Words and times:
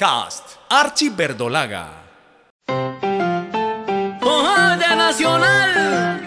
Podcast 0.00 0.56
Archie 0.70 1.10
Verdolaga. 1.10 1.90
Ojo 4.22 4.76
de 4.78 4.96
Nacional, 4.96 6.22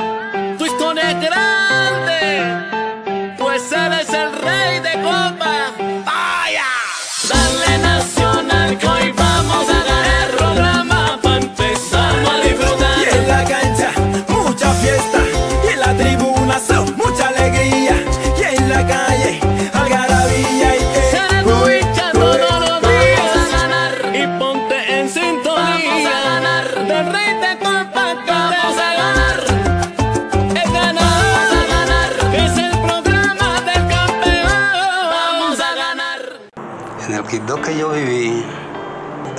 yo 37.78 37.92
viví, 37.92 38.44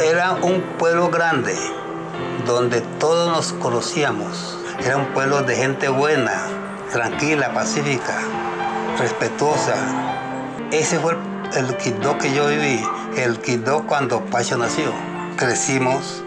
era 0.02 0.32
un 0.32 0.60
pueblo 0.78 1.08
grande, 1.08 1.54
donde 2.46 2.80
todos 2.98 3.30
nos 3.30 3.52
conocíamos. 3.52 4.58
Era 4.84 4.96
un 4.96 5.06
pueblo 5.06 5.42
de 5.42 5.56
gente 5.56 5.88
buena, 5.88 6.42
tranquila, 6.92 7.52
pacífica, 7.54 8.18
respetuosa. 8.98 9.74
Ese 10.72 10.98
fue 10.98 11.16
el, 11.56 11.76
Quibdó 11.76 12.18
que 12.18 12.34
yo 12.34 12.48
viví, 12.48 12.84
el 13.16 13.38
Quibdó 13.38 13.86
cuando 13.86 14.24
Pacho 14.26 14.56
nació. 14.56 14.92
Crecimos 15.36 16.22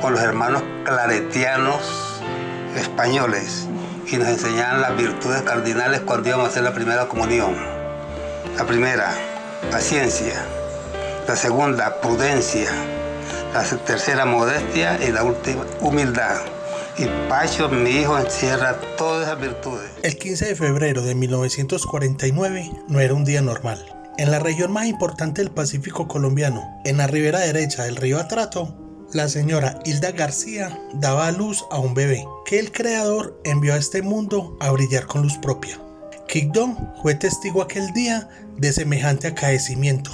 con 0.00 0.12
los 0.12 0.22
hermanos 0.22 0.62
claretianos 0.84 2.20
españoles 2.76 3.66
y 4.06 4.16
nos 4.16 4.28
enseñaban 4.28 4.82
las 4.82 4.96
virtudes 4.96 5.42
cardinales 5.42 6.00
cuando 6.00 6.28
íbamos 6.28 6.48
a 6.48 6.50
hacer 6.50 6.62
la 6.62 6.74
primera 6.74 7.06
comunión. 7.06 7.54
La 8.56 8.64
primera, 8.64 9.14
paciencia. 9.70 10.44
La 11.26 11.36
segunda, 11.36 12.02
prudencia. 12.02 12.70
La 13.54 13.64
tercera, 13.64 14.26
modestia. 14.26 14.98
Y 15.02 15.10
la 15.10 15.24
última, 15.24 15.64
humildad. 15.80 16.42
Y 16.98 17.06
Pacho, 17.30 17.70
mi 17.70 17.90
hijo, 17.90 18.18
encierra 18.18 18.78
todas 18.98 19.26
esas 19.26 19.40
virtudes. 19.40 19.90
El 20.02 20.18
15 20.18 20.44
de 20.44 20.54
febrero 20.54 21.02
de 21.02 21.14
1949 21.14 22.70
no 22.88 23.00
era 23.00 23.14
un 23.14 23.24
día 23.24 23.40
normal. 23.40 23.82
En 24.18 24.30
la 24.30 24.38
región 24.38 24.70
más 24.70 24.86
importante 24.86 25.42
del 25.42 25.50
Pacífico 25.50 26.06
colombiano, 26.06 26.80
en 26.84 26.98
la 26.98 27.06
ribera 27.06 27.40
derecha 27.40 27.84
del 27.84 27.96
río 27.96 28.20
Atrato, 28.20 28.76
la 29.14 29.28
señora 29.28 29.78
Hilda 29.86 30.12
García 30.12 30.78
daba 30.92 31.28
a 31.28 31.32
luz 31.32 31.64
a 31.70 31.78
un 31.78 31.94
bebé 31.94 32.24
que 32.44 32.58
el 32.58 32.70
creador 32.70 33.40
envió 33.44 33.72
a 33.72 33.78
este 33.78 34.02
mundo 34.02 34.58
a 34.60 34.70
brillar 34.70 35.06
con 35.06 35.22
luz 35.22 35.38
propia. 35.38 35.80
Quigdó 36.28 36.76
fue 37.00 37.14
testigo 37.14 37.62
aquel 37.62 37.92
día 37.92 38.28
de 38.58 38.72
semejante 38.72 39.28
acaecimiento. 39.28 40.10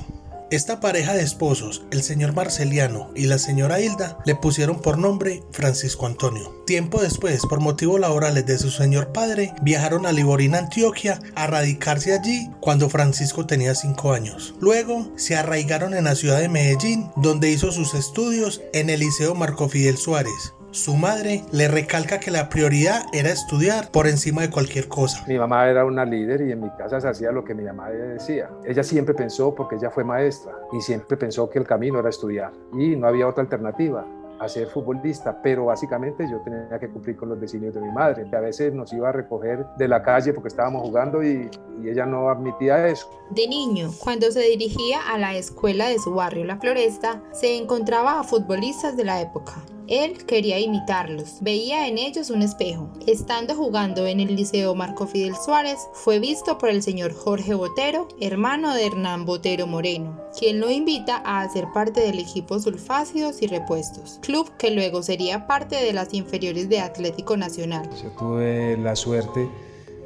Esta 0.51 0.81
pareja 0.81 1.15
de 1.15 1.23
esposos, 1.23 1.85
el 1.93 2.03
señor 2.03 2.35
Marceliano 2.35 3.13
y 3.15 3.27
la 3.27 3.39
señora 3.39 3.81
Hilda, 3.81 4.19
le 4.27 4.35
pusieron 4.35 4.81
por 4.81 4.99
nombre 4.99 5.45
Francisco 5.53 6.07
Antonio. 6.07 6.65
Tiempo 6.67 7.01
después, 7.01 7.43
por 7.43 7.61
motivos 7.61 8.01
laborales 8.01 8.47
de 8.47 8.59
su 8.59 8.69
señor 8.69 9.13
padre, 9.13 9.55
viajaron 9.63 10.07
a 10.07 10.13
Liborina, 10.13 10.59
Antioquia, 10.59 11.21
a 11.37 11.47
radicarse 11.47 12.13
allí 12.15 12.51
cuando 12.59 12.91
Francisco 12.91 13.47
tenía 13.47 13.77
5 13.77 14.13
años. 14.13 14.55
Luego 14.61 15.13
se 15.17 15.37
arraigaron 15.37 15.95
en 15.95 16.03
la 16.03 16.17
ciudad 16.17 16.41
de 16.41 16.49
Medellín, 16.49 17.13
donde 17.15 17.53
hizo 17.53 17.71
sus 17.71 17.95
estudios 17.95 18.61
en 18.73 18.91
el 18.91 18.99
Liceo 18.99 19.37
Marco 19.37 19.69
Fidel 19.69 19.99
Suárez. 19.99 20.55
Su 20.73 20.95
madre 20.95 21.43
le 21.51 21.67
recalca 21.67 22.21
que 22.21 22.31
la 22.31 22.49
prioridad 22.49 23.03
era 23.13 23.31
estudiar 23.31 23.91
por 23.91 24.07
encima 24.07 24.43
de 24.43 24.51
cualquier 24.51 24.87
cosa. 24.87 25.25
Mi 25.27 25.37
mamá 25.37 25.69
era 25.69 25.85
una 25.85 26.05
líder 26.05 26.43
y 26.43 26.53
en 26.53 26.61
mi 26.61 26.71
casa 26.71 27.01
se 27.01 27.09
hacía 27.09 27.33
lo 27.33 27.45
que 27.45 27.57
mi 27.57 27.65
mamá 27.65 27.91
decía. 27.91 28.49
Ella 28.65 28.85
siempre 28.85 29.13
pensó, 29.13 29.53
porque 29.53 29.75
ella 29.75 29.91
fue 29.91 30.05
maestra, 30.05 30.53
y 30.73 30.81
siempre 30.81 31.17
pensó 31.17 31.51
que 31.51 31.59
el 31.59 31.67
camino 31.67 31.99
era 31.99 32.09
estudiar. 32.09 32.53
Y 32.73 32.95
no 32.95 33.09
había 33.09 33.27
otra 33.27 33.43
alternativa 33.43 34.07
a 34.39 34.49
ser 34.49 34.69
futbolista, 34.69 35.43
pero 35.43 35.67
básicamente 35.67 36.25
yo 36.31 36.41
tenía 36.45 36.79
que 36.79 36.89
cumplir 36.89 37.17
con 37.17 37.31
los 37.31 37.41
designios 37.41 37.75
de 37.75 37.81
mi 37.81 37.91
madre. 37.91 38.25
A 38.33 38.41
veces 38.41 38.73
nos 38.73 38.93
iba 38.93 39.09
a 39.09 39.13
recoger 39.13 39.67
de 39.77 39.89
la 39.89 40.05
calle 40.05 40.33
porque 40.33 40.49
estábamos 40.49 40.83
jugando 40.83 41.21
y, 41.21 41.51
y 41.83 41.89
ella 41.89 42.07
no 42.07 42.31
admitía 42.31 42.87
eso. 42.87 43.11
De 43.31 43.49
niño, 43.49 43.91
cuando 43.99 44.31
se 44.31 44.41
dirigía 44.41 45.01
a 45.13 45.19
la 45.19 45.35
escuela 45.35 45.89
de 45.89 45.99
su 45.99 46.15
barrio 46.15 46.45
La 46.45 46.59
Floresta, 46.59 47.21
se 47.33 47.59
encontraba 47.59 48.21
a 48.21 48.23
futbolistas 48.23 48.97
de 48.97 49.05
la 49.05 49.21
época. 49.21 49.55
Él 49.91 50.25
quería 50.25 50.61
imitarlos, 50.61 51.39
veía 51.41 51.89
en 51.89 51.99
ellos 51.99 52.31
un 52.31 52.43
espejo. 52.43 52.89
Estando 53.09 53.57
jugando 53.57 54.07
en 54.07 54.21
el 54.21 54.37
Liceo 54.37 54.77
Marco 54.77 55.09
Fidel 55.09 55.35
Suárez, 55.35 55.81
fue 55.93 56.21
visto 56.21 56.59
por 56.59 56.69
el 56.69 56.81
señor 56.81 57.13
Jorge 57.13 57.55
Botero, 57.55 58.07
hermano 58.21 58.73
de 58.73 58.87
Hernán 58.87 59.27
Botero 59.27 59.67
Moreno, 59.67 60.17
quien 60.39 60.61
lo 60.61 60.71
invita 60.71 61.21
a 61.25 61.41
hacer 61.41 61.67
parte 61.75 62.03
del 62.03 62.21
equipo 62.21 62.61
Sulfácidos 62.61 63.43
y 63.43 63.49
Repuestos, 63.49 64.21
club 64.23 64.49
que 64.59 64.71
luego 64.71 65.03
sería 65.03 65.49
parte 65.49 65.75
de 65.75 65.93
las 65.93 66.15
inferiores 66.15 66.69
de 66.69 66.79
Atlético 66.79 67.37
Nacional. 67.37 67.91
Yo 68.01 68.11
tuve 68.11 68.77
la 68.77 68.95
suerte 68.95 69.49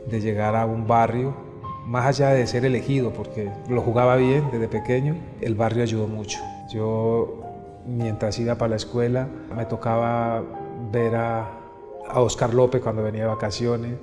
de 0.07 0.21
llegar 0.23 0.57
a 0.57 0.65
un 0.65 0.87
barrio, 0.87 1.37
más 1.85 2.07
allá 2.07 2.31
de 2.31 2.47
ser 2.47 2.65
elegido, 2.65 3.13
porque 3.13 3.51
lo 3.69 3.83
jugaba 3.83 4.17
bien 4.17 4.49
desde 4.51 4.67
pequeño, 4.67 5.15
el 5.43 5.55
barrio 5.55 5.83
ayudó 5.83 6.07
mucho. 6.07 6.39
Yo 6.73 7.44
mientras 7.87 8.39
iba 8.39 8.55
para 8.57 8.71
la 8.71 8.77
escuela, 8.77 9.29
me 9.55 9.67
tocaba 9.67 10.43
ver 10.93 11.17
a, 11.17 11.49
a 12.09 12.21
Oscar 12.21 12.55
López 12.55 12.83
cuando 12.83 13.03
venía 13.03 13.23
de 13.23 13.29
vacaciones, 13.29 13.97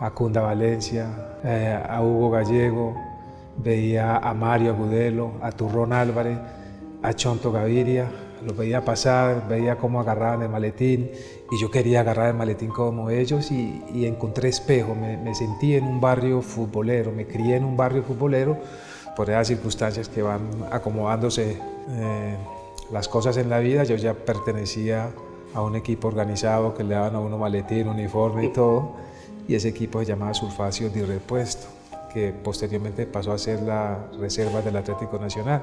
a 0.00 0.10
Cunda 0.10 0.42
Valencia, 0.42 1.38
eh, 1.44 1.78
a 1.88 2.02
Hugo 2.02 2.30
Gallego, 2.30 2.94
veía 3.56 4.16
a 4.16 4.34
Mario 4.34 4.72
Agudelo, 4.72 5.32
a 5.42 5.50
Turrón 5.52 5.92
Álvarez, 5.92 6.38
a 7.02 7.12
Chonto 7.12 7.50
Gaviria, 7.52 8.08
los 8.44 8.56
veía 8.56 8.84
pasar, 8.84 9.48
veía 9.48 9.76
cómo 9.76 10.00
agarraban 10.00 10.42
el 10.42 10.48
maletín 10.48 11.10
y 11.50 11.60
yo 11.60 11.70
quería 11.70 12.00
agarrar 12.00 12.28
el 12.28 12.34
maletín 12.34 12.70
como 12.70 13.10
ellos 13.10 13.50
y, 13.50 13.82
y 13.92 14.06
encontré 14.06 14.48
espejo, 14.48 14.94
me, 14.94 15.16
me 15.16 15.34
sentí 15.34 15.74
en 15.74 15.84
un 15.84 16.00
barrio 16.00 16.40
futbolero, 16.40 17.10
me 17.10 17.26
crié 17.26 17.56
en 17.56 17.64
un 17.64 17.76
barrio 17.76 18.04
futbolero 18.04 18.56
por 19.16 19.28
esas 19.28 19.48
circunstancias 19.48 20.08
que 20.08 20.22
van 20.22 20.42
acomodándose. 20.70 21.58
Eh, 21.90 22.36
las 22.90 23.08
cosas 23.08 23.36
en 23.36 23.50
la 23.50 23.58
vida, 23.58 23.84
yo 23.84 23.96
ya 23.96 24.14
pertenecía 24.14 25.10
a 25.54 25.62
un 25.62 25.76
equipo 25.76 26.08
organizado 26.08 26.74
que 26.74 26.84
le 26.84 26.94
daban 26.94 27.14
a 27.14 27.20
uno 27.20 27.38
maletín, 27.38 27.88
uniforme 27.88 28.46
y 28.46 28.52
todo, 28.52 28.92
y 29.46 29.54
ese 29.54 29.68
equipo 29.68 30.00
se 30.00 30.06
llamaba 30.06 30.34
Sulfacios 30.34 30.92
de 30.92 31.06
Repuesto, 31.06 31.66
que 32.12 32.32
posteriormente 32.32 33.06
pasó 33.06 33.32
a 33.32 33.38
ser 33.38 33.62
la 33.62 34.08
reserva 34.18 34.62
del 34.62 34.76
Atlético 34.76 35.18
Nacional. 35.18 35.62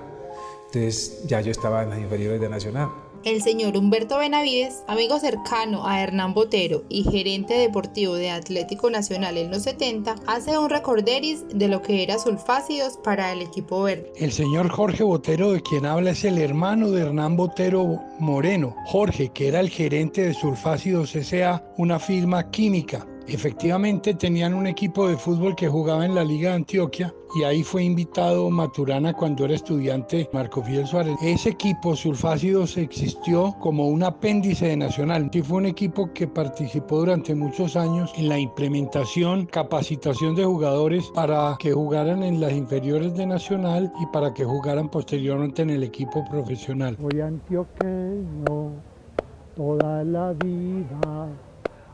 Entonces 0.68 1.24
ya 1.26 1.42
yo 1.42 1.52
estaba 1.52 1.84
en 1.84 1.92
las 1.92 2.00
inferiores 2.00 2.42
de 2.42 2.50
Nacional. 2.50 2.90
El 3.26 3.42
señor 3.42 3.76
Humberto 3.76 4.20
Benavides, 4.20 4.84
amigo 4.88 5.18
cercano 5.18 5.88
a 5.88 6.00
Hernán 6.00 6.36
Botero 6.36 6.84
y 6.90 7.06
gerente 7.06 7.56
deportivo 7.56 8.14
de 8.14 8.30
Atlético 8.30 8.92
Nacional 8.92 9.40
en 9.40 9.50
los 9.50 9.64
70, 9.64 10.14
hace 10.28 10.60
un 10.60 10.70
recorderis 10.70 11.44
de 11.52 11.68
lo 11.68 11.82
que 11.82 12.04
era 12.04 12.20
sulfácidos 12.20 12.98
para 13.04 13.34
el 13.34 13.42
equipo 13.42 13.82
verde. 13.82 14.14
El 14.16 14.32
señor 14.32 14.70
Jorge 14.70 15.04
Botero, 15.04 15.54
de 15.54 15.62
quien 15.64 15.88
habla, 15.88 16.12
es 16.12 16.24
el 16.24 16.38
hermano 16.38 16.92
de 16.92 17.02
Hernán 17.02 17.36
Botero 17.36 18.00
Moreno. 18.20 18.76
Jorge, 18.86 19.30
que 19.30 19.48
era 19.48 19.60
el 19.60 19.72
gerente 19.72 20.22
de 20.22 20.36
Sulfácidos 20.36 21.16
S.A., 21.16 21.64
una 21.78 21.98
firma 21.98 22.52
química. 22.52 23.08
Efectivamente 23.28 24.14
tenían 24.14 24.54
un 24.54 24.68
equipo 24.68 25.08
de 25.08 25.18
fútbol 25.18 25.56
que 25.56 25.68
jugaba 25.68 26.06
en 26.06 26.14
la 26.14 26.24
Liga 26.24 26.52
de 26.52 26.58
Antioquia 26.58 27.14
y 27.36 27.44
ahí 27.44 27.64
fue 27.64 27.84
invitado 27.84 28.50
Maturana 28.50 29.14
cuando 29.14 29.46
era 29.46 29.56
estudiante 29.56 30.30
Marco 30.32 30.62
Fidel 30.62 30.86
Suárez. 30.86 31.16
Ese 31.22 31.50
equipo 31.50 31.96
Sulfácidos 31.96 32.78
existió 32.78 33.56
como 33.60 33.88
un 33.88 34.04
apéndice 34.04 34.68
de 34.68 34.78
Nacional. 34.78 35.30
Sí 35.34 35.42
fue 35.42 35.58
un 35.58 35.66
equipo 35.66 36.14
que 36.14 36.28
participó 36.28 37.00
durante 37.00 37.34
muchos 37.34 37.76
años 37.76 38.14
en 38.16 38.30
la 38.30 38.40
implementación, 38.40 39.48
capacitación 39.48 40.36
de 40.36 40.46
jugadores 40.46 41.10
para 41.16 41.58
que 41.60 41.74
jugaran 41.74 42.24
en 42.24 42.40
las 42.40 42.54
inferiores 42.54 43.16
de 43.16 43.26
Nacional 43.26 43.92
y 44.02 44.06
para 44.14 44.34
que 44.34 44.46
jugaran 44.46 44.90
posteriormente 44.90 45.64
en 45.64 45.72
el 45.72 45.84
equipo 45.84 46.24
profesional. 46.30 46.96
Soy 47.02 47.22
antioqueño 47.22 48.72
toda 49.56 50.04
la 50.04 50.32
vida. 50.34 51.28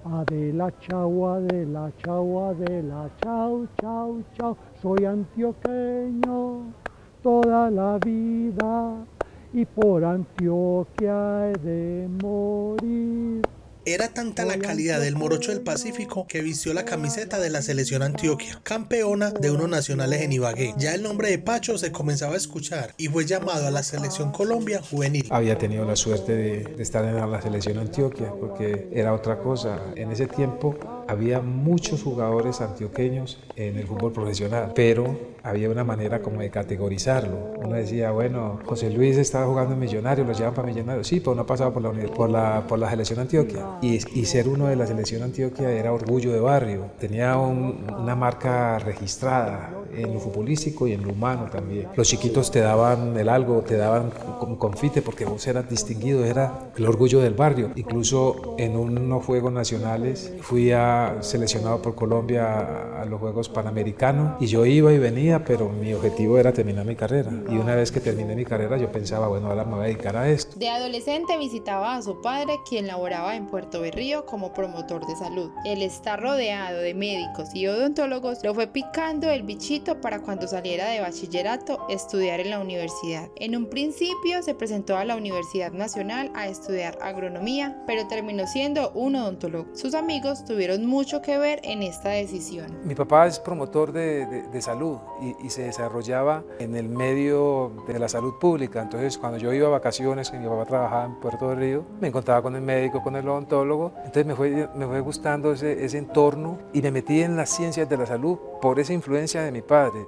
Adela 0.03 0.71
chau, 0.79 1.25
Adela 1.27 1.91
chau, 2.03 2.49
Adela 2.49 3.09
chau, 3.23 3.67
chau, 3.79 4.23
chau. 4.35 4.57
Soy 4.81 5.05
antioqueño 5.05 6.73
toda 7.21 7.69
la 7.69 7.99
vida 7.99 9.05
y 9.53 9.65
por 9.65 10.03
Antioquia 10.03 11.49
he 11.49 11.53
de 11.59 12.09
morir. 12.21 13.60
Era 13.83 14.09
tanta 14.09 14.45
la 14.45 14.59
calidad 14.59 14.99
del 14.99 15.15
morocho 15.15 15.51
del 15.51 15.61
Pacífico 15.61 16.27
que 16.27 16.41
vistió 16.41 16.71
la 16.71 16.85
camiseta 16.85 17.39
de 17.39 17.49
la 17.49 17.63
selección 17.63 18.03
Antioquia, 18.03 18.59
campeona 18.61 19.31
de 19.31 19.49
unos 19.49 19.69
nacionales 19.69 20.21
en 20.21 20.33
Ibagué. 20.33 20.75
Ya 20.77 20.93
el 20.93 21.01
nombre 21.01 21.31
de 21.31 21.39
Pacho 21.39 21.79
se 21.79 21.91
comenzaba 21.91 22.35
a 22.35 22.37
escuchar 22.37 22.93
y 22.97 23.07
fue 23.07 23.25
llamado 23.25 23.65
a 23.65 23.71
la 23.71 23.81
selección 23.81 24.31
Colombia 24.31 24.83
juvenil. 24.83 25.25
Había 25.31 25.57
tenido 25.57 25.83
la 25.83 25.95
suerte 25.95 26.35
de, 26.35 26.63
de 26.63 26.83
estar 26.83 27.03
en 27.03 27.15
la 27.15 27.41
selección 27.41 27.79
Antioquia 27.79 28.31
porque 28.39 28.87
era 28.91 29.15
otra 29.15 29.39
cosa. 29.39 29.81
En 29.95 30.11
ese 30.11 30.27
tiempo 30.27 30.77
había 31.11 31.41
muchos 31.41 32.03
jugadores 32.03 32.61
antioqueños 32.61 33.39
en 33.55 33.77
el 33.77 33.85
fútbol 33.85 34.11
profesional, 34.11 34.71
pero 34.73 35.31
había 35.43 35.69
una 35.69 35.83
manera 35.83 36.21
como 36.21 36.41
de 36.41 36.49
categorizarlo. 36.49 37.53
Uno 37.57 37.75
decía, 37.75 38.11
bueno, 38.11 38.59
José 38.65 38.89
Luis 38.89 39.17
estaba 39.17 39.45
jugando 39.47 39.73
en 39.73 39.79
Millonario, 39.79 40.23
lo 40.23 40.33
llevan 40.33 40.53
para 40.53 40.67
Millonario. 40.67 41.03
Sí, 41.03 41.19
pero 41.19 41.35
no 41.35 41.45
pasaba 41.45 41.73
por 41.73 41.81
la, 41.81 41.91
por 42.13 42.29
la, 42.29 42.65
por 42.67 42.79
la 42.79 42.89
selección 42.89 43.19
Antioquia. 43.19 43.65
Y, 43.81 43.99
y, 44.19 44.25
ser 44.25 44.47
uno 44.47 44.67
de 44.67 44.75
la 44.75 44.87
selección 44.87 45.23
Antioquia 45.23 45.71
era 45.71 45.93
orgullo 45.93 46.31
de 46.31 46.39
barrio. 46.39 46.91
Tenía 46.99 47.37
un, 47.37 47.87
una 47.97 48.15
marca 48.15 48.79
registrada 48.79 49.71
en 49.95 50.13
lo 50.13 50.19
futbolístico 50.19 50.87
y 50.87 50.93
en 50.93 51.03
lo 51.03 51.11
humano 51.11 51.47
también. 51.51 51.87
Los 51.95 52.07
chiquitos 52.07 52.51
te 52.51 52.59
daban 52.59 53.17
el 53.17 53.29
algo, 53.29 53.61
te 53.61 53.77
daban 53.77 54.11
como 54.39 54.57
confite 54.57 55.01
porque 55.01 55.25
vos 55.25 55.45
eras 55.47 55.69
distinguido, 55.69 56.23
era 56.25 56.71
el 56.75 56.85
orgullo 56.85 57.19
del 57.19 57.33
barrio. 57.33 57.71
Incluso 57.75 58.55
en 58.57 58.77
unos 58.77 59.25
Juegos 59.25 59.51
Nacionales 59.51 60.33
fui 60.41 60.71
a, 60.71 61.00
seleccionado 61.21 61.81
por 61.81 61.95
Colombia 61.95 63.01
a 63.01 63.05
los 63.05 63.19
Juegos 63.19 63.49
Panamericanos 63.49 64.41
y 64.41 64.47
yo 64.47 64.65
iba 64.65 64.91
y 64.93 64.99
venía, 64.99 65.43
pero 65.43 65.69
mi 65.69 65.93
objetivo 65.93 66.37
era 66.37 66.51
terminar 66.51 66.85
mi 66.85 66.95
carrera. 66.95 67.31
Y 67.49 67.57
una 67.57 67.75
vez 67.75 67.91
que 67.91 67.99
terminé 67.99 68.35
mi 68.35 68.45
carrera 68.45 68.77
yo 68.77 68.91
pensaba, 68.91 69.27
bueno, 69.27 69.47
ahora 69.47 69.65
me 69.65 69.75
voy 69.75 69.83
a 69.83 69.87
dedicar 69.87 70.17
a 70.17 70.29
esto. 70.29 70.57
De 70.57 70.69
adolescente 70.69 71.37
visitaba 71.37 71.95
a 71.95 72.01
su 72.01 72.21
padre, 72.21 72.59
quien 72.67 72.87
laboraba 72.87 73.35
en 73.35 73.47
Puerto 73.47 73.81
Berrío 73.81 74.25
como 74.25 74.53
promotor 74.53 75.05
de 75.05 75.15
salud. 75.15 75.51
El 75.65 75.81
estar 75.81 76.21
rodeado 76.21 76.79
de 76.79 76.93
médicos 76.93 77.49
y 77.53 77.67
odontólogos 77.67 78.43
lo 78.43 78.53
fue 78.53 78.67
picando 78.67 79.29
el 79.29 79.43
bichito 79.43 80.01
para 80.01 80.21
cuando 80.21 80.47
saliera 80.47 80.89
de 80.89 81.01
bachillerato 81.01 81.85
estudiar 81.89 82.39
en 82.39 82.49
la 82.49 82.59
universidad. 82.59 83.29
En 83.35 83.55
un 83.55 83.67
principio 83.67 84.41
se 84.41 84.55
presentó 84.55 84.97
a 84.97 85.05
la 85.05 85.15
Universidad 85.15 85.71
Nacional 85.71 86.31
a 86.33 86.47
estudiar 86.47 86.97
agronomía, 87.01 87.81
pero 87.87 88.07
terminó 88.07 88.47
siendo 88.47 88.91
un 88.91 89.15
odontólogo. 89.15 89.75
Sus 89.75 89.93
amigos 89.93 90.45
tuvieron 90.45 90.85
mucho 90.91 91.21
que 91.21 91.37
ver 91.37 91.61
en 91.63 91.83
esta 91.83 92.09
decisión. 92.09 92.67
Mi 92.83 92.95
papá 92.95 93.25
es 93.25 93.39
promotor 93.39 93.93
de, 93.93 94.25
de, 94.25 94.43
de 94.43 94.61
salud 94.61 94.97
y, 95.21 95.47
y, 95.47 95.49
se 95.49 95.63
desarrollaba 95.63 96.43
en 96.59 96.75
el 96.75 96.89
medio 96.89 97.71
de 97.87 97.97
la 97.97 98.09
salud 98.09 98.33
pública. 98.41 98.81
Entonces, 98.81 99.17
cuando 99.17 99.37
yo 99.37 99.53
iba 99.53 99.67
a 99.67 99.71
vacaciones, 99.71 100.29
que 100.29 100.37
mi 100.37 100.49
papá 100.49 100.65
trabajaba 100.65 101.05
en 101.05 101.15
Puerto 101.21 101.47
de 101.47 101.55
Río, 101.55 101.85
me 102.01 102.09
encontraba 102.09 102.41
con 102.41 102.57
el 102.57 102.61
médico, 102.61 103.01
con 103.01 103.15
el 103.15 103.25
odontólogo. 103.25 103.93
Entonces, 103.99 104.25
me 104.25 104.35
fue, 104.35 104.67
me 104.75 104.85
fue 104.85 104.99
gustando 104.99 105.53
ese, 105.53 105.85
ese 105.85 105.97
entorno 105.97 106.59
y 106.73 106.81
me 106.81 106.91
metí 106.91 107.21
en 107.21 107.37
las 107.37 107.49
ciencias 107.49 107.87
de 107.87 107.95
la 107.95 108.05
salud 108.05 108.37
por 108.61 108.77
esa 108.77 108.91
influencia 108.91 109.43
de 109.43 109.51
mi 109.53 109.61
padre. 109.61 110.05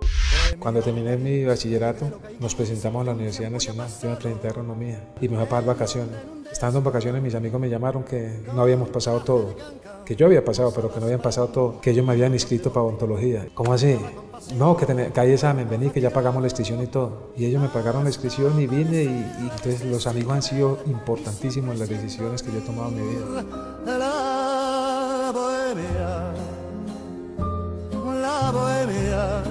Cuando 0.59 0.81
terminé 0.81 1.15
mi 1.15 1.45
bachillerato, 1.45 2.19
nos 2.41 2.53
presentamos 2.55 3.03
a 3.03 3.05
la 3.05 3.11
Universidad 3.13 3.51
Nacional. 3.51 3.87
Yo 4.01 4.09
me 4.09 4.15
presenté 4.17 4.47
a 4.47 4.49
agronomía 4.49 4.99
y 5.21 5.29
me 5.29 5.37
fui 5.37 5.45
a 5.45 5.49
pagar 5.49 5.65
vacaciones. 5.65 6.42
Estando 6.53 6.77
en 6.77 6.85
vacaciones, 6.85 7.19
mis 7.19 7.33
amigos 7.33 7.59
me 7.59 7.67
llamaron 7.67 8.03
que 8.03 8.43
no 8.53 8.61
habíamos 8.61 8.87
pasado 8.89 9.21
todo, 9.21 9.55
que 10.05 10.15
yo 10.15 10.27
había 10.27 10.45
pasado, 10.45 10.71
pero 10.73 10.93
que 10.93 10.99
no 10.99 11.05
habían 11.07 11.19
pasado 11.19 11.47
todo, 11.47 11.81
que 11.81 11.89
ellos 11.89 12.05
me 12.05 12.11
habían 12.13 12.31
inscrito 12.31 12.71
para 12.71 12.83
odontología. 12.83 13.47
¿Cómo 13.55 13.73
así? 13.73 13.97
No, 14.55 14.77
que, 14.77 14.85
ten, 14.85 15.11
que 15.11 15.19
hay 15.19 15.31
examen, 15.31 15.67
vení, 15.67 15.89
que 15.89 15.99
ya 15.99 16.11
pagamos 16.11 16.43
la 16.43 16.47
inscripción 16.47 16.83
y 16.83 16.85
todo. 16.85 17.31
Y 17.35 17.45
ellos 17.45 17.59
me 17.59 17.69
pagaron 17.69 18.03
la 18.03 18.11
inscripción 18.11 18.61
y 18.61 18.67
vine 18.67 19.03
y, 19.03 19.25
entonces 19.41 19.83
los 19.83 20.05
amigos 20.05 20.31
han 20.31 20.43
sido 20.43 20.77
importantísimos 20.85 21.73
en 21.73 21.79
las 21.79 21.89
decisiones 21.89 22.43
que 22.43 22.51
yo 22.51 22.59
he 22.59 22.61
tomado 22.61 22.89
en 22.89 22.95
mi 22.97 23.15
vida. 23.15 23.43
La 23.87 25.31
bohemia, 25.33 26.33
la 28.21 28.51
bohemia, 28.51 29.43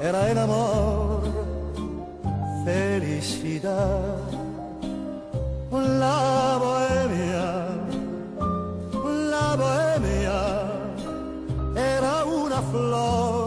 era 0.00 0.30
el 0.30 0.38
amor, 0.38 1.22
felicidad. 2.64 4.45
La 5.76 6.58
bohemia, 6.58 7.66
la 9.30 9.56
bohemia, 9.56 10.38
era 11.76 12.24
una 12.24 12.62
flor 12.62 13.45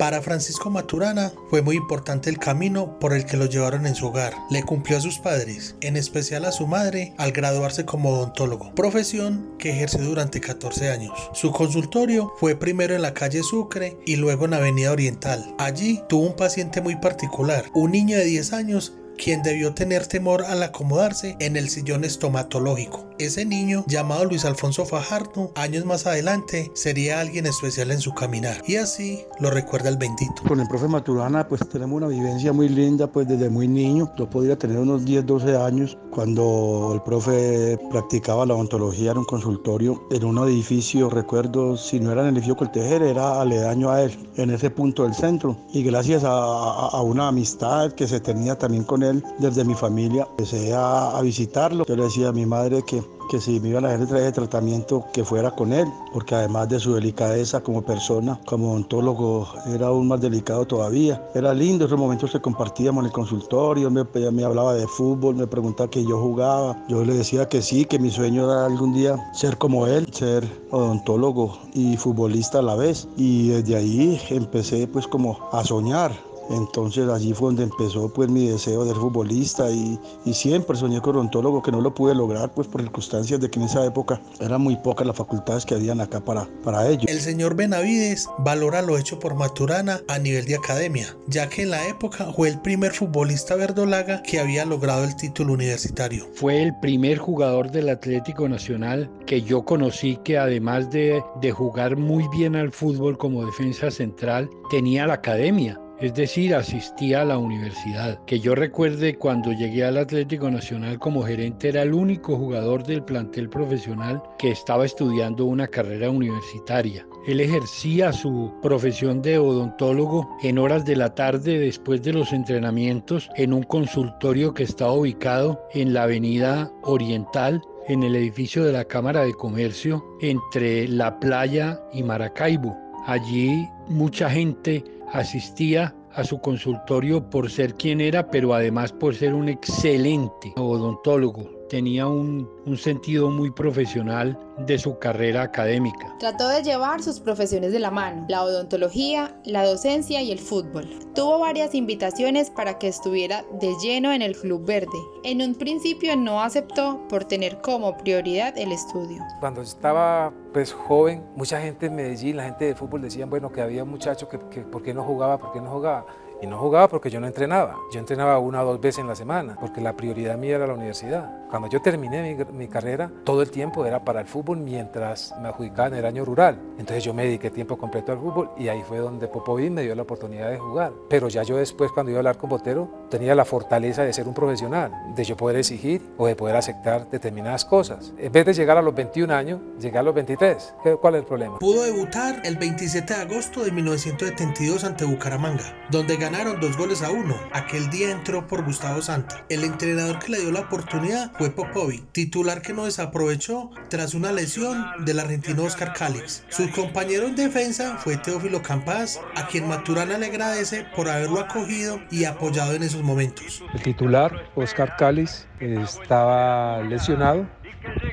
Para 0.00 0.22
Francisco 0.22 0.70
Maturana 0.70 1.30
fue 1.50 1.60
muy 1.60 1.76
importante 1.76 2.30
el 2.30 2.38
camino 2.38 2.98
por 2.98 3.12
el 3.12 3.26
que 3.26 3.36
lo 3.36 3.44
llevaron 3.44 3.84
en 3.84 3.94
su 3.94 4.06
hogar. 4.06 4.32
Le 4.48 4.62
cumplió 4.62 4.96
a 4.96 5.02
sus 5.02 5.18
padres, 5.18 5.74
en 5.82 5.94
especial 5.98 6.46
a 6.46 6.52
su 6.52 6.66
madre, 6.66 7.12
al 7.18 7.32
graduarse 7.32 7.84
como 7.84 8.08
odontólogo, 8.08 8.74
profesión 8.74 9.56
que 9.58 9.72
ejerció 9.72 10.00
durante 10.00 10.40
14 10.40 10.88
años. 10.88 11.12
Su 11.34 11.52
consultorio 11.52 12.32
fue 12.38 12.56
primero 12.56 12.94
en 12.94 13.02
la 13.02 13.12
calle 13.12 13.42
Sucre 13.42 13.98
y 14.06 14.16
luego 14.16 14.46
en 14.46 14.54
Avenida 14.54 14.90
Oriental. 14.90 15.54
Allí 15.58 16.00
tuvo 16.08 16.28
un 16.28 16.34
paciente 16.34 16.80
muy 16.80 16.96
particular, 16.96 17.66
un 17.74 17.90
niño 17.90 18.16
de 18.16 18.24
10 18.24 18.54
años 18.54 18.94
quien 19.22 19.42
debió 19.42 19.74
tener 19.74 20.06
temor 20.06 20.44
al 20.44 20.62
acomodarse 20.62 21.36
en 21.40 21.56
el 21.56 21.68
sillón 21.68 22.04
estomatológico. 22.04 23.06
Ese 23.18 23.44
niño, 23.44 23.84
llamado 23.86 24.24
Luis 24.24 24.46
Alfonso 24.46 24.86
Fajardo, 24.86 25.52
años 25.54 25.84
más 25.84 26.06
adelante 26.06 26.70
sería 26.74 27.20
alguien 27.20 27.44
especial 27.44 27.90
en 27.90 28.00
su 28.00 28.14
caminar. 28.14 28.62
Y 28.66 28.76
así 28.76 29.20
lo 29.40 29.50
recuerda 29.50 29.90
el 29.90 29.98
bendito. 29.98 30.42
Con 30.48 30.60
el 30.60 30.68
profe 30.68 30.88
Maturana 30.88 31.46
pues 31.46 31.60
tenemos 31.68 31.98
una 31.98 32.08
vivencia 32.08 32.54
muy 32.54 32.70
linda 32.70 33.06
pues 33.08 33.28
desde 33.28 33.50
muy 33.50 33.68
niño. 33.68 34.10
Yo 34.16 34.30
podría 34.30 34.58
tener 34.58 34.78
unos 34.78 35.04
10, 35.04 35.26
12 35.26 35.56
años 35.56 35.98
cuando 36.10 36.92
el 36.94 37.02
profe 37.02 37.78
practicaba 37.90 38.46
la 38.46 38.54
odontología 38.54 39.12
en 39.12 39.18
un 39.18 39.26
consultorio 39.26 40.00
en 40.10 40.24
un 40.24 40.38
edificio, 40.38 41.10
recuerdo, 41.10 41.76
si 41.76 42.00
no 42.00 42.12
era 42.12 42.22
en 42.22 42.28
el 42.28 42.34
edificio 42.34 42.56
Coltejer, 42.56 43.02
era 43.02 43.40
aledaño 43.40 43.90
a 43.90 44.02
él, 44.02 44.16
en 44.36 44.50
ese 44.50 44.70
punto 44.70 45.04
del 45.04 45.14
centro. 45.14 45.56
Y 45.72 45.82
gracias 45.82 46.24
a, 46.24 46.30
a, 46.30 46.88
a 46.88 47.02
una 47.02 47.28
amistad 47.28 47.92
que 47.92 48.08
se 48.08 48.20
tenía 48.20 48.56
también 48.56 48.84
con 48.84 49.02
él, 49.02 49.09
desde 49.38 49.64
mi 49.64 49.74
familia. 49.74 50.26
Empecé 50.30 50.74
a, 50.74 51.16
a, 51.16 51.22
visitarlo. 51.22 51.84
Yo 51.86 51.96
le 51.96 52.04
decía 52.04 52.28
a 52.28 52.32
mi 52.32 52.46
madre 52.46 52.82
que, 52.86 53.02
que 53.30 53.40
si 53.40 53.60
me 53.60 53.68
iban 53.68 53.84
a 53.84 53.94
hacer 53.94 54.16
el 54.16 54.32
tratamiento, 54.32 55.04
que 55.12 55.24
fuera 55.24 55.50
con 55.50 55.72
él, 55.72 55.86
porque 56.12 56.34
además 56.34 56.68
de 56.68 56.80
su 56.80 56.94
delicadeza 56.94 57.60
como 57.60 57.82
persona, 57.82 58.40
como 58.46 58.72
odontólogo, 58.72 59.48
era 59.66 59.88
aún 59.88 60.08
más 60.08 60.20
delicado 60.20 60.66
todavía. 60.66 61.22
Era 61.34 61.54
lindo 61.54 61.86
esos 61.86 61.98
momentos 61.98 62.32
que 62.32 62.40
compartíamos 62.40 63.02
en 63.02 63.06
el 63.06 63.12
consultorio. 63.12 63.90
Me, 63.90 64.04
me 64.32 64.44
hablaba 64.44 64.74
de 64.74 64.86
fútbol, 64.86 65.36
me 65.36 65.46
preguntaba 65.46 65.90
que 65.90 66.04
yo 66.04 66.20
jugaba. 66.20 66.76
Yo 66.88 67.04
le 67.04 67.14
decía 67.14 67.48
que 67.48 67.62
sí, 67.62 67.84
que 67.84 67.98
mi 67.98 68.10
sueño 68.10 68.50
era 68.50 68.66
algún 68.66 68.92
día 68.92 69.16
ser 69.32 69.56
como 69.58 69.86
él, 69.86 70.06
ser 70.12 70.44
odontólogo 70.70 71.58
y 71.72 71.96
futbolista 71.96 72.58
a 72.58 72.62
la 72.62 72.74
vez. 72.74 73.08
Y 73.16 73.48
desde 73.48 73.76
ahí 73.76 74.20
empecé 74.30 74.86
pues 74.86 75.06
como 75.06 75.38
a 75.52 75.64
soñar 75.64 76.29
entonces 76.50 77.08
allí 77.08 77.32
fue 77.32 77.48
donde 77.48 77.62
empezó 77.64 78.12
pues 78.12 78.28
mi 78.28 78.48
deseo 78.48 78.84
de 78.84 78.90
ser 78.90 79.00
futbolista 79.00 79.70
y, 79.70 79.98
y, 80.24 80.34
siempre 80.34 80.76
soñé 80.76 81.00
con 81.00 81.16
odontólogo 81.16 81.62
que 81.62 81.70
no 81.70 81.80
lo 81.80 81.94
pude 81.94 82.14
lograr 82.14 82.52
pues 82.52 82.66
por 82.66 82.80
circunstancias 82.80 83.40
de 83.40 83.50
que 83.50 83.58
en 83.58 83.66
esa 83.66 83.84
época 83.84 84.20
eran 84.40 84.60
muy 84.60 84.76
pocas 84.76 85.06
las 85.06 85.16
facultades 85.16 85.64
que 85.64 85.74
habían 85.74 86.00
acá 86.00 86.20
para, 86.20 86.46
para 86.64 86.88
ello. 86.88 87.04
El 87.06 87.20
señor 87.20 87.54
Benavides 87.54 88.28
valora 88.38 88.82
lo 88.82 88.98
hecho 88.98 89.18
por 89.18 89.34
Maturana 89.34 90.00
a 90.08 90.18
nivel 90.18 90.44
de 90.46 90.56
academia, 90.56 91.16
ya 91.28 91.48
que 91.48 91.62
en 91.62 91.70
la 91.70 91.86
época 91.86 92.32
fue 92.32 92.48
el 92.48 92.60
primer 92.60 92.92
futbolista 92.92 93.54
verdolaga 93.54 94.22
que 94.22 94.40
había 94.40 94.64
logrado 94.64 95.04
el 95.04 95.16
título 95.16 95.52
universitario. 95.52 96.26
Fue 96.34 96.62
el 96.62 96.74
primer 96.80 97.18
jugador 97.18 97.70
del 97.70 97.88
Atlético 97.88 98.48
Nacional 98.48 99.10
que 99.26 99.42
yo 99.42 99.64
conocí 99.64 100.18
que 100.24 100.38
además 100.38 100.90
de, 100.90 101.22
de 101.40 101.52
jugar 101.52 101.96
muy 101.96 102.26
bien 102.28 102.56
al 102.56 102.72
fútbol 102.72 103.16
como 103.16 103.46
defensa 103.46 103.90
central, 103.90 104.50
tenía 104.70 105.06
la 105.06 105.14
academia 105.14 105.80
es 106.00 106.14
decir, 106.14 106.54
asistía 106.54 107.22
a 107.22 107.24
la 107.24 107.38
universidad. 107.38 108.18
Que 108.24 108.40
yo 108.40 108.54
recuerde 108.54 109.16
cuando 109.16 109.52
llegué 109.52 109.84
al 109.84 109.98
Atlético 109.98 110.50
Nacional 110.50 110.98
como 110.98 111.22
gerente 111.22 111.68
era 111.68 111.82
el 111.82 111.92
único 111.92 112.36
jugador 112.36 112.84
del 112.84 113.04
plantel 113.04 113.48
profesional 113.48 114.22
que 114.38 114.50
estaba 114.50 114.86
estudiando 114.86 115.44
una 115.44 115.66
carrera 115.66 116.10
universitaria. 116.10 117.06
Él 117.26 117.40
ejercía 117.40 118.12
su 118.12 118.52
profesión 118.62 119.20
de 119.20 119.38
odontólogo 119.38 120.36
en 120.42 120.58
horas 120.58 120.84
de 120.86 120.96
la 120.96 121.14
tarde 121.14 121.58
después 121.58 122.02
de 122.02 122.14
los 122.14 122.32
entrenamientos 122.32 123.28
en 123.36 123.52
un 123.52 123.62
consultorio 123.64 124.54
que 124.54 124.62
estaba 124.62 124.92
ubicado 124.92 125.60
en 125.74 125.92
la 125.92 126.04
avenida 126.04 126.72
Oriental 126.82 127.62
en 127.88 128.02
el 128.02 128.16
edificio 128.16 128.64
de 128.64 128.72
la 128.72 128.84
Cámara 128.84 129.24
de 129.24 129.34
Comercio 129.34 130.04
entre 130.20 130.88
la 130.88 131.18
playa 131.18 131.78
y 131.92 132.02
Maracaibo. 132.02 132.76
Allí 133.06 133.68
mucha 133.88 134.30
gente 134.30 134.84
asistía 135.12 135.94
a 136.12 136.24
su 136.24 136.40
consultorio 136.40 137.28
por 137.28 137.50
ser 137.50 137.74
quien 137.74 138.00
era, 138.00 138.30
pero 138.30 138.54
además 138.54 138.92
por 138.92 139.14
ser 139.14 139.34
un 139.34 139.48
excelente 139.48 140.52
odontólogo. 140.56 141.59
Tenía 141.70 142.08
un, 142.08 142.50
un 142.66 142.76
sentido 142.76 143.30
muy 143.30 143.50
profesional 143.50 144.38
de 144.66 144.76
su 144.76 144.98
carrera 144.98 145.42
académica. 145.42 146.14
Trató 146.18 146.48
de 146.48 146.62
llevar 146.62 147.00
sus 147.00 147.20
profesiones 147.20 147.72
de 147.72 147.78
la 147.78 147.92
mano, 147.92 148.26
la 148.28 148.42
odontología, 148.42 149.40
la 149.44 149.64
docencia 149.64 150.20
y 150.20 150.32
el 150.32 150.40
fútbol. 150.40 150.90
Tuvo 151.14 151.38
varias 151.38 151.74
invitaciones 151.74 152.50
para 152.50 152.76
que 152.78 152.88
estuviera 152.88 153.44
de 153.60 153.72
lleno 153.80 154.12
en 154.12 154.20
el 154.20 154.36
Club 154.36 154.66
Verde. 154.66 154.98
En 155.22 155.40
un 155.40 155.54
principio 155.54 156.16
no 156.16 156.42
aceptó 156.42 157.00
por 157.08 157.24
tener 157.24 157.60
como 157.60 157.96
prioridad 157.96 158.58
el 158.58 158.72
estudio. 158.72 159.22
Cuando 159.38 159.62
estaba 159.62 160.32
pues 160.52 160.72
joven, 160.72 161.24
mucha 161.36 161.60
gente 161.60 161.86
en 161.86 161.94
Medellín, 161.94 162.36
la 162.36 162.44
gente 162.44 162.64
de 162.64 162.74
fútbol 162.74 163.02
decían, 163.02 163.30
bueno, 163.30 163.52
que 163.52 163.62
había 163.62 163.84
un 163.84 163.90
muchacho 163.90 164.28
que, 164.28 164.40
que 164.50 164.62
¿por 164.62 164.82
qué 164.82 164.92
no 164.92 165.04
jugaba? 165.04 165.38
¿Por 165.38 165.52
qué 165.52 165.60
no 165.60 165.70
jugaba? 165.70 166.04
Y 166.42 166.46
no 166.46 166.58
jugaba 166.58 166.88
porque 166.88 167.10
yo 167.10 167.20
no 167.20 167.28
entrenaba. 167.28 167.76
Yo 167.92 168.00
entrenaba 168.00 168.38
una 168.40 168.62
o 168.62 168.66
dos 168.66 168.80
veces 168.80 168.98
en 169.00 169.06
la 169.06 169.14
semana, 169.14 169.56
porque 169.60 169.80
la 169.80 169.94
prioridad 169.94 170.36
mía 170.36 170.56
era 170.56 170.66
la 170.66 170.74
universidad. 170.74 171.39
Cuando 171.50 171.68
yo 171.68 171.82
terminé 171.82 172.22
mi, 172.22 172.44
mi 172.52 172.68
carrera, 172.68 173.10
todo 173.24 173.42
el 173.42 173.50
tiempo 173.50 173.84
era 173.84 174.04
para 174.04 174.20
el 174.20 174.26
fútbol 174.26 174.58
mientras 174.58 175.34
me 175.42 175.48
adjudicaban 175.48 175.94
el 175.94 176.04
año 176.04 176.24
rural. 176.24 176.60
Entonces 176.78 177.02
yo 177.02 177.12
me 177.12 177.24
dediqué 177.24 177.50
tiempo 177.50 177.76
completo 177.76 178.12
al 178.12 178.18
fútbol 178.18 178.50
y 178.56 178.68
ahí 178.68 178.82
fue 178.86 178.98
donde 178.98 179.26
Popovín 179.26 179.74
me 179.74 179.82
dio 179.82 179.96
la 179.96 180.02
oportunidad 180.02 180.48
de 180.48 180.58
jugar. 180.58 180.92
Pero 181.08 181.28
ya 181.28 181.42
yo 181.42 181.56
después, 181.56 181.90
cuando 181.90 182.10
iba 182.10 182.18
a 182.18 182.20
hablar 182.20 182.38
con 182.38 182.50
Botero, 182.50 182.88
tenía 183.10 183.34
la 183.34 183.44
fortaleza 183.44 184.04
de 184.04 184.12
ser 184.12 184.28
un 184.28 184.34
profesional, 184.34 184.92
de 185.16 185.24
yo 185.24 185.36
poder 185.36 185.56
exigir 185.56 186.00
o 186.16 186.28
de 186.28 186.36
poder 186.36 186.54
aceptar 186.54 187.10
determinadas 187.10 187.64
cosas. 187.64 188.12
En 188.16 188.30
vez 188.30 188.46
de 188.46 188.54
llegar 188.54 188.78
a 188.78 188.82
los 188.82 188.94
21 188.94 189.34
años, 189.34 189.60
llegué 189.80 189.98
a 189.98 190.04
los 190.04 190.14
23. 190.14 190.74
¿Cuál 191.00 191.16
es 191.16 191.22
el 191.22 191.26
problema? 191.26 191.58
Pudo 191.58 191.82
debutar 191.82 192.42
el 192.44 192.58
27 192.58 193.12
de 193.12 193.20
agosto 193.20 193.64
de 193.64 193.72
1972 193.72 194.84
ante 194.84 195.04
Bucaramanga, 195.04 195.64
donde 195.90 196.16
ganaron 196.16 196.60
dos 196.60 196.76
goles 196.76 197.02
a 197.02 197.10
uno. 197.10 197.34
Aquel 197.52 197.90
día 197.90 198.12
entró 198.12 198.46
por 198.46 198.64
Gustavo 198.64 199.02
Santa. 199.02 199.44
El 199.48 199.64
entrenador 199.64 200.20
que 200.20 200.30
le 200.30 200.38
dio 200.38 200.52
la 200.52 200.60
oportunidad 200.60 201.32
fue 201.40 201.48
Popovic, 201.48 202.12
titular 202.12 202.60
que 202.60 202.74
no 202.74 202.84
desaprovechó 202.84 203.70
tras 203.88 204.12
una 204.12 204.30
lesión 204.30 204.84
del 205.06 205.20
argentino 205.20 205.64
Oscar 205.64 205.94
Calix. 205.94 206.44
Su 206.50 206.70
compañero 206.70 207.26
en 207.26 207.34
defensa 207.34 207.96
fue 207.96 208.18
Teófilo 208.18 208.60
Campas, 208.60 209.18
a 209.34 209.46
quien 209.46 209.66
Maturana 209.66 210.18
le 210.18 210.26
agradece 210.26 210.84
por 210.94 211.08
haberlo 211.08 211.40
acogido 211.40 211.98
y 212.10 212.26
apoyado 212.26 212.74
en 212.74 212.82
esos 212.82 213.02
momentos. 213.02 213.64
El 213.72 213.80
titular, 213.80 214.50
Oscar 214.54 214.96
Calix, 214.98 215.48
estaba 215.60 216.82
lesionado 216.82 217.48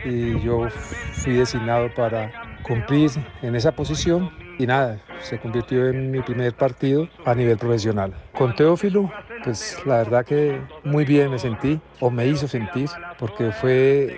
y 0.05 0.39
yo 0.39 0.69
fui 1.12 1.34
designado 1.34 1.93
para 1.96 2.31
cumplir 2.63 3.12
en 3.41 3.57
esa 3.57 3.74
posición 3.74 4.31
y 4.57 4.65
nada, 4.65 5.01
se 5.19 5.38
convirtió 5.38 5.88
en 5.89 6.12
mi 6.12 6.22
primer 6.22 6.53
partido 6.53 7.10
a 7.25 7.36
nivel 7.36 7.57
profesional. 7.57 8.13
Con 8.31 8.55
Teófilo, 8.55 9.12
pues 9.44 9.77
la 9.86 9.98
verdad 9.98 10.25
que 10.25 10.60
muy 10.84 11.06
bien 11.06 11.32
me 11.32 11.39
sentí, 11.39 11.79
o 12.00 12.12
me 12.12 12.27
hizo 12.27 12.48
sentir, 12.48 12.89
porque 13.17 13.51
fue 13.51 14.17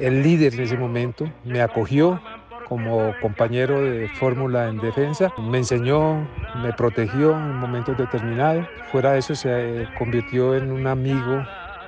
el 0.00 0.22
líder 0.22 0.54
en 0.54 0.60
ese 0.60 0.76
momento, 0.76 1.32
me 1.44 1.60
acogió 1.60 2.20
como 2.68 3.14
compañero 3.20 3.82
de 3.82 4.08
fórmula 4.08 4.68
en 4.68 4.80
defensa, 4.80 5.32
me 5.50 5.58
enseñó, 5.58 6.26
me 6.62 6.72
protegió 6.72 7.32
en 7.32 7.58
momentos 7.58 7.96
determinados. 7.96 8.66
Fuera 8.90 9.12
de 9.12 9.18
eso 9.18 9.34
se 9.34 9.88
convirtió 9.98 10.54
en 10.54 10.72
un 10.72 10.86
amigo 10.86 11.44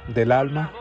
del 0.09 0.33
alma 0.33 0.73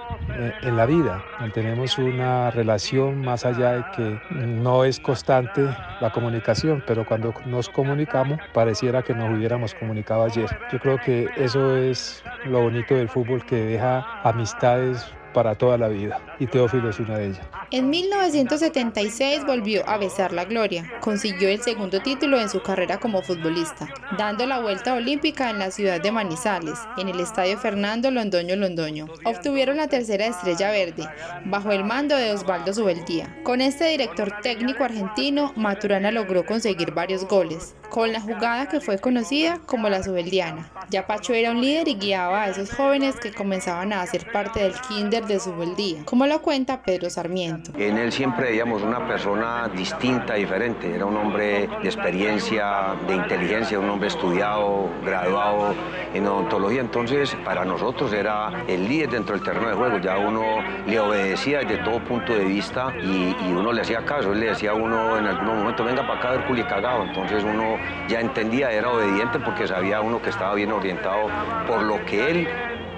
en 0.62 0.78
la 0.78 0.86
vida. 0.86 1.24
Tenemos 1.54 1.98
una 1.98 2.52
relación 2.52 3.24
más 3.24 3.46
allá 3.46 3.72
de 3.72 3.86
que 3.96 4.20
no 4.32 4.84
es 4.84 5.00
constante 5.00 5.68
la 6.02 6.12
comunicación, 6.12 6.84
pero 6.86 7.06
cuando 7.06 7.34
nos 7.46 7.70
comunicamos 7.70 8.40
pareciera 8.54 9.02
que 9.04 9.14
nos 9.14 9.32
hubiéramos 9.38 9.74
comunicado 9.76 10.24
ayer. 10.24 10.50
Yo 10.72 10.80
creo 10.80 11.00
que 11.00 11.30
eso 11.38 11.76
es 11.78 12.24
lo 12.46 12.62
bonito 12.62 12.96
del 12.96 13.10
fútbol 13.10 13.46
que 13.46 13.56
deja 13.56 14.06
amistades 14.24 15.06
para 15.36 15.54
toda 15.56 15.78
la 15.78 15.90
vida 15.90 16.22
y 16.40 16.48
Teófilo 16.48 16.90
es 16.90 17.00
una 17.00 17.18
de 17.18 17.28
ellas. 17.28 17.42
En 17.70 17.90
1976 17.90 19.46
volvió 19.46 19.88
a 19.88 19.98
besar 19.98 20.32
la 20.32 20.46
gloria. 20.46 20.90
Consiguió 21.02 21.50
el 21.50 21.62
segundo 21.62 22.00
título 22.00 22.40
en 22.40 22.50
su 22.50 22.62
carrera 22.62 23.00
como 23.02 23.22
futbolista, 23.22 23.90
dando 24.18 24.46
la 24.46 24.62
vuelta 24.62 24.94
olímpica 24.94 25.50
en 25.50 25.60
la 25.60 25.72
ciudad 25.72 26.00
de 26.02 26.12
Manizales, 26.12 26.80
en 26.98 27.10
el 27.10 27.20
estadio 27.20 27.58
Fernando 27.58 28.12
Londoño 28.12 28.56
Londoño. 28.56 29.08
Obtuvieron 29.26 29.76
la 29.76 29.90
tercera 29.90 30.26
estrella 30.26 30.72
verde, 30.72 31.06
bajo 31.44 31.72
el 31.72 31.84
mando 31.84 32.16
de 32.16 32.32
Osvaldo 32.32 32.74
Subeldía. 32.74 33.36
Con 33.44 33.60
este 33.60 33.90
director 33.90 34.32
técnico 34.42 34.86
argentino, 34.86 35.52
Maturana 35.58 36.12
logró 36.12 36.46
conseguir 36.46 36.94
varios 36.94 37.26
goles, 37.26 37.76
con 37.96 38.12
la 38.12 38.20
jugada 38.20 38.68
que 38.68 38.82
fue 38.82 39.00
conocida 39.00 39.58
como 39.66 39.88
la 39.88 40.04
Subeldiana. 40.04 40.70
Ya 40.90 41.08
Pacho 41.08 41.34
era 41.34 41.52
un 41.52 41.62
líder 41.62 41.88
y 41.88 41.96
guiaba 41.96 42.44
a 42.44 42.50
esos 42.50 42.70
jóvenes 42.70 43.16
que 43.16 43.32
comenzaban 43.32 43.94
a 43.94 44.02
hacer 44.02 44.30
parte 44.34 44.64
del 44.64 44.74
kinder 44.82 45.26
de 45.26 45.40
Subeldía, 45.40 46.04
como 46.04 46.28
lo 46.28 46.42
cuenta 46.42 46.82
Pedro 46.84 47.10
Sarmiento. 47.10 47.72
En 47.78 47.98
él 47.98 48.12
siempre 48.12 48.50
veíamos 48.50 48.82
una 48.82 49.08
persona 49.08 49.70
distinta, 49.74 50.34
diferente. 50.34 50.94
Era 50.94 51.06
un 51.06 51.16
hombre 51.16 51.70
de 51.82 51.86
experiencia, 51.86 52.98
de 53.08 53.16
inteligencia, 53.16 53.80
un 53.80 53.90
hombre 53.90 54.10
estudiado, 54.10 54.90
graduado 55.06 55.74
en 56.14 56.28
odontología. 56.28 56.82
Entonces, 56.82 57.34
para 57.46 57.64
nosotros 57.64 58.12
era 58.12 58.66
el 58.68 58.90
líder 58.90 59.12
dentro 59.12 59.36
del 59.36 59.44
terreno 59.46 59.70
de 59.70 59.76
juego. 59.76 60.00
Ya 60.00 60.18
uno 60.18 60.44
le 60.86 61.00
obedecía 61.00 61.60
desde 61.60 61.78
todo 61.78 62.04
punto 62.04 62.34
de 62.34 62.44
vista 62.44 62.94
y, 63.02 63.34
uno 63.54 63.72
le 63.72 63.84
hacía 63.84 64.04
caso. 64.04 64.34
Él 64.34 64.42
le 64.42 64.48
decía 64.48 64.72
a 64.72 64.74
uno 64.74 65.18
en 65.18 65.28
algún 65.28 65.60
momento, 65.60 65.86
venga 65.86 66.06
para 66.06 66.20
acá 66.20 66.90
a. 66.90 67.04
Entonces 67.06 67.42
uno 67.42 67.85
ya 68.08 68.20
entendía, 68.20 68.72
era 68.72 68.90
obediente 68.90 69.40
porque 69.40 69.68
sabía 69.68 70.02
uno 70.02 70.22
que 70.22 70.30
estaba 70.30 70.54
bien 70.56 70.72
orientado 70.72 71.30
por 71.68 71.84
lo 71.84 72.04
que 72.06 72.30
él 72.30 72.48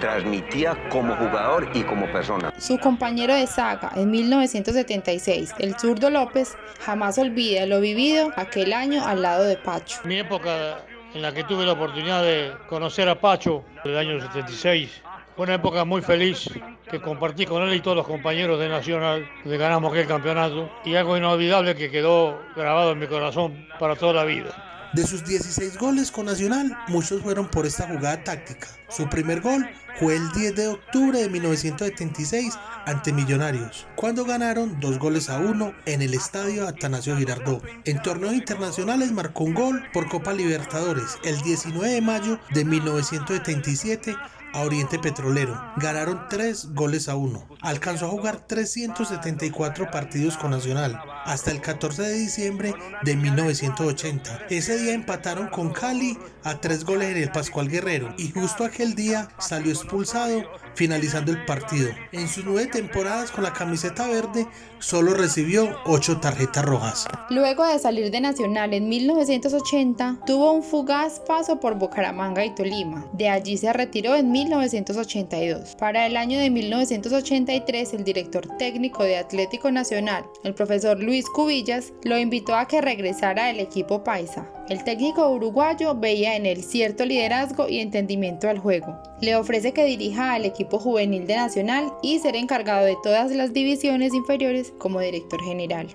transmitía 0.00 0.76
como 0.90 1.16
jugador 1.16 1.68
y 1.74 1.82
como 1.82 2.06
persona. 2.12 2.52
Su 2.58 2.78
compañero 2.78 3.34
de 3.34 3.46
saga 3.46 3.90
en 3.96 4.10
1976, 4.10 5.54
el 5.58 5.78
zurdo 5.78 6.10
López, 6.10 6.56
jamás 6.80 7.18
olvida 7.18 7.66
lo 7.66 7.80
vivido 7.80 8.30
aquel 8.36 8.72
año 8.72 9.04
al 9.04 9.22
lado 9.22 9.44
de 9.44 9.56
Pacho. 9.56 9.98
Mi 10.04 10.18
época 10.18 10.78
en 11.14 11.22
la 11.22 11.32
que 11.32 11.44
tuve 11.44 11.64
la 11.64 11.72
oportunidad 11.72 12.22
de 12.22 12.52
conocer 12.68 13.08
a 13.08 13.18
Pacho, 13.18 13.64
el 13.84 13.96
año 13.96 14.20
76, 14.20 15.02
fue 15.34 15.44
una 15.44 15.54
época 15.54 15.84
muy 15.84 16.02
feliz 16.02 16.50
que 16.90 17.00
compartí 17.00 17.46
con 17.46 17.62
él 17.62 17.74
y 17.74 17.80
todos 17.80 17.96
los 17.96 18.06
compañeros 18.06 18.58
de 18.58 18.68
Nacional, 18.68 19.28
que 19.44 19.56
ganamos 19.56 19.92
aquel 19.92 20.06
campeonato, 20.06 20.70
y 20.84 20.94
algo 20.94 21.16
inolvidable 21.16 21.74
que 21.74 21.90
quedó 21.90 22.40
grabado 22.56 22.92
en 22.92 22.98
mi 22.98 23.06
corazón 23.06 23.68
para 23.78 23.94
toda 23.94 24.14
la 24.14 24.24
vida. 24.24 24.77
De 24.94 25.06
sus 25.06 25.22
16 25.24 25.76
goles 25.76 26.10
con 26.10 26.24
Nacional, 26.26 26.74
muchos 26.88 27.22
fueron 27.22 27.48
por 27.48 27.66
esta 27.66 27.86
jugada 27.86 28.24
táctica. 28.24 28.68
Su 28.88 29.06
primer 29.10 29.42
gol 29.42 29.68
fue 30.00 30.16
el 30.16 30.32
10 30.32 30.56
de 30.56 30.68
octubre 30.68 31.20
de 31.20 31.28
1976 31.28 32.54
ante 32.86 33.12
Millonarios, 33.12 33.86
cuando 33.96 34.24
ganaron 34.24 34.80
dos 34.80 34.98
goles 34.98 35.28
a 35.28 35.40
uno 35.40 35.74
en 35.84 36.00
el 36.00 36.14
estadio 36.14 36.66
Atanasio 36.66 37.18
Girardot. 37.18 37.62
En 37.84 38.00
torneos 38.00 38.32
internacionales 38.32 39.12
marcó 39.12 39.44
un 39.44 39.52
gol 39.52 39.84
por 39.92 40.08
Copa 40.08 40.32
Libertadores 40.32 41.18
el 41.22 41.38
19 41.42 41.86
de 41.92 42.00
mayo 42.00 42.40
de 42.54 42.64
1977 42.64 44.16
a 44.52 44.62
Oriente 44.62 44.98
Petrolero. 44.98 45.60
Ganaron 45.76 46.26
3 46.28 46.74
goles 46.74 47.08
a 47.08 47.16
1. 47.16 47.48
Alcanzó 47.60 48.06
a 48.06 48.10
jugar 48.10 48.46
374 48.46 49.90
partidos 49.90 50.36
con 50.36 50.50
Nacional 50.50 51.00
hasta 51.24 51.50
el 51.50 51.60
14 51.60 52.02
de 52.02 52.14
diciembre 52.14 52.74
de 53.02 53.16
1980. 53.16 54.46
Ese 54.50 54.78
día 54.78 54.94
empataron 54.94 55.48
con 55.48 55.72
Cali 55.72 56.18
a 56.44 56.60
3 56.60 56.84
goles 56.84 57.10
en 57.10 57.22
el 57.22 57.30
Pascual 57.30 57.68
Guerrero 57.68 58.14
y 58.18 58.30
justo 58.30 58.64
aquel 58.64 58.94
día 58.94 59.28
salió 59.38 59.72
expulsado 59.72 60.42
finalizando 60.78 61.32
el 61.32 61.44
partido. 61.44 61.90
En 62.12 62.28
sus 62.28 62.44
nueve 62.44 62.68
temporadas 62.68 63.32
con 63.32 63.42
la 63.42 63.52
camiseta 63.52 64.06
verde 64.06 64.46
solo 64.78 65.12
recibió 65.12 65.76
8 65.86 66.20
tarjetas 66.20 66.64
rojas. 66.64 67.08
Luego 67.30 67.66
de 67.66 67.80
salir 67.80 68.12
de 68.12 68.20
Nacional 68.20 68.72
en 68.72 68.88
1980, 68.88 70.20
tuvo 70.24 70.52
un 70.52 70.62
fugaz 70.62 71.18
paso 71.18 71.58
por 71.58 71.74
Bucaramanga 71.74 72.44
y 72.44 72.54
Tolima. 72.54 73.04
De 73.12 73.28
allí 73.28 73.56
se 73.56 73.72
retiró 73.72 74.14
en 74.14 74.30
1982. 74.30 75.74
Para 75.74 76.06
el 76.06 76.16
año 76.16 76.38
de 76.38 76.48
1983, 76.48 77.94
el 77.94 78.04
director 78.04 78.46
técnico 78.56 79.02
de 79.02 79.16
Atlético 79.16 79.72
Nacional, 79.72 80.26
el 80.44 80.54
profesor 80.54 81.02
Luis 81.02 81.26
Cubillas, 81.34 81.92
lo 82.04 82.16
invitó 82.18 82.54
a 82.54 82.68
que 82.68 82.80
regresara 82.80 83.48
al 83.48 83.58
equipo 83.58 84.04
paisa. 84.04 84.48
El 84.68 84.84
técnico 84.84 85.26
uruguayo 85.30 85.94
veía 85.94 86.36
en 86.36 86.44
él 86.44 86.62
cierto 86.62 87.06
liderazgo 87.06 87.70
y 87.70 87.78
entendimiento 87.78 88.50
al 88.50 88.58
juego. 88.58 88.98
Le 89.22 89.34
ofrece 89.34 89.72
que 89.72 89.86
dirija 89.86 90.34
al 90.34 90.44
equipo 90.44 90.78
juvenil 90.78 91.26
de 91.26 91.36
Nacional 91.36 91.90
y 92.02 92.18
ser 92.18 92.36
encargado 92.36 92.84
de 92.84 92.96
todas 93.02 93.32
las 93.32 93.54
divisiones 93.54 94.12
inferiores 94.12 94.74
como 94.76 95.00
director 95.00 95.40
general. 95.42 95.88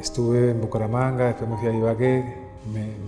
Estuve 0.00 0.50
en 0.50 0.60
Bucaramanga, 0.60 1.26
después 1.26 1.50
me 1.50 1.56
fui 1.56 1.68
a 1.68 1.72
Ibagué, 1.72 2.24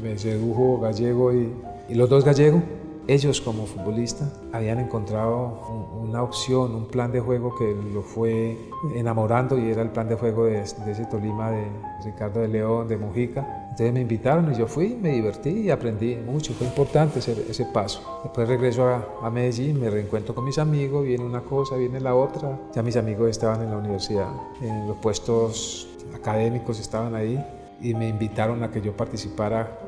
me, 0.03 0.19
sedujo 0.19 0.81
Gallego 0.81 1.33
y, 1.33 1.53
y 1.89 1.95
los 1.95 2.11
dos 2.11 2.25
gallegos 2.25 2.63
ellos 3.09 3.41
como 3.41 3.67
futbolistas 3.67 4.29
habían 4.53 4.79
encontrado 4.79 5.93
una 6.01 6.23
opción, 6.23 6.75
un 6.75 6.87
plan 6.87 7.11
de 7.11 7.21
juego 7.21 7.55
que 7.57 7.75
lo 7.93 8.03
fue 8.03 8.57
enamorando 8.95 9.59
y 9.59 9.71
era 9.71 9.83
el 9.83 9.91
plan 9.91 10.09
de 10.09 10.15
juego 10.15 10.45
de, 10.45 10.63
ese 10.63 11.07
Tolima 11.11 11.51
de 11.51 11.67
Ricardo 12.05 12.41
de 12.41 12.49
León, 12.49 12.89
de 12.89 12.97
Mujica. 12.97 13.69
Entonces 13.71 13.93
me 13.93 14.01
invitaron 14.01 14.53
y 14.53 14.57
yo 14.57 14.67
fui, 14.67 14.97
me 15.01 15.13
divertí 15.13 15.51
y 15.51 15.71
aprendí 15.71 16.17
mucho, 16.17 16.53
fue 16.55 16.67
importante 16.67 17.19
ese, 17.19 17.33
ese 17.49 17.65
paso. 17.67 18.21
Después 18.23 18.49
regreso 18.49 18.87
a, 18.87 19.05
a, 19.23 19.31
Medellín, 19.31 19.81
me 19.81 19.91
reencuentro 19.91 20.35
con 20.35 20.45
mis 20.45 20.59
amigos, 20.59 21.05
viene 21.05 21.25
una 21.25 21.41
cosa, 21.41 21.77
viene 21.77 21.99
la 21.99 22.15
otra. 22.15 22.59
Ya 22.75 22.83
mis 22.83 22.97
amigos 22.97 23.31
estaban 23.31 23.63
en 23.63 23.71
la 23.71 23.79
universidad, 23.79 24.29
en 24.61 24.87
los 24.87 24.97
puestos 24.99 25.89
académicos 26.15 26.79
estaban 26.79 27.15
ahí 27.15 27.43
y 27.81 27.95
me 27.95 28.09
invitaron 28.09 28.63
a 28.63 28.71
que 28.71 28.81
yo 28.81 28.97
participara 28.97 29.79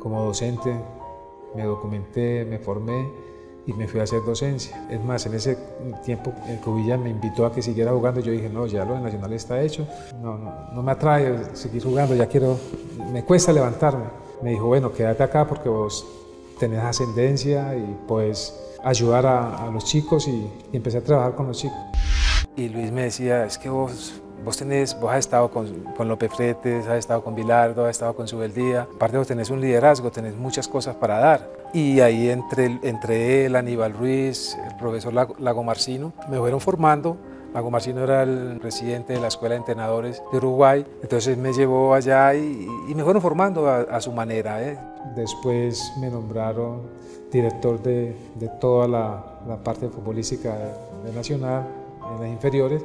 como 0.00 0.22
docente. 0.24 0.74
Me 1.54 1.64
documenté, 1.64 2.44
me 2.44 2.58
formé 2.58 3.08
y 3.66 3.72
me 3.74 3.86
fui 3.86 4.00
a 4.00 4.04
hacer 4.04 4.20
docencia. 4.24 4.86
Es 4.90 5.02
más, 5.04 5.26
en 5.26 5.34
ese 5.34 5.58
tiempo 6.04 6.32
el 6.48 6.58
Cubilla 6.58 6.96
me 6.96 7.10
invitó 7.10 7.44
a 7.44 7.52
que 7.52 7.60
siguiera 7.60 7.92
jugando. 7.92 8.20
Yo 8.20 8.32
dije, 8.32 8.48
no, 8.48 8.66
ya 8.66 8.84
lo 8.84 8.94
de 8.94 9.00
Nacional 9.00 9.32
está 9.34 9.60
hecho. 9.60 9.86
No, 10.22 10.38
no, 10.38 10.72
no 10.72 10.82
me 10.82 10.92
atrae 10.92 11.54
seguir 11.54 11.82
jugando, 11.82 12.14
ya 12.14 12.26
quiero, 12.26 12.56
me 13.12 13.24
cuesta 13.24 13.52
levantarme. 13.52 14.04
Me 14.42 14.50
dijo, 14.50 14.66
bueno, 14.66 14.92
quédate 14.92 15.22
acá 15.22 15.46
porque 15.46 15.68
vos 15.68 16.06
tenés 16.58 16.80
ascendencia 16.82 17.76
y 17.76 17.98
puedes 18.06 18.58
ayudar 18.82 19.26
a, 19.26 19.66
a 19.66 19.70
los 19.70 19.84
chicos 19.84 20.28
y, 20.28 20.50
y 20.72 20.76
empecé 20.76 20.98
a 20.98 21.02
trabajar 21.02 21.34
con 21.34 21.48
los 21.48 21.58
chicos. 21.58 21.78
Y 22.56 22.68
Luis 22.68 22.90
me 22.90 23.02
decía, 23.02 23.44
es 23.44 23.58
que 23.58 23.68
vos 23.68 24.20
Vos, 24.44 24.56
tenés, 24.56 24.98
vos 24.98 25.10
has 25.12 25.18
estado 25.18 25.50
con, 25.50 25.66
con 25.96 26.08
López 26.08 26.32
Fretes, 26.32 26.86
has 26.86 26.98
estado 26.98 27.22
con 27.22 27.34
Bilardo, 27.34 27.84
has 27.84 27.90
estado 27.90 28.14
con 28.14 28.28
Subeldía. 28.28 28.88
Aparte 28.94 29.18
vos 29.18 29.26
tenés 29.26 29.50
un 29.50 29.60
liderazgo, 29.60 30.10
tenés 30.10 30.36
muchas 30.36 30.68
cosas 30.68 30.96
para 30.96 31.18
dar. 31.18 31.50
Y 31.72 32.00
ahí 32.00 32.30
entre, 32.30 32.78
entre 32.82 33.44
él, 33.44 33.56
Aníbal 33.56 33.92
Ruiz, 33.92 34.56
el 34.66 34.76
profesor 34.76 35.12
Lago 35.12 35.62
Marcino, 35.62 36.12
me 36.30 36.38
fueron 36.38 36.60
formando. 36.60 37.16
Lago 37.52 37.70
Marcino 37.70 38.04
era 38.04 38.22
el 38.22 38.58
presidente 38.60 39.14
de 39.14 39.20
la 39.20 39.28
Escuela 39.28 39.54
de 39.54 39.60
Entrenadores 39.60 40.22
de 40.30 40.36
Uruguay, 40.36 40.86
entonces 41.02 41.36
me 41.38 41.52
llevó 41.54 41.94
allá 41.94 42.34
y, 42.34 42.68
y 42.88 42.94
me 42.94 43.02
fueron 43.02 43.22
formando 43.22 43.68
a, 43.68 43.80
a 43.80 44.00
su 44.02 44.12
manera. 44.12 44.62
¿eh? 44.62 44.78
Después 45.16 45.92
me 45.98 46.10
nombraron 46.10 46.82
director 47.32 47.82
de, 47.82 48.14
de 48.34 48.48
toda 48.60 48.86
la, 48.86 49.24
la, 49.46 49.56
parte 49.56 49.88
futbolística 49.88 50.54
de 51.04 51.12
Nacional, 51.12 51.66
en 52.14 52.20
las 52.20 52.30
inferiores 52.30 52.82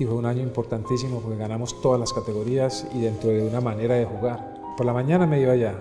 y 0.00 0.06
fue 0.06 0.14
un 0.14 0.26
año 0.26 0.42
importantísimo 0.42 1.20
porque 1.20 1.36
ganamos 1.36 1.80
todas 1.82 2.00
las 2.00 2.12
categorías 2.12 2.86
y 2.94 3.02
dentro 3.02 3.30
de 3.30 3.46
una 3.46 3.60
manera 3.60 3.94
de 3.94 4.06
jugar. 4.06 4.54
Por 4.76 4.86
la 4.86 4.94
mañana 4.94 5.26
me 5.26 5.40
iba 5.40 5.52
allá, 5.52 5.74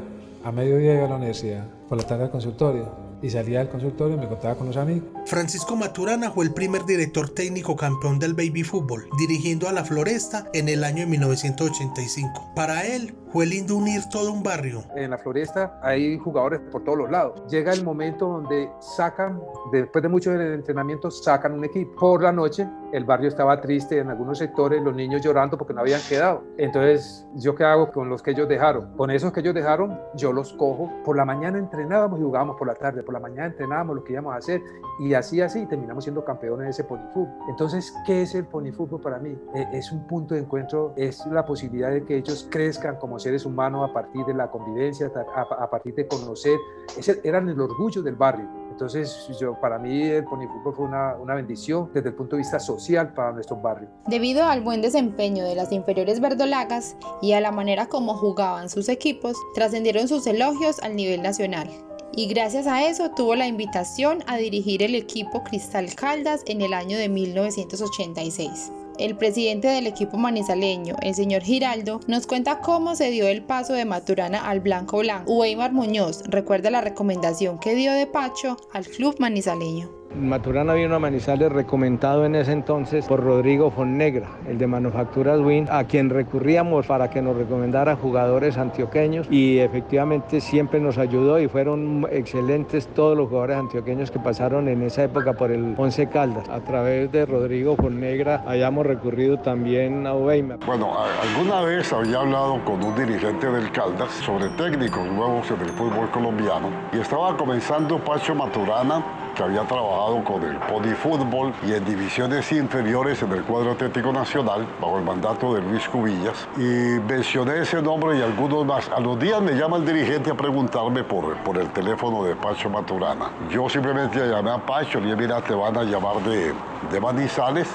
a 0.44 0.52
mediodía 0.52 0.96
iba 0.96 1.06
a 1.06 1.10
la 1.10 1.16
universidad, 1.16 1.66
por 1.88 1.98
la 1.98 2.06
tarde 2.06 2.26
al 2.26 2.32
consultorio 2.32 3.10
y 3.22 3.30
salía 3.30 3.60
del 3.60 3.70
consultorio 3.70 4.16
y 4.16 4.20
me 4.20 4.28
contaba 4.28 4.56
con 4.56 4.68
los 4.68 4.78
amigos. 4.78 5.10
Francisco 5.26 5.76
Maturana 5.76 6.32
fue 6.32 6.46
el 6.46 6.54
primer 6.54 6.86
director 6.86 7.30
técnico 7.30 7.76
campeón 7.76 8.20
del 8.20 8.34
baby 8.34 8.64
fútbol, 8.64 9.10
dirigiendo 9.18 9.68
a 9.68 9.74
la 9.74 9.84
Floresta 9.84 10.50
en 10.54 10.70
el 10.70 10.84
año 10.84 11.00
de 11.00 11.08
1985. 11.08 12.52
Para 12.56 12.86
él 12.86 13.16
fue 13.32 13.46
lindo 13.46 13.76
unir 13.76 14.02
todo 14.12 14.32
un 14.32 14.42
barrio. 14.42 14.84
En 14.96 15.12
la 15.12 15.18
Floresta 15.18 15.80
hay 15.84 16.18
jugadores 16.18 16.62
por 16.72 16.84
todos 16.84 16.98
los 16.98 17.12
lados. 17.12 17.42
Llega 17.50 17.74
el 17.74 17.84
momento 17.84 18.28
donde 18.28 18.70
sacan, 18.80 19.40
después 19.72 20.02
de 20.02 20.10
mucho 20.10 20.34
entrenamiento, 20.34 21.12
sacan 21.12 21.54
un 21.54 21.66
equipo. 21.66 21.96
Por 22.00 22.24
la 22.24 22.32
noche 22.32 22.68
el 22.92 23.06
barrio 23.06 23.28
estaba 23.28 23.62
triste 23.62 24.00
en 24.00 24.10
algunos 24.10 24.40
sectores, 24.40 24.82
los 24.82 24.96
niños 24.96 25.22
llorando 25.22 25.58
porque 25.58 25.74
no 25.74 25.82
habían 25.82 26.02
quedado. 26.10 26.44
Entonces, 26.58 27.28
¿yo 27.36 27.54
qué 27.54 27.64
hago 27.64 27.92
con 27.92 28.10
los 28.10 28.24
que 28.24 28.32
ellos 28.32 28.50
dejaron? 28.50 28.96
Con 28.98 29.12
esos 29.12 29.32
que 29.32 29.42
ellos 29.42 29.54
dejaron, 29.54 30.00
yo 30.16 30.34
los 30.34 30.54
cojo. 30.54 30.92
Por 31.06 31.16
la 31.16 31.26
mañana 31.26 31.60
entrenábamos 31.60 32.20
y 32.20 32.24
jugábamos 32.24 32.58
por 32.58 32.68
la 32.68 32.76
tarde. 32.76 33.04
Por 33.04 33.14
la 33.14 33.20
mañana 33.20 33.48
entrenábamos 33.48 33.98
lo 33.98 34.04
que 34.04 34.14
íbamos 34.14 34.34
a 34.34 34.38
hacer 34.38 34.62
y 35.00 35.14
así, 35.14 35.40
así 35.42 35.68
terminamos 35.68 36.04
siendo 36.04 36.26
campeones 36.26 36.66
de 36.66 36.72
ese 36.72 36.84
ponifútbol. 36.84 37.30
Entonces, 37.48 37.94
¿qué 38.06 38.24
es 38.24 38.34
el 38.34 38.46
ponifútbol 38.46 39.02
para 39.02 39.20
mí? 39.20 39.38
Es 39.72 39.92
un 39.92 40.08
punto 40.08 40.34
de 40.34 40.42
encuentro, 40.42 40.94
es 40.96 41.24
la 41.28 41.46
posibilidad 41.46 41.92
de 41.92 42.04
que 42.04 42.18
ellos 42.18 42.48
crezcan 42.50 42.96
como 42.96 43.19
seres 43.20 43.46
humanos 43.46 43.90
a 43.90 43.94
partir 43.94 44.26
de 44.26 44.34
la 44.34 44.50
convivencia, 44.50 45.12
a, 45.36 45.70
partir 45.70 45.96
de 45.96 46.08
conocer. 46.08 46.58
Ese, 46.98 47.20
eran 47.24 47.50
el 47.50 47.60
orgullo 47.60 48.02
del 48.02 48.16
barrio. 48.16 48.48
Entonces, 48.72 49.30
yo, 49.40 49.60
para 49.60 49.78
mí 49.78 50.04
el 50.04 50.24
ponifútbol 50.24 50.74
fue 50.74 50.86
una, 50.86 51.16
una, 51.16 51.36
bendición 51.36 51.90
desde 51.94 52.10
el 52.10 52.16
punto 52.16 52.36
de 52.36 52.42
vista 52.42 52.60
social 52.60 53.14
para 53.14 53.34
nuestro 53.34 53.58
barrio. 53.58 53.90
Debido 54.08 54.46
al 54.46 54.62
buen 54.62 54.82
desempeño 54.82 55.44
de 55.44 55.56
las 55.56 55.72
inferiores 55.72 56.22
verdolagas 56.22 56.96
y 57.22 57.34
a 57.34 57.42
la 57.42 57.52
manera 57.52 57.88
como 57.88 58.14
jugaban 58.14 58.70
sus 58.70 58.88
equipos, 58.88 59.36
trascendieron 59.54 60.08
sus 60.08 60.26
elogios 60.28 60.80
al 60.80 60.96
nivel 60.96 61.22
nacional. 61.22 61.70
Y 62.16 62.28
gracias 62.28 62.68
a 62.68 62.86
eso 62.88 63.12
tuvo 63.12 63.36
la 63.36 63.48
invitación 63.48 64.24
a 64.28 64.38
dirigir 64.38 64.82
el 64.82 64.96
equipo 64.96 65.44
Cristal 65.44 65.94
Caldas 65.96 66.44
en 66.48 66.62
el 66.62 66.74
año 66.74 66.98
de 66.98 67.08
1986. 67.08 68.72
El 69.00 69.16
presidente 69.16 69.70
del 69.70 69.88
equipo 69.88 70.18
manizaleño, 70.18 70.98
el 71.02 71.16
señor 71.16 71.42
Giraldo, 71.42 72.02
nos 72.08 72.28
cuenta 72.28 72.60
cómo 72.60 72.96
se 72.96 73.10
dio 73.10 73.30
el 73.30 73.42
paso 73.42 73.72
de 73.72 73.86
Maturana 73.86 74.50
al 74.50 74.60
Blanco 74.60 74.98
Blanco. 74.98 75.32
Weimar 75.32 75.72
Muñoz 75.72 76.24
recuerda 76.26 76.70
la 76.70 76.82
recomendación 76.82 77.60
que 77.60 77.76
dio 77.76 77.94
de 77.94 78.08
Pacho 78.08 78.58
al 78.74 78.86
club 78.86 79.16
manizaleño. 79.18 79.99
Maturana 80.16 80.74
vino 80.74 80.96
a 80.96 81.00
Manizales 81.00 81.52
recomendado 81.52 82.26
en 82.26 82.34
ese 82.36 82.52
entonces 82.52 83.06
por 83.06 83.24
Rodrigo 83.24 83.70
Fonnegra, 83.70 84.28
el 84.48 84.58
de 84.58 84.66
Manufacturas 84.66 85.40
Win, 85.40 85.68
a 85.70 85.84
quien 85.84 86.10
recurríamos 86.10 86.88
para 86.88 87.10
que 87.12 87.22
nos 87.22 87.38
recomendara 87.38 87.96
jugadores 87.96 88.58
antioqueños 88.58 89.28
y 89.30 89.60
efectivamente 89.60 90.42
siempre 90.42 90.80
nos 90.80 90.98
ayudó 90.98 91.40
y 91.40 91.48
fueron 91.48 92.08
excelentes 92.12 92.88
todos 92.88 93.16
los 93.16 93.30
jugadores 93.30 93.58
antioqueños 93.58 94.10
que 94.10 94.20
pasaron 94.20 94.68
en 94.68 94.82
esa 94.82 95.04
época 95.04 95.34
por 95.34 95.52
el 95.52 95.76
Once 95.78 96.08
Caldas. 96.10 96.50
A 96.50 96.60
través 96.62 97.12
de 97.12 97.26
Rodrigo 97.28 97.76
Fonnegra 97.76 98.44
hayamos 98.48 98.88
recurrido 98.88 99.38
también 99.38 100.08
a 100.08 100.16
Weimar. 100.16 100.58
Bueno, 100.66 100.92
alguna 101.22 101.62
vez 101.62 101.94
había 101.94 102.20
hablado 102.20 102.64
con 102.66 102.84
un 102.84 102.96
dirigente 102.96 103.50
del 103.50 103.72
Caldas 103.72 104.12
sobre 104.26 104.50
técnicos 104.50 105.06
nuevos 105.12 105.50
en 105.52 105.62
el 105.62 105.70
fútbol 105.70 106.10
colombiano 106.10 106.70
y 106.92 107.00
estaba 107.00 107.38
comenzando 107.38 108.00
Pacho 108.00 108.34
Maturana 108.34 109.29
que 109.40 109.44
había 109.46 109.64
trabajado 109.64 110.22
con 110.26 110.44
el 110.44 110.58
Pony 110.58 110.94
Fútbol 111.02 111.54
y 111.66 111.72
en 111.72 111.86
divisiones 111.86 112.52
inferiores 112.52 113.24
en 113.24 113.32
el 113.32 113.44
cuadro 113.44 113.72
atlético 113.72 114.12
nacional 114.12 114.68
bajo 114.82 114.98
el 114.98 115.06
mandato 115.06 115.54
de 115.54 115.62
Luis 115.62 115.88
Cubillas. 115.88 116.46
Y 116.58 117.00
mencioné 117.08 117.60
ese 117.60 117.82
nombre 117.82 118.18
y 118.18 118.22
algunos 118.22 118.66
más. 118.66 118.90
A 118.90 119.00
los 119.00 119.18
días 119.18 119.42
me 119.42 119.54
llama 119.54 119.78
el 119.78 119.86
dirigente 119.86 120.32
a 120.32 120.34
preguntarme 120.34 121.06
por, 121.06 121.38
por 121.38 121.58
el 121.58 121.70
teléfono 121.70 122.26
de 122.26 122.36
Pacho 122.36 122.70
Maturana. 122.70 123.32
Yo 123.50 123.70
simplemente 123.70 124.20
llamé 124.28 124.52
a 124.52 124.58
Pacho 124.58 125.00
y 125.00 125.04
dije, 125.04 125.16
mira, 125.16 125.40
te 125.40 125.54
van 125.54 125.78
a 125.78 125.84
llamar 125.84 126.18
de, 126.18 126.54
de 126.92 127.00
Manizales 127.00 127.70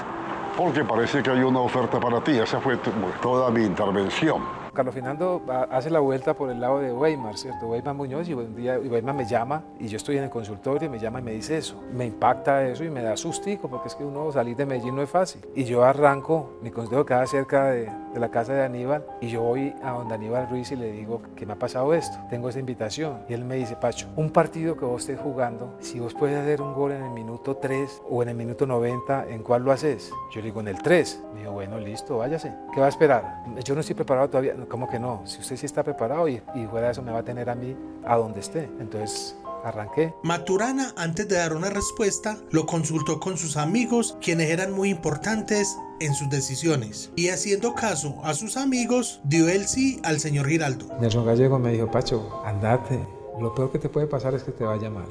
porque 0.55 0.83
parece 0.83 1.23
que 1.23 1.31
hay 1.31 1.41
una 1.41 1.61
oferta 1.61 1.99
para 1.99 2.21
ti. 2.21 2.37
Esa 2.37 2.59
fue 2.59 2.77
toda 3.23 3.49
mi 3.49 3.63
intervención. 3.63 4.64
Carlos 4.75 4.93
Fernando 4.93 5.41
hace 5.71 5.89
la 5.89 5.99
vuelta 5.99 6.35
por 6.35 6.51
el 6.51 6.59
lado 6.59 6.79
de 6.79 6.93
Weimar, 6.93 7.37
¿cierto? 7.37 7.67
Weimar 7.67 7.95
Muñoz 7.95 8.29
y 8.29 8.33
un 8.33 8.55
día 8.55 8.77
Weimar 8.77 9.15
me 9.15 9.25
llama 9.25 9.63
y 9.79 9.87
yo 9.87 9.97
estoy 9.97 10.17
en 10.17 10.25
el 10.25 10.29
consultorio 10.29 10.87
y 10.87 10.89
me 10.89 10.99
llama 10.99 11.19
y 11.19 11.23
me 11.23 11.31
dice 11.31 11.57
eso. 11.57 11.81
Me 11.93 12.05
impacta 12.05 12.67
eso 12.67 12.83
y 12.83 12.89
me 12.89 13.01
da 13.01 13.17
sustico 13.17 13.67
porque 13.67 13.87
es 13.87 13.95
que 13.95 14.03
uno 14.03 14.31
salir 14.31 14.55
de 14.55 14.65
Medellín 14.65 14.95
no 14.95 15.01
es 15.01 15.09
fácil. 15.09 15.41
Y 15.55 15.63
yo 15.63 15.83
arranco, 15.83 16.59
mi 16.61 16.69
consultorio 16.69 17.05
queda 17.05 17.25
cerca 17.25 17.71
de, 17.71 17.89
de 18.15 18.21
la 18.21 18.29
casa 18.29 18.53
de 18.53 18.63
Aníbal 18.63 19.05
y 19.21 19.27
yo 19.27 19.41
voy 19.41 19.75
a 19.83 19.91
donde 19.91 20.15
Aníbal 20.15 20.49
Ruiz 20.49 20.71
y 20.71 20.77
le 20.77 20.91
digo 20.91 21.21
que 21.35 21.45
me 21.45 21.53
ha 21.53 21.59
pasado 21.59 21.93
esto, 21.93 22.17
tengo 22.29 22.49
esta 22.49 22.59
invitación. 22.59 23.19
Y 23.29 23.33
él 23.33 23.43
me 23.43 23.55
dice, 23.55 23.75
Pacho, 23.75 24.07
un 24.15 24.31
partido 24.31 24.75
que 24.77 24.85
vos 24.85 25.01
estés 25.01 25.19
jugando, 25.19 25.75
si 25.79 25.99
vos 25.99 26.13
puedes 26.13 26.37
hacer 26.37 26.61
un 26.61 26.73
gol 26.73 26.93
en 26.93 27.03
el 27.03 27.11
minuto 27.11 27.57
3 27.57 28.01
o 28.09 28.23
en 28.23 28.29
el 28.29 28.35
minuto 28.35 28.65
90, 28.65 29.27
¿en 29.29 29.43
cuál 29.43 29.63
lo 29.63 29.71
haces? 29.71 30.11
Yo 30.31 30.39
le 30.39 30.47
digo, 30.47 30.61
en 30.61 30.69
el 30.69 30.81
3. 30.81 31.23
Me 31.33 31.41
dijo, 31.41 31.51
bueno, 31.51 31.77
listo, 31.77 32.17
váyase. 32.17 32.53
¿Qué 32.73 32.79
va 32.79 32.85
a 32.85 32.89
esperar? 32.89 33.43
Yo 33.63 33.75
no 33.75 33.81
estoy 33.81 33.95
preparado 33.95 34.29
todavía. 34.29 34.55
¿Cómo 34.69 34.87
que 34.87 34.97
no? 34.97 35.21
Si 35.25 35.41
usted 35.41 35.57
sí 35.57 35.65
está 35.65 35.83
preparado 35.83 36.29
y, 36.29 36.41
y 36.55 36.65
fuera 36.67 36.87
de 36.87 36.93
eso 36.93 37.01
me 37.01 37.11
va 37.11 37.19
a 37.19 37.23
tener 37.23 37.49
a 37.49 37.55
mí 37.55 37.75
a 38.05 38.15
donde 38.15 38.39
esté. 38.39 38.69
Entonces 38.79 39.35
arranqué. 39.65 40.13
Maturana, 40.23 40.93
antes 40.97 41.27
de 41.27 41.35
dar 41.35 41.53
una 41.53 41.69
respuesta, 41.69 42.37
lo 42.51 42.65
consultó 42.65 43.19
con 43.19 43.37
sus 43.37 43.57
amigos, 43.57 44.17
quienes 44.21 44.49
eran 44.49 44.71
muy 44.71 44.89
importantes 44.89 45.77
en 45.99 46.13
sus 46.13 46.29
decisiones. 46.29 47.11
Y 47.15 47.29
haciendo 47.29 47.73
caso 47.73 48.15
a 48.23 48.33
sus 48.33 48.57
amigos, 48.57 49.21
dio 49.23 49.49
el 49.49 49.67
sí 49.67 49.99
al 50.03 50.19
señor 50.19 50.47
Giraldo. 50.47 50.87
Nelson 50.99 51.25
Gallego 51.25 51.59
me 51.59 51.71
dijo, 51.71 51.89
Pacho, 51.89 52.41
andate. 52.45 52.99
Lo 53.39 53.53
peor 53.53 53.71
que 53.71 53.79
te 53.79 53.89
puede 53.89 54.07
pasar 54.07 54.33
es 54.33 54.43
que 54.43 54.51
te 54.51 54.63
vaya 54.63 54.89
mal. 54.89 55.07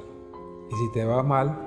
Y 0.71 0.75
si 0.77 0.93
te 0.93 1.05
va 1.05 1.23
mal, 1.23 1.59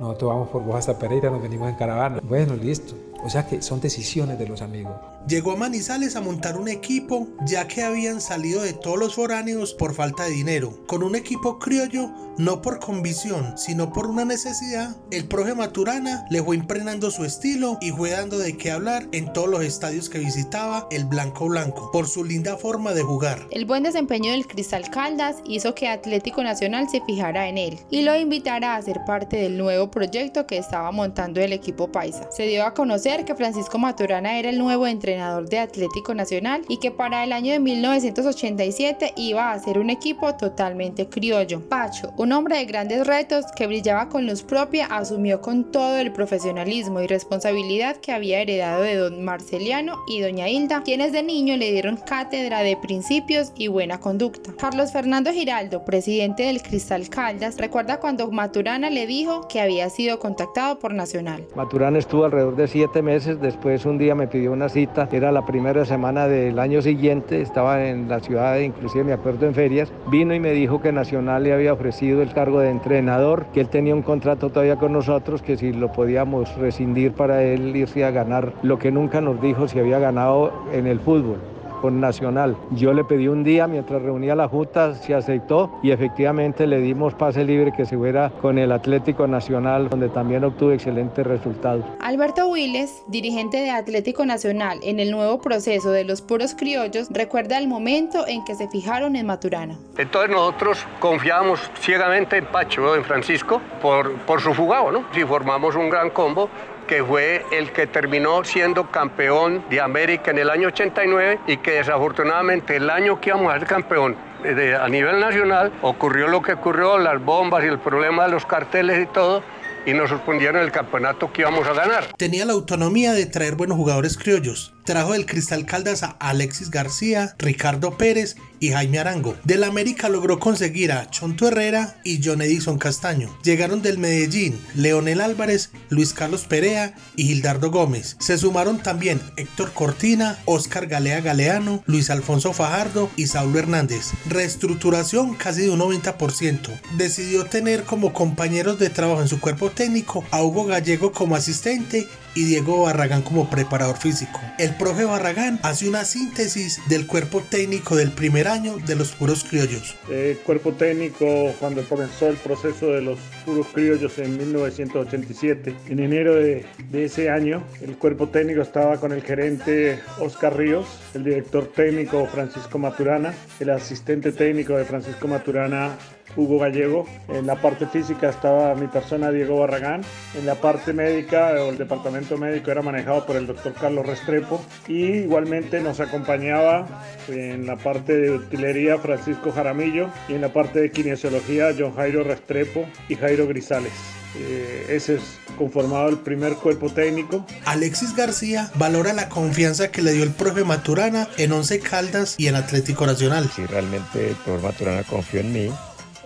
nosotros 0.00 0.30
vamos 0.30 0.48
por 0.48 0.62
vos 0.62 0.76
hasta 0.76 0.98
Pereira, 0.98 1.30
nos 1.30 1.42
venimos 1.42 1.68
en 1.68 1.74
caravana. 1.74 2.20
Bueno, 2.22 2.54
listo. 2.56 2.94
O 3.24 3.30
sea 3.30 3.46
que 3.46 3.62
son 3.62 3.80
decisiones 3.80 4.38
de 4.38 4.46
los 4.46 4.62
amigos. 4.62 4.94
Llegó 5.26 5.52
a 5.52 5.56
Manizales 5.56 6.16
a 6.16 6.20
montar 6.20 6.56
un 6.56 6.68
equipo 6.68 7.28
ya 7.46 7.68
que 7.68 7.82
habían 7.82 8.20
salido 8.20 8.62
de 8.62 8.72
todos 8.72 8.98
los 8.98 9.14
foráneos 9.14 9.74
por 9.74 9.94
falta 9.94 10.24
de 10.24 10.30
dinero. 10.30 10.86
Con 10.86 11.02
un 11.02 11.14
equipo 11.14 11.58
criollo, 11.58 12.10
no 12.38 12.62
por 12.62 12.80
convicción, 12.80 13.56
sino 13.58 13.92
por 13.92 14.06
una 14.06 14.24
necesidad, 14.24 14.96
el 15.10 15.26
profe 15.26 15.54
Maturana 15.54 16.24
le 16.30 16.42
fue 16.42 16.56
impregnando 16.56 17.10
su 17.10 17.24
estilo 17.24 17.76
y 17.80 17.90
fue 17.90 18.10
dando 18.10 18.38
de 18.38 18.56
qué 18.56 18.70
hablar 18.70 19.06
en 19.12 19.32
todos 19.32 19.48
los 19.48 19.62
estadios 19.62 20.08
que 20.08 20.18
visitaba 20.18 20.86
el 20.90 21.04
Blanco 21.04 21.48
Blanco, 21.48 21.90
por 21.92 22.08
su 22.08 22.24
linda 22.24 22.56
forma 22.56 22.92
de 22.92 23.02
jugar. 23.02 23.46
El 23.50 23.66
buen 23.66 23.82
desempeño 23.82 24.32
del 24.32 24.46
Cristal 24.46 24.88
Caldas 24.90 25.36
hizo 25.44 25.74
que 25.74 25.88
Atlético 25.88 26.42
Nacional 26.42 26.88
se 26.88 27.02
fijara 27.02 27.48
en 27.48 27.58
él 27.58 27.78
y 27.90 28.02
lo 28.02 28.16
invitara 28.16 28.76
a 28.76 28.82
ser 28.82 29.00
parte 29.06 29.36
del 29.36 29.58
nuevo 29.58 29.90
proyecto 29.90 30.46
que 30.46 30.58
estaba 30.58 30.90
montando 30.92 31.40
el 31.40 31.52
equipo 31.52 31.92
paisa. 31.92 32.28
Se 32.30 32.44
dio 32.44 32.64
a 32.64 32.74
conocer 32.74 33.09
conocer 33.10 33.24
que 33.24 33.34
Francisco 33.34 33.78
Maturana 33.78 34.38
era 34.38 34.50
el 34.50 34.58
nuevo 34.58 34.86
entrenador 34.86 35.48
de 35.48 35.58
Atlético 35.58 36.14
Nacional 36.14 36.62
y 36.68 36.78
que 36.78 36.90
para 36.90 37.24
el 37.24 37.32
año 37.32 37.52
de 37.52 37.58
1987 37.58 39.14
iba 39.16 39.50
a 39.50 39.58
ser 39.58 39.78
un 39.78 39.90
equipo 39.90 40.34
totalmente 40.36 41.08
criollo. 41.08 41.60
Pacho, 41.60 42.12
un 42.16 42.32
hombre 42.32 42.58
de 42.58 42.66
grandes 42.66 43.06
retos 43.06 43.46
que 43.56 43.66
brillaba 43.66 44.08
con 44.08 44.26
luz 44.26 44.42
propia, 44.42 44.86
asumió 44.86 45.40
con 45.40 45.72
todo 45.72 45.98
el 45.98 46.12
profesionalismo 46.12 47.00
y 47.00 47.06
responsabilidad 47.06 47.96
que 47.96 48.12
había 48.12 48.40
heredado 48.40 48.82
de 48.82 48.96
don 48.96 49.24
Marceliano 49.24 49.98
y 50.06 50.20
doña 50.20 50.48
Hilda, 50.48 50.82
quienes 50.82 51.12
de 51.12 51.22
niño 51.22 51.56
le 51.56 51.72
dieron 51.72 51.96
cátedra 51.96 52.60
de 52.60 52.76
principios 52.76 53.52
y 53.56 53.68
buena 53.68 53.98
conducta. 53.98 54.52
Carlos 54.58 54.92
Fernando 54.92 55.32
Giraldo, 55.32 55.84
presidente 55.84 56.44
del 56.44 56.62
Cristal 56.62 57.08
Caldas, 57.08 57.56
recuerda 57.58 57.98
cuando 57.98 58.30
Maturana 58.30 58.88
le 58.90 59.06
dijo 59.06 59.48
que 59.48 59.60
había 59.60 59.90
sido 59.90 60.18
contactado 60.18 60.78
por 60.78 60.94
Nacional. 60.94 61.46
Maturana 61.56 61.98
estuvo 61.98 62.24
alrededor 62.24 62.56
de 62.56 62.68
siete 62.68 62.99
meses, 63.02 63.40
después 63.40 63.84
un 63.86 63.98
día 63.98 64.14
me 64.14 64.26
pidió 64.26 64.52
una 64.52 64.68
cita, 64.68 65.08
era 65.12 65.32
la 65.32 65.44
primera 65.46 65.84
semana 65.84 66.28
del 66.28 66.58
año 66.58 66.82
siguiente, 66.82 67.40
estaba 67.40 67.86
en 67.86 68.08
la 68.08 68.20
ciudad, 68.20 68.58
inclusive 68.58 69.04
me 69.04 69.12
acuerdo 69.12 69.46
en 69.46 69.54
ferias, 69.54 69.92
vino 70.10 70.34
y 70.34 70.40
me 70.40 70.52
dijo 70.52 70.80
que 70.80 70.92
Nacional 70.92 71.44
le 71.44 71.52
había 71.52 71.72
ofrecido 71.72 72.22
el 72.22 72.32
cargo 72.32 72.60
de 72.60 72.70
entrenador, 72.70 73.46
que 73.52 73.60
él 73.60 73.68
tenía 73.68 73.94
un 73.94 74.02
contrato 74.02 74.50
todavía 74.50 74.76
con 74.76 74.92
nosotros, 74.92 75.42
que 75.42 75.56
si 75.56 75.72
lo 75.72 75.92
podíamos 75.92 76.54
rescindir 76.56 77.12
para 77.12 77.42
él 77.42 77.76
irse 77.76 78.04
a 78.04 78.10
ganar 78.10 78.52
lo 78.62 78.78
que 78.78 78.90
nunca 78.90 79.20
nos 79.20 79.40
dijo 79.40 79.68
si 79.68 79.78
había 79.78 79.98
ganado 79.98 80.52
en 80.72 80.86
el 80.86 81.00
fútbol 81.00 81.38
con 81.80 82.00
Nacional. 82.00 82.56
Yo 82.72 82.92
le 82.92 83.04
pedí 83.04 83.28
un 83.28 83.44
día 83.44 83.66
mientras 83.66 84.02
reunía 84.02 84.34
la 84.34 84.48
Junta, 84.48 84.94
se 84.94 85.14
aceptó 85.14 85.78
y 85.82 85.90
efectivamente 85.90 86.66
le 86.66 86.80
dimos 86.80 87.14
pase 87.14 87.44
libre 87.44 87.72
que 87.72 87.86
se 87.86 87.96
fuera 87.96 88.30
con 88.40 88.58
el 88.58 88.72
Atlético 88.72 89.26
Nacional, 89.26 89.88
donde 89.88 90.08
también 90.08 90.44
obtuvo 90.44 90.72
excelentes 90.72 91.26
resultados. 91.26 91.84
Alberto 92.00 92.48
Willes, 92.48 93.02
dirigente 93.08 93.58
de 93.58 93.70
Atlético 93.70 94.24
Nacional 94.24 94.78
en 94.82 95.00
el 95.00 95.10
nuevo 95.10 95.40
proceso 95.40 95.90
de 95.90 96.04
los 96.04 96.22
puros 96.22 96.54
criollos, 96.54 97.08
recuerda 97.10 97.58
el 97.58 97.68
momento 97.68 98.26
en 98.26 98.44
que 98.44 98.54
se 98.54 98.68
fijaron 98.68 99.16
en 99.16 99.26
Maturana. 99.26 99.78
Entonces 99.98 100.30
nosotros 100.30 100.86
confiábamos 100.98 101.70
ciegamente 101.80 102.36
en 102.36 102.46
Pacho, 102.46 102.94
en 102.94 103.04
Francisco, 103.04 103.60
por, 103.80 104.12
por 104.26 104.40
su 104.40 104.54
jugado, 104.54 104.90
¿no? 104.90 105.04
Si 105.12 105.24
formamos 105.24 105.76
un 105.76 105.90
gran 105.90 106.10
combo, 106.10 106.48
que 106.90 107.04
fue 107.04 107.44
el 107.52 107.70
que 107.70 107.86
terminó 107.86 108.42
siendo 108.42 108.90
campeón 108.90 109.64
de 109.70 109.80
América 109.80 110.32
en 110.32 110.38
el 110.38 110.50
año 110.50 110.66
89 110.66 111.38
y 111.46 111.56
que 111.58 111.69
desafortunadamente 111.72 112.76
el 112.76 112.90
año 112.90 113.20
que 113.20 113.30
íbamos 113.30 113.52
a 113.52 113.58
ser 113.58 113.68
campeón 113.68 114.16
de, 114.42 114.74
a 114.74 114.88
nivel 114.88 115.20
nacional 115.20 115.72
ocurrió 115.82 116.28
lo 116.28 116.42
que 116.42 116.52
ocurrió, 116.54 116.98
las 116.98 117.22
bombas 117.22 117.64
y 117.64 117.68
el 117.68 117.78
problema 117.78 118.24
de 118.24 118.32
los 118.32 118.46
carteles 118.46 119.02
y 119.02 119.06
todo, 119.06 119.42
y 119.86 119.92
nos 119.92 120.10
suspendieron 120.10 120.62
el 120.62 120.70
campeonato 120.70 121.32
que 121.32 121.42
íbamos 121.42 121.66
a 121.66 121.72
ganar. 121.72 122.04
Tenía 122.16 122.44
la 122.44 122.52
autonomía 122.52 123.12
de 123.12 123.26
traer 123.26 123.54
buenos 123.54 123.76
jugadores 123.76 124.16
criollos. 124.16 124.74
Trajo 124.84 125.12
del 125.12 125.26
Cristal 125.26 125.66
Caldas 125.66 126.02
a 126.02 126.16
Alexis 126.18 126.70
García, 126.70 127.34
Ricardo 127.38 127.96
Pérez 127.96 128.36
y 128.60 128.70
Jaime 128.70 128.98
Arango. 128.98 129.36
Del 129.44 129.64
América 129.64 130.08
logró 130.08 130.38
conseguir 130.38 130.92
a 130.92 131.08
Chonto 131.10 131.48
Herrera 131.48 132.00
y 132.04 132.20
John 132.22 132.42
Edison 132.42 132.78
Castaño. 132.78 133.36
Llegaron 133.42 133.82
del 133.82 133.98
Medellín 133.98 134.60
Leonel 134.74 135.20
Álvarez, 135.20 135.70
Luis 135.88 136.12
Carlos 136.12 136.44
Perea 136.44 136.94
y 137.16 137.24
Gildardo 137.24 137.70
Gómez. 137.70 138.16
Se 138.20 138.38
sumaron 138.38 138.82
también 138.82 139.20
Héctor 139.36 139.72
Cortina, 139.72 140.38
Oscar 140.44 140.86
Galea 140.86 141.20
Galeano, 141.20 141.82
Luis 141.86 142.10
Alfonso 142.10 142.52
Fajardo 142.52 143.10
y 143.16 143.26
Saulo 143.26 143.58
Hernández. 143.58 144.10
Reestructuración 144.26 145.34
casi 145.34 145.62
de 145.62 145.70
un 145.70 145.80
90%. 145.80 146.80
Decidió 146.96 147.46
tener 147.46 147.84
como 147.84 148.12
compañeros 148.12 148.78
de 148.78 148.90
trabajo 148.90 149.22
en 149.22 149.28
su 149.28 149.40
cuerpo 149.40 149.70
técnico 149.70 150.24
a 150.30 150.42
Hugo 150.42 150.66
Gallego 150.66 151.12
como 151.12 151.36
asistente 151.36 152.06
y 152.34 152.44
Diego 152.44 152.82
Barragán 152.82 153.22
como 153.22 153.48
preparador 153.48 153.96
físico. 153.96 154.40
El 154.58 154.74
profe 154.74 155.04
Barragán 155.04 155.58
hace 155.62 155.88
una 155.88 156.04
síntesis 156.04 156.80
del 156.88 157.06
cuerpo 157.06 157.42
técnico 157.48 157.96
del 157.96 158.12
primer 158.12 158.48
año 158.48 158.76
de 158.78 158.96
los 158.96 159.12
puros 159.12 159.44
criollos. 159.44 159.96
El 160.10 160.38
cuerpo 160.38 160.72
técnico 160.72 161.54
cuando 161.58 161.82
comenzó 161.88 162.28
el 162.28 162.36
proceso 162.36 162.88
de 162.88 163.02
los 163.02 163.18
puros 163.44 163.66
criollos 163.72 164.18
en 164.18 164.36
1987. 164.36 165.74
En 165.88 166.00
enero 166.00 166.34
de, 166.34 166.66
de 166.90 167.04
ese 167.04 167.30
año 167.30 167.62
el 167.80 167.96
cuerpo 167.96 168.28
técnico 168.28 168.60
estaba 168.62 168.98
con 168.98 169.12
el 169.12 169.22
gerente 169.22 170.00
Oscar 170.18 170.56
Ríos, 170.56 170.86
el 171.14 171.24
director 171.24 171.66
técnico 171.66 172.26
Francisco 172.26 172.78
Maturana, 172.78 173.34
el 173.58 173.70
asistente 173.70 174.32
técnico 174.32 174.76
de 174.76 174.84
Francisco 174.84 175.28
Maturana 175.28 175.96
Hugo 176.36 176.58
Gallego. 176.58 177.06
En 177.28 177.46
la 177.46 177.56
parte 177.56 177.86
física 177.86 178.30
estaba 178.30 178.74
mi 178.74 178.86
persona 178.86 179.30
Diego 179.30 179.58
Barragán. 179.58 180.02
En 180.38 180.46
la 180.46 180.54
parte 180.54 180.92
médica 180.92 181.54
o 181.62 181.70
el 181.70 181.78
departamento 181.78 182.36
médico 182.36 182.70
era 182.70 182.82
manejado 182.82 183.26
por 183.26 183.36
el 183.36 183.46
doctor 183.46 183.72
Carlos 183.74 184.06
Restrepo. 184.06 184.64
Y 184.88 185.06
igualmente 185.22 185.80
nos 185.80 186.00
acompañaba 186.00 186.86
en 187.28 187.66
la 187.66 187.76
parte 187.76 188.16
de 188.16 188.30
utilería 188.30 188.98
Francisco 188.98 189.52
Jaramillo 189.52 190.08
y 190.28 190.34
en 190.34 190.40
la 190.40 190.52
parte 190.52 190.80
de 190.80 190.90
kinesiología 190.90 191.74
John 191.76 191.94
Jairo 191.94 192.22
Restrepo 192.22 192.86
y 193.08 193.16
Jairo 193.16 193.46
Grisales. 193.46 194.19
Eh, 194.36 194.86
ese 194.90 195.16
es 195.16 195.22
conformado 195.58 196.08
el 196.08 196.18
primer 196.18 196.54
cuerpo 196.54 196.90
técnico. 196.90 197.44
Alexis 197.64 198.14
García 198.14 198.70
valora 198.76 199.12
la 199.12 199.28
confianza 199.28 199.90
que 199.90 200.02
le 200.02 200.12
dio 200.12 200.22
el 200.22 200.30
profe 200.30 200.64
Maturana 200.64 201.28
en 201.36 201.52
Once 201.52 201.78
Caldas 201.80 202.34
y 202.38 202.48
en 202.48 202.56
Atlético 202.56 203.06
Nacional. 203.06 203.50
Sí, 203.54 203.66
realmente 203.66 204.30
el 204.30 204.36
profe 204.36 204.66
Maturana 204.66 205.02
confió 205.04 205.40
en 205.40 205.52
mí 205.52 205.70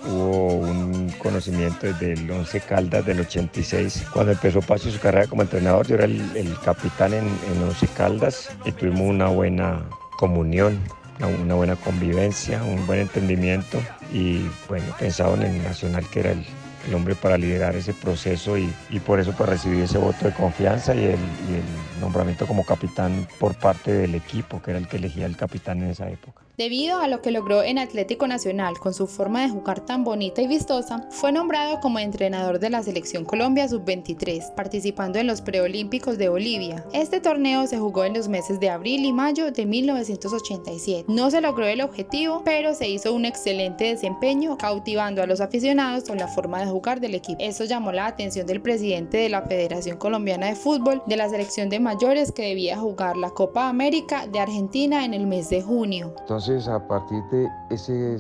hubo 0.06 0.54
un 0.54 1.10
conocimiento 1.18 1.86
desde 1.86 2.12
el 2.12 2.30
11 2.30 2.60
Caldas 2.60 3.06
del 3.06 3.20
86. 3.20 4.04
Cuando 4.12 4.32
empezó 4.32 4.60
Pacho 4.60 4.90
su 4.90 5.00
carrera 5.00 5.26
como 5.26 5.42
entrenador, 5.42 5.86
yo 5.86 5.96
era 5.96 6.04
el, 6.04 6.36
el 6.36 6.58
capitán 6.60 7.14
en, 7.14 7.24
en 7.24 7.62
11 7.62 7.88
Caldas 7.96 8.50
y 8.64 8.72
tuvimos 8.72 9.02
una 9.02 9.28
buena 9.28 9.82
comunión, 10.18 10.78
una, 11.18 11.28
una, 11.28 11.54
buena 11.54 11.76
convivencia, 11.76 12.62
un 12.62 12.86
buen 12.86 13.00
entendimiento 13.00 13.80
y 14.12 14.46
bueno, 14.68 14.86
pensaba 14.98 15.34
en 15.34 15.42
el 15.42 15.62
Nacional 15.62 16.08
que 16.10 16.20
era 16.20 16.32
el, 16.32 16.46
el 16.86 16.94
hombre 16.94 17.14
para 17.14 17.38
liderar 17.38 17.76
ese 17.76 17.92
proceso 17.94 18.56
y, 18.58 18.70
por 19.04 19.20
eso 19.20 19.32
pues 19.36 19.48
recibí 19.48 19.80
ese 19.80 19.98
voto 19.98 20.26
de 20.26 20.32
confianza 20.32 20.94
y 20.94 21.04
el, 21.04 21.18
y 21.48 21.54
el 21.54 22.00
nombramiento 22.00 22.46
como 22.46 22.64
capitán 22.64 23.26
por 23.38 23.54
parte 23.54 23.92
del 23.92 24.14
equipo, 24.14 24.62
que 24.62 24.70
era 24.70 24.78
el 24.78 24.88
que 24.88 24.96
elegía 24.96 25.26
el 25.26 25.36
capitán 25.36 25.82
en 25.82 25.90
esa 25.90 26.08
época. 26.08 26.43
Debido 26.56 27.00
a 27.00 27.08
lo 27.08 27.20
que 27.20 27.32
logró 27.32 27.64
en 27.64 27.78
Atlético 27.78 28.28
Nacional 28.28 28.78
con 28.78 28.94
su 28.94 29.08
forma 29.08 29.42
de 29.42 29.48
jugar 29.48 29.80
tan 29.80 30.04
bonita 30.04 30.40
y 30.40 30.46
vistosa, 30.46 31.04
fue 31.10 31.32
nombrado 31.32 31.80
como 31.80 31.98
entrenador 31.98 32.60
de 32.60 32.70
la 32.70 32.80
Selección 32.80 33.24
Colombia 33.24 33.66
Sub-23, 33.66 34.54
participando 34.54 35.18
en 35.18 35.26
los 35.26 35.40
preolímpicos 35.40 36.16
de 36.16 36.28
Bolivia. 36.28 36.84
Este 36.92 37.18
torneo 37.18 37.66
se 37.66 37.78
jugó 37.78 38.04
en 38.04 38.14
los 38.14 38.28
meses 38.28 38.60
de 38.60 38.70
abril 38.70 39.04
y 39.04 39.12
mayo 39.12 39.50
de 39.50 39.66
1987. 39.66 41.06
No 41.08 41.28
se 41.28 41.40
logró 41.40 41.66
el 41.66 41.80
objetivo, 41.80 42.42
pero 42.44 42.72
se 42.74 42.88
hizo 42.88 43.12
un 43.12 43.24
excelente 43.24 43.86
desempeño, 43.86 44.56
cautivando 44.56 45.24
a 45.24 45.26
los 45.26 45.40
aficionados 45.40 46.04
con 46.04 46.18
la 46.18 46.28
forma 46.28 46.60
de 46.60 46.70
jugar 46.70 47.00
del 47.00 47.16
equipo. 47.16 47.42
Eso 47.42 47.64
llamó 47.64 47.90
la 47.90 48.06
atención 48.06 48.46
del 48.46 48.62
presidente 48.62 49.18
de 49.18 49.28
la 49.28 49.42
Federación 49.42 49.98
Colombiana 49.98 50.46
de 50.46 50.54
Fútbol 50.54 51.02
de 51.06 51.16
la 51.16 51.28
selección 51.28 51.68
de 51.68 51.80
mayores 51.80 52.30
que 52.30 52.42
debía 52.42 52.78
jugar 52.78 53.16
la 53.16 53.30
Copa 53.30 53.68
América 53.68 54.28
de 54.28 54.38
Argentina 54.38 55.04
en 55.04 55.14
el 55.14 55.26
mes 55.26 55.50
de 55.50 55.60
junio. 55.60 56.14
A 56.44 56.88
partir 56.88 57.22
de 57.30 57.48
ese 57.70 58.18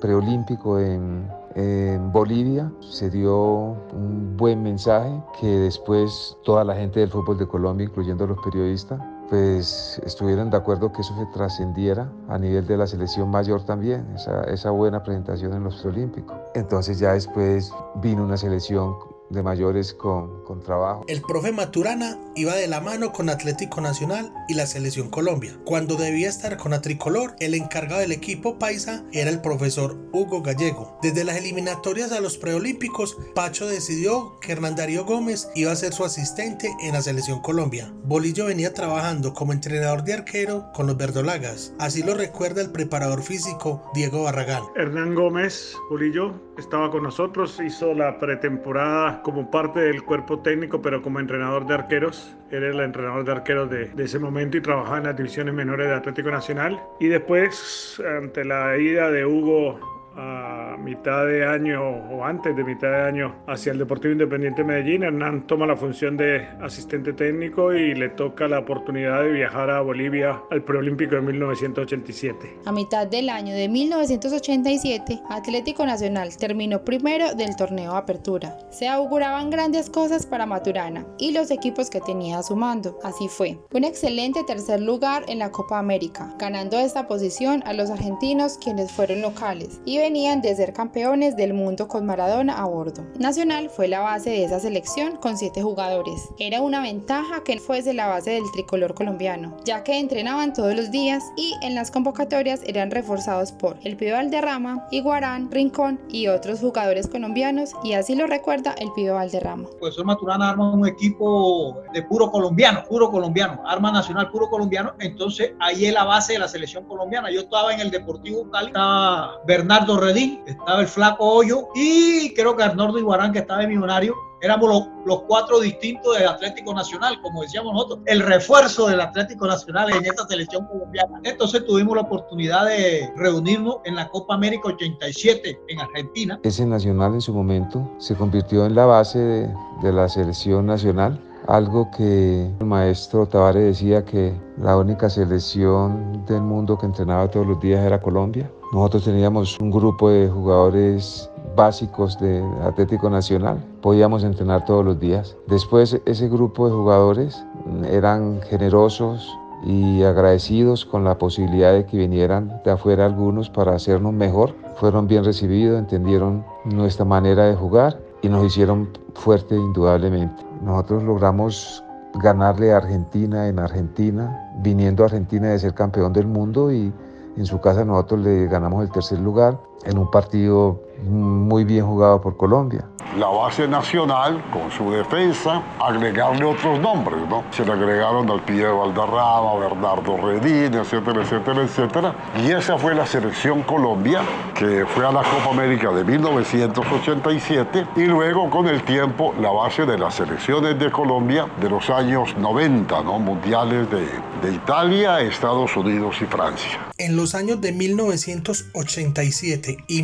preolímpico 0.00 0.80
en, 0.80 1.28
en, 1.54 2.10
Bolivia, 2.10 2.72
se 2.80 3.08
dio 3.08 3.76
un 3.92 4.36
buen 4.36 4.64
mensaje 4.64 5.22
que 5.40 5.46
después 5.46 6.36
toda 6.42 6.64
la 6.64 6.74
gente 6.74 6.98
del 6.98 7.10
fútbol 7.10 7.38
de 7.38 7.46
Colombia, 7.46 7.84
incluyendo 7.84 8.26
los 8.26 8.38
periodistas, 8.42 9.00
pues 9.30 10.00
estuvieron 10.04 10.50
de 10.50 10.56
acuerdo 10.56 10.92
que 10.92 11.02
eso 11.02 11.14
se 11.16 11.26
trascendiera 11.26 12.10
a 12.28 12.36
nivel 12.36 12.66
de 12.66 12.76
la 12.76 12.86
selección 12.88 13.30
mayor 13.30 13.64
también, 13.64 14.08
esa, 14.16 14.42
esa 14.44 14.72
buena 14.72 15.00
presentación 15.04 15.52
en 15.52 15.62
los 15.62 15.80
preolímpicos. 15.82 16.36
Entonces 16.56 16.98
ya 16.98 17.12
después 17.12 17.72
vino 18.02 18.24
una 18.24 18.36
selección 18.36 18.94
de 19.32 19.42
mayores 19.42 19.94
con, 19.94 20.44
con, 20.44 20.60
trabajo. 20.60 21.04
El 21.08 21.22
profe 21.22 21.52
Maturana 21.52 22.18
iba 22.34 22.54
de 22.54 22.68
la 22.68 22.80
mano 22.80 23.12
con 23.12 23.28
Atlético 23.28 23.80
Nacional 23.80 24.32
y 24.48 24.54
la 24.54 24.66
Selección 24.66 25.08
Colombia. 25.10 25.58
Cuando 25.64 25.96
debía 25.96 26.28
estar 26.28 26.56
con 26.56 26.72
la 26.72 26.82
tricolor, 26.82 27.34
el 27.40 27.54
encargado 27.54 28.00
del 28.00 28.12
equipo 28.12 28.58
paisa 28.58 29.04
era 29.12 29.30
el 29.30 29.40
profesor 29.40 29.96
Hugo 30.12 30.42
Gallego. 30.42 30.98
Desde 31.02 31.24
las 31.24 31.36
eliminatorias 31.36 32.12
a 32.12 32.20
los 32.20 32.38
preolímpicos, 32.38 33.16
Pacho 33.34 33.66
decidió 33.66 34.38
que 34.40 34.52
Hernán 34.52 34.76
Darío 34.76 35.04
Gómez 35.04 35.48
iba 35.54 35.72
a 35.72 35.76
ser 35.76 35.92
su 35.92 36.04
asistente 36.04 36.70
en 36.82 36.92
la 36.92 37.02
Selección 37.02 37.40
Colombia. 37.40 37.92
Bolillo 38.04 38.46
venía 38.46 38.74
trabajando 38.74 39.32
como 39.32 39.52
entrenador 39.52 40.04
de 40.04 40.14
arquero 40.14 40.70
con 40.74 40.86
los 40.86 40.96
verdolagas. 40.96 41.74
Así 41.78 42.02
lo 42.02 42.14
recuerda 42.14 42.60
el 42.60 42.70
preparador 42.70 43.22
físico 43.22 43.82
Diego 43.94 44.24
Barragán. 44.24 44.64
Hernán 44.76 45.14
Gómez, 45.14 45.76
Bolillo, 45.90 46.34
estaba 46.58 46.90
con 46.90 47.04
nosotros, 47.04 47.58
hizo 47.64 47.94
la 47.94 48.18
pretemporada 48.18 49.21
como 49.22 49.50
parte 49.50 49.80
del 49.80 50.02
cuerpo 50.02 50.38
técnico, 50.40 50.80
pero 50.82 51.02
como 51.02 51.20
entrenador 51.20 51.66
de 51.66 51.74
arqueros. 51.74 52.34
Era 52.50 52.68
el 52.68 52.80
entrenador 52.80 53.24
de 53.24 53.32
arqueros 53.32 53.70
de, 53.70 53.86
de, 53.86 54.04
ese 54.04 54.18
momento 54.18 54.56
y 54.56 54.60
trabajaba 54.60 54.98
en 54.98 55.04
las 55.04 55.16
divisiones 55.16 55.54
menores 55.54 55.88
de 55.88 55.94
Atlético 55.94 56.30
Nacional. 56.30 56.80
Y 57.00 57.08
después, 57.08 58.02
ante 58.18 58.44
la 58.44 58.76
ida 58.76 59.10
de 59.10 59.24
Hugo 59.24 59.91
a 60.16 60.76
mitad 60.78 61.26
de 61.26 61.44
año 61.44 61.82
o 62.10 62.24
antes 62.24 62.56
de 62.56 62.64
mitad 62.64 62.88
de 62.88 63.02
año 63.02 63.34
hacia 63.46 63.72
el 63.72 63.78
Deportivo 63.78 64.12
Independiente 64.12 64.64
Medellín. 64.64 65.02
Hernán 65.02 65.46
toma 65.46 65.66
la 65.66 65.76
función 65.76 66.16
de 66.16 66.46
asistente 66.60 67.12
técnico 67.12 67.72
y 67.72 67.94
le 67.94 68.10
toca 68.10 68.48
la 68.48 68.58
oportunidad 68.58 69.22
de 69.22 69.32
viajar 69.32 69.70
a 69.70 69.80
Bolivia 69.80 70.42
al 70.50 70.62
preolímpico 70.62 71.14
de 71.14 71.22
1987. 71.22 72.58
A 72.64 72.72
mitad 72.72 73.06
del 73.06 73.28
año 73.28 73.54
de 73.54 73.68
1987, 73.68 75.22
Atlético 75.28 75.86
Nacional 75.86 76.36
terminó 76.36 76.84
primero 76.84 77.34
del 77.34 77.56
torneo 77.56 77.94
Apertura. 77.94 78.58
Se 78.70 78.88
auguraban 78.88 79.50
grandes 79.50 79.88
cosas 79.88 80.26
para 80.26 80.46
Maturana 80.46 81.06
y 81.18 81.32
los 81.32 81.50
equipos 81.50 81.90
que 81.90 82.00
tenía 82.00 82.38
a 82.38 82.42
su 82.42 82.56
mando. 82.56 82.98
Así 83.02 83.28
fue. 83.28 83.58
Un 83.72 83.84
excelente 83.84 84.42
tercer 84.44 84.80
lugar 84.80 85.24
en 85.28 85.38
la 85.38 85.50
Copa 85.50 85.78
América, 85.78 86.34
ganando 86.38 86.78
esta 86.78 87.06
posición 87.06 87.62
a 87.66 87.72
los 87.72 87.90
argentinos 87.90 88.58
quienes 88.58 88.92
fueron 88.92 89.22
locales 89.22 89.80
y 89.84 90.01
venían 90.02 90.42
de 90.42 90.56
ser 90.56 90.72
campeones 90.72 91.36
del 91.36 91.54
mundo 91.54 91.86
con 91.86 92.04
Maradona 92.04 92.60
a 92.60 92.66
bordo. 92.66 93.06
Nacional 93.20 93.70
fue 93.70 93.86
la 93.86 94.00
base 94.00 94.30
de 94.30 94.44
esa 94.44 94.58
selección 94.58 95.14
con 95.16 95.38
siete 95.38 95.62
jugadores. 95.62 96.28
Era 96.40 96.60
una 96.60 96.82
ventaja 96.82 97.44
que 97.44 97.60
fuese 97.60 97.94
la 97.94 98.08
base 98.08 98.32
del 98.32 98.50
tricolor 98.52 98.94
colombiano, 98.94 99.56
ya 99.64 99.84
que 99.84 100.00
entrenaban 100.00 100.54
todos 100.54 100.74
los 100.74 100.90
días 100.90 101.22
y 101.36 101.54
en 101.62 101.76
las 101.76 101.92
convocatorias 101.92 102.62
eran 102.66 102.90
reforzados 102.90 103.52
por 103.52 103.76
el 103.84 103.96
Pío 103.96 104.14
Valderrama, 104.14 104.88
Iguarán, 104.90 105.48
Rincón 105.52 106.00
y 106.08 106.26
otros 106.26 106.58
jugadores 106.58 107.06
colombianos 107.06 107.70
y 107.84 107.92
así 107.92 108.16
lo 108.16 108.26
recuerda 108.26 108.74
el 108.78 108.90
Pío 108.96 109.14
Valderrama. 109.14 109.68
El 109.70 109.76
profesor 109.76 110.04
Maturana 110.04 110.50
arma 110.50 110.72
un 110.72 110.88
equipo 110.88 111.80
de 111.92 112.02
puro 112.02 112.28
colombiano, 112.28 112.82
puro 112.88 113.08
colombiano, 113.08 113.62
arma 113.64 113.92
nacional 113.92 114.32
puro 114.32 114.50
colombiano, 114.50 114.94
entonces 114.98 115.52
ahí 115.60 115.86
es 115.86 115.94
la 115.94 116.02
base 116.02 116.32
de 116.32 116.40
la 116.40 116.48
selección 116.48 116.84
colombiana. 116.86 117.30
Yo 117.30 117.42
estaba 117.42 117.72
en 117.72 117.78
el 117.78 117.92
Deportivo 117.92 118.50
Cali, 118.50 118.66
estaba 118.66 119.38
Bernardo 119.46 119.91
Redín, 119.98 120.42
estaba 120.46 120.80
el 120.80 120.86
Flaco 120.86 121.24
Hoyo 121.24 121.68
y 121.74 122.34
creo 122.34 122.56
que 122.56 122.62
Arnoldo 122.62 122.98
Iguarán 122.98 123.32
que 123.32 123.40
estaba 123.40 123.62
en 123.62 123.70
Millonario 123.70 124.14
éramos 124.40 124.68
los, 124.68 124.88
los, 125.06 125.22
cuatro 125.22 125.60
distintos 125.60 126.18
del 126.18 126.26
Atlético 126.28 126.74
Nacional, 126.74 127.20
como 127.22 127.42
decíamos 127.42 127.72
nosotros, 127.74 128.00
el 128.06 128.20
refuerzo 128.20 128.88
del 128.88 129.00
Atlético 129.00 129.46
Nacional 129.46 129.90
en 129.92 130.04
esta 130.04 130.26
selección 130.26 130.66
colombiana. 130.66 131.20
Entonces 131.22 131.64
tuvimos 131.64 131.94
la 131.94 132.02
oportunidad 132.02 132.66
de 132.66 133.08
reunirnos 133.16 133.76
en 133.84 133.94
la 133.94 134.08
Copa 134.08 134.34
América 134.34 134.68
87 134.68 135.60
en 135.68 135.80
Argentina. 135.80 136.40
Ese 136.42 136.66
nacional 136.66 137.14
en 137.14 137.20
su 137.20 137.32
momento 137.32 137.88
se 137.98 138.16
convirtió 138.16 138.66
en 138.66 138.74
la 138.74 138.84
base 138.84 139.18
de, 139.18 139.54
de 139.82 139.92
la 139.92 140.08
selección 140.08 140.66
nacional 140.66 141.20
algo 141.48 141.90
que 141.90 142.50
el 142.58 142.66
maestro 142.66 143.26
Tavares 143.26 143.64
decía 143.64 144.04
que 144.04 144.34
la 144.58 144.76
única 144.76 145.10
selección 145.10 146.24
del 146.26 146.42
mundo 146.42 146.78
que 146.78 146.86
entrenaba 146.86 147.28
todos 147.28 147.46
los 147.46 147.60
días 147.60 147.84
era 147.84 148.00
Colombia. 148.00 148.50
Nosotros 148.72 149.04
teníamos 149.04 149.60
un 149.60 149.70
grupo 149.70 150.08
de 150.08 150.30
jugadores 150.30 151.28
básicos 151.54 152.18
de 152.18 152.42
Atlético 152.62 153.10
Nacional. 153.10 153.62
Podíamos 153.82 154.24
entrenar 154.24 154.64
todos 154.64 154.82
los 154.82 154.98
días. 154.98 155.36
Después 155.46 156.00
ese 156.06 156.28
grupo 156.30 156.66
de 156.66 156.74
jugadores 156.74 157.44
eran 157.90 158.40
generosos 158.48 159.30
y 159.66 160.02
agradecidos 160.04 160.86
con 160.86 161.04
la 161.04 161.18
posibilidad 161.18 161.74
de 161.74 161.84
que 161.84 161.98
vinieran 161.98 162.62
de 162.64 162.70
afuera 162.70 163.04
algunos 163.04 163.50
para 163.50 163.74
hacernos 163.74 164.14
mejor. 164.14 164.54
Fueron 164.76 165.06
bien 165.06 165.22
recibidos, 165.22 165.78
entendieron 165.78 166.42
nuestra 166.64 167.04
manera 167.04 167.44
de 167.44 167.54
jugar 167.54 168.00
y 168.22 168.30
nos 168.30 168.46
hicieron 168.46 168.88
fuerte 169.12 169.54
indudablemente. 169.54 170.42
Nosotros 170.62 171.02
logramos 171.02 171.84
ganarle 172.14 172.72
a 172.72 172.78
Argentina 172.78 173.48
en 173.48 173.58
Argentina, 173.58 174.50
viniendo 174.62 175.02
a 175.02 175.06
Argentina 175.06 175.48
de 175.48 175.58
ser 175.58 175.74
campeón 175.74 176.14
del 176.14 176.26
mundo 176.26 176.72
y 176.72 176.90
en 177.36 177.46
su 177.46 177.60
casa 177.60 177.84
nosotros 177.84 178.20
le 178.20 178.46
ganamos 178.46 178.84
el 178.84 178.90
tercer 178.90 179.18
lugar 179.18 179.58
en 179.84 179.98
un 179.98 180.10
partido 180.10 180.80
muy 181.02 181.64
bien 181.64 181.86
jugado 181.86 182.20
por 182.20 182.36
Colombia. 182.36 182.86
La 183.18 183.26
base 183.26 183.68
nacional, 183.68 184.42
con 184.52 184.70
su 184.70 184.90
defensa, 184.90 185.62
agregarle 185.78 186.44
otros 186.44 186.80
nombres, 186.80 187.18
¿no? 187.28 187.44
Se 187.50 187.62
le 187.64 187.72
agregaron 187.72 188.30
al 188.30 188.40
Pie 188.42 188.66
Valderrama, 188.66 189.56
Bernardo 189.56 190.16
Redín, 190.16 190.74
etcétera, 190.74 191.22
etcétera, 191.22 191.62
etcétera. 191.62 192.14
Y 192.42 192.52
esa 192.52 192.78
fue 192.78 192.94
la 192.94 193.06
selección 193.06 193.62
Colombia, 193.64 194.22
que 194.54 194.86
fue 194.86 195.06
a 195.06 195.12
la 195.12 195.22
Copa 195.22 195.50
América 195.50 195.90
de 195.90 196.04
1987, 196.04 197.86
y 197.96 198.04
luego 198.04 198.48
con 198.48 198.66
el 198.66 198.82
tiempo 198.84 199.34
la 199.38 199.50
base 199.50 199.84
de 199.84 199.98
las 199.98 200.14
selecciones 200.14 200.78
de 200.78 200.90
Colombia 200.90 201.46
de 201.60 201.68
los 201.68 201.90
años 201.90 202.34
90, 202.38 203.02
¿no? 203.02 203.18
Mundiales 203.18 203.90
de, 203.90 204.06
de 204.40 204.54
Italia, 204.54 205.20
Estados 205.20 205.76
Unidos 205.76 206.16
y 206.22 206.24
Francia. 206.24 206.78
En 206.96 207.16
los 207.16 207.34
años 207.34 207.60
de 207.60 207.72
1987 207.72 209.84
y 209.86 210.02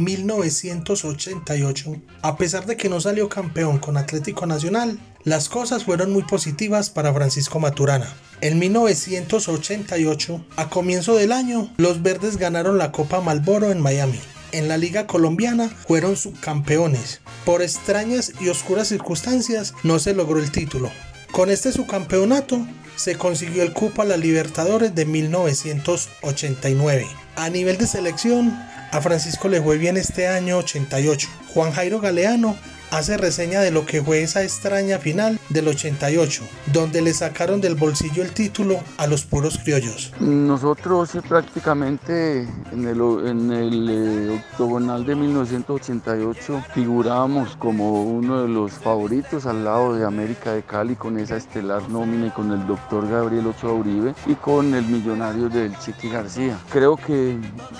1988, 0.88 2.00
a 2.22 2.38
pesar 2.38 2.64
de 2.64 2.76
que 2.76 2.88
no 2.88 3.00
salió 3.00 3.28
campeón 3.28 3.78
con 3.78 3.98
Atlético 3.98 4.46
Nacional, 4.46 4.98
las 5.24 5.50
cosas 5.50 5.84
fueron 5.84 6.12
muy 6.12 6.22
positivas 6.22 6.88
para 6.88 7.12
Francisco 7.12 7.60
Maturana. 7.60 8.10
En 8.40 8.58
1988, 8.58 10.46
a 10.56 10.70
comienzo 10.70 11.16
del 11.16 11.32
año, 11.32 11.70
los 11.76 12.02
verdes 12.02 12.38
ganaron 12.38 12.78
la 12.78 12.92
Copa 12.92 13.20
Malboro 13.20 13.70
en 13.70 13.80
Miami. 13.80 14.18
En 14.52 14.68
la 14.68 14.78
Liga 14.78 15.06
Colombiana 15.06 15.68
fueron 15.68 16.16
subcampeones. 16.16 17.20
Por 17.44 17.60
extrañas 17.60 18.32
y 18.40 18.48
oscuras 18.48 18.88
circunstancias 18.88 19.74
no 19.82 19.98
se 19.98 20.14
logró 20.14 20.38
el 20.38 20.50
título. 20.50 20.90
Con 21.32 21.50
este 21.50 21.70
subcampeonato 21.70 22.66
se 22.96 23.16
consiguió 23.16 23.62
el 23.62 23.74
cupo 23.74 24.04
la 24.04 24.16
Libertadores 24.16 24.94
de 24.94 25.04
1989. 25.04 27.06
A 27.36 27.50
nivel 27.50 27.76
de 27.76 27.86
selección, 27.86 28.58
a 28.90 29.00
Francisco 29.00 29.48
le 29.48 29.60
fue 29.60 29.78
bien 29.78 29.96
este 29.96 30.28
año 30.28 30.58
88. 30.58 31.28
Juan 31.48 31.72
Jairo 31.72 32.00
Galeano 32.00 32.56
hace 32.90 33.16
reseña 33.16 33.60
de 33.60 33.70
lo 33.70 33.84
que 33.84 34.02
fue 34.02 34.22
esa 34.22 34.42
extraña 34.42 34.98
final 34.98 35.38
del 35.50 35.68
88, 35.68 36.44
donde 36.72 37.02
le 37.02 37.12
sacaron 37.12 37.60
del 37.60 37.74
bolsillo 37.74 38.22
el 38.22 38.32
título 38.32 38.80
a 38.96 39.06
los 39.06 39.24
puros 39.24 39.58
criollos. 39.58 40.12
Nosotros 40.20 41.10
prácticamente 41.28 42.48
en 42.72 42.86
el, 42.86 43.88
eh, 43.90 44.42
octogonal 44.52 45.04
de 45.04 45.14
1988 45.14 46.64
figurábamos 46.74 47.56
como 47.56 48.02
uno 48.02 48.42
de 48.42 48.48
los 48.48 48.72
favoritos 48.72 49.46
al 49.46 49.64
lado 49.64 49.94
de 49.94 50.04
América 50.04 50.52
de 50.52 50.62
Cali 50.62 50.96
con 50.96 51.18
esa 51.18 51.36
estelar 51.36 51.88
nómina 51.88 52.28
y 52.28 52.30
con 52.30 52.52
el 52.52 52.66
doctor 52.66 53.08
Gabriel 53.08 53.46
Ochoa 53.48 53.72
Uribe 53.72 54.14
y 54.26 54.34
con 54.34 54.74
el 54.74 54.84
millonario 54.84 55.48
del 55.48 55.76
Chiqui 55.78 56.08
García. 56.08 56.58
Creo 56.72 56.96
que 56.96 57.36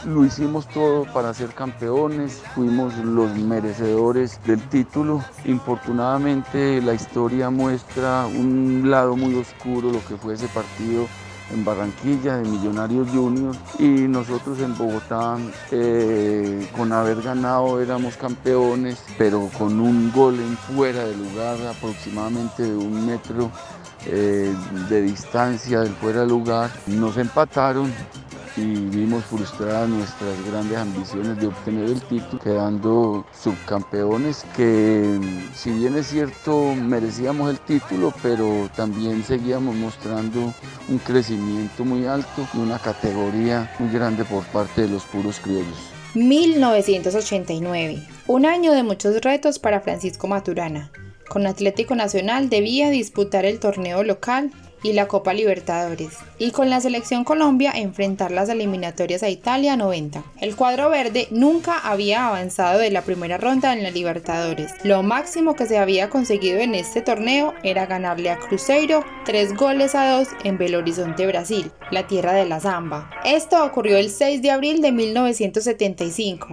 lo 0.07 0.25
hicimos 0.25 0.69
todo 0.69 1.05
para 1.13 1.33
ser 1.35 1.51
campeones, 1.51 2.43
fuimos 2.55 2.95
los 2.99 3.35
merecedores 3.37 4.41
del 4.47 4.61
título 4.69 4.98
Infortunadamente 5.45 6.83
la 6.83 6.93
historia 6.93 7.51
muestra 7.51 8.27
un 8.27 8.91
lado 8.91 9.15
muy 9.17 9.35
oscuro, 9.37 9.93
lo 9.93 10.05
que 10.05 10.17
fue 10.17 10.35
ese 10.35 10.49
partido 10.49 11.07
en 11.53 11.65
Barranquilla 11.65 12.39
de 12.39 12.49
Millonarios 12.49 13.09
Juniors 13.11 13.59
y 13.79 13.87
nosotros 14.09 14.59
en 14.59 14.77
Bogotá 14.77 15.39
eh, 15.71 16.69
con 16.77 16.93
haber 16.93 17.23
ganado 17.23 17.81
éramos 17.81 18.17
campeones 18.17 19.03
pero 19.17 19.49
con 19.57 19.81
un 19.81 20.13
gol 20.13 20.35
en 20.35 20.57
fuera 20.57 21.05
de 21.05 21.17
lugar 21.17 21.57
aproximadamente 21.69 22.65
de 22.65 22.77
un 22.77 23.07
metro 23.07 23.51
eh, 24.07 24.53
de 24.91 25.03
distancia 25.03 25.81
del 25.81 25.95
fuera 25.95 26.21
de 26.21 26.27
lugar 26.27 26.71
nos 26.87 27.17
empataron 27.17 27.93
y 28.57 28.75
vimos 28.75 29.25
frustradas 29.25 29.89
nuestras 29.89 30.45
grandes 30.47 30.79
ambiciones 30.79 31.39
de 31.39 31.47
obtener 31.47 31.85
el 31.85 32.01
título, 32.03 32.43
quedando 32.43 33.27
subcampeones 33.33 34.45
que 34.57 35.19
si 35.55 35.71
bien 35.71 35.97
es 35.97 36.09
cierto 36.09 36.75
merecíamos 36.75 37.51
el 37.51 37.59
título, 37.61 38.13
pero 38.23 38.71
también 38.77 39.23
seguíamos 39.23 39.75
mostrando 39.77 40.53
un 40.89 40.99
crecimiento 40.99 41.85
muy 41.85 42.07
alto 42.07 42.49
y 42.55 42.59
una 42.59 42.79
categoría 42.79 43.71
muy 43.79 43.93
grande 43.93 44.25
por 44.25 44.45
parte 44.47 44.83
de 44.83 44.89
los 44.89 45.05
puros 45.05 45.39
criollos. 45.41 45.79
1989, 46.15 48.03
un 48.27 48.47
año 48.47 48.73
de 48.73 48.83
muchos 48.83 49.21
retos 49.21 49.59
para 49.59 49.81
Francisco 49.81 50.27
Maturana. 50.27 50.91
Con 51.29 51.47
Atlético 51.47 51.95
Nacional 51.95 52.49
debía 52.49 52.89
disputar 52.89 53.45
el 53.45 53.61
torneo 53.61 54.03
local 54.03 54.51
y 54.83 54.93
la 54.93 55.09
Copa 55.09 55.35
Libertadores, 55.35 56.17
y 56.39 56.51
con 56.51 56.71
la 56.71 56.81
selección 56.81 57.25
Colombia 57.25 57.73
enfrentar 57.75 58.31
las 58.31 58.49
eliminatorias 58.49 59.23
a 59.23 59.29
Italia 59.29 59.77
90. 59.77 60.23
El 60.41 60.57
cuadro 60.57 60.91
verde 60.91 61.29
nunca 61.31 61.79
había 61.79 62.27
avanzado 62.27 62.79
de 62.79 62.91
la 62.91 63.03
primera 63.03 63.39
ronda 63.39 63.73
en 63.73 63.83
la 63.83 63.91
Libertadores. 63.91 64.73
Lo 64.85 65.03
máximo 65.03 65.55
que 65.55 65.67
se 65.67 65.79
había 65.79 66.11
conseguido 66.11 66.59
en 66.59 66.75
este 66.75 67.01
torneo 67.01 67.55
era 67.63 67.87
ganarle 67.87 68.31
a 68.31 68.39
Cruzeiro 68.39 69.05
tres 69.25 69.55
goles 69.55 69.95
a 69.95 70.11
dos 70.11 70.29
en 70.45 70.59
Belo 70.59 70.79
Horizonte, 70.79 71.27
Brasil, 71.27 71.71
la 71.91 72.07
tierra 72.07 72.33
de 72.33 72.45
la 72.45 72.61
Zamba. 72.61 73.11
Esto 73.25 73.65
ocurrió 73.65 73.97
el 73.97 74.11
6 74.11 74.43
de 74.43 74.51
abril 74.51 74.81
de 74.83 74.93
1975. 74.93 76.49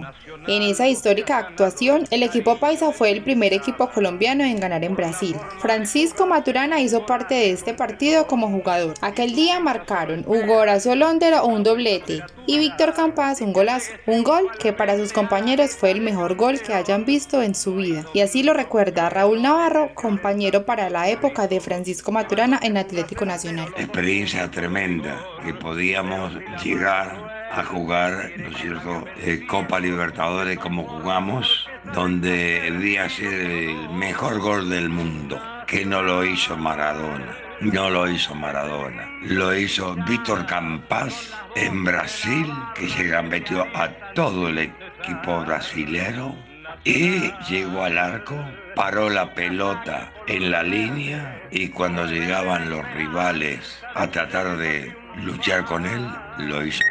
En 0.48 0.62
esa 0.62 0.88
histórica 0.88 1.38
actuación, 1.38 2.06
el 2.10 2.22
equipo 2.22 2.58
paisa 2.58 2.92
fue 2.92 3.10
el 3.10 3.22
primer 3.22 3.52
equipo 3.52 3.90
colombiano 3.90 4.44
en 4.44 4.60
ganar 4.60 4.84
en 4.84 4.96
Brasil. 4.96 5.36
Francisco 5.60 6.26
Maturana 6.26 6.80
hizo 6.80 7.04
parte 7.04 7.34
de 7.34 7.50
este 7.50 7.74
partido 7.74 8.15
como 8.24 8.48
jugador. 8.48 8.94
Aquel 9.02 9.34
día 9.34 9.60
marcaron 9.60 10.24
Hugo 10.26 10.56
Horacio 10.56 10.94
Londero 10.94 11.44
un 11.44 11.62
doblete 11.62 12.22
y 12.46 12.58
Víctor 12.58 12.94
Campas 12.94 13.40
un 13.42 13.52
golazo. 13.52 13.92
Un 14.06 14.22
gol 14.22 14.48
que 14.58 14.72
para 14.72 14.96
sus 14.96 15.12
compañeros 15.12 15.76
fue 15.76 15.90
el 15.90 16.00
mejor 16.00 16.36
gol 16.36 16.60
que 16.60 16.72
hayan 16.72 17.04
visto 17.04 17.42
en 17.42 17.54
su 17.54 17.76
vida. 17.76 18.04
Y 18.14 18.20
así 18.20 18.42
lo 18.42 18.54
recuerda 18.54 19.10
Raúl 19.10 19.42
Navarro, 19.42 19.90
compañero 19.94 20.64
para 20.64 20.88
la 20.88 21.08
época 21.10 21.46
de 21.46 21.60
Francisco 21.60 22.12
Maturana 22.12 22.58
en 22.62 22.76
Atlético 22.76 23.26
Nacional. 23.26 23.68
Experiencia 23.76 24.50
tremenda 24.50 25.20
que 25.44 25.52
podíamos 25.52 26.32
llegar 26.64 27.48
a 27.52 27.64
jugar, 27.64 28.32
¿no 28.36 28.48
es 28.48 28.56
cierto?, 28.56 29.04
eh, 29.22 29.46
Copa 29.46 29.80
Libertadores 29.80 30.58
como 30.58 30.84
jugamos, 30.84 31.66
donde 31.94 32.60
debía 32.70 33.08
ser 33.08 33.32
el 33.32 33.88
mejor 33.90 34.40
gol 34.40 34.68
del 34.68 34.88
mundo, 34.88 35.40
que 35.66 35.84
no 35.84 36.02
lo 36.02 36.24
hizo 36.24 36.56
Maradona. 36.56 37.45
No 37.60 37.88
lo 37.88 38.06
hizo 38.06 38.34
Maradona, 38.34 39.08
lo 39.22 39.56
hizo 39.56 39.94
Víctor 40.06 40.44
Campas 40.44 41.34
en 41.54 41.84
Brasil, 41.84 42.52
que 42.74 42.86
se 42.88 43.22
metió 43.22 43.66
a 43.74 43.88
todo 44.14 44.48
el 44.48 44.58
equipo 44.58 45.42
brasilero 45.42 46.36
y 46.84 47.32
llegó 47.48 47.84
al 47.84 47.96
arco, 47.96 48.36
paró 48.74 49.08
la 49.08 49.34
pelota 49.34 50.12
en 50.26 50.50
la 50.50 50.62
línea 50.62 51.42
y 51.50 51.68
cuando 51.68 52.04
llegaban 52.04 52.68
los 52.68 52.86
rivales 52.92 53.82
a 53.94 54.06
tratar 54.06 54.58
de 54.58 54.94
luchar 55.24 55.64
con 55.64 55.86
él, 55.86 56.06
lo 56.38 56.64
hizo. 56.64 56.84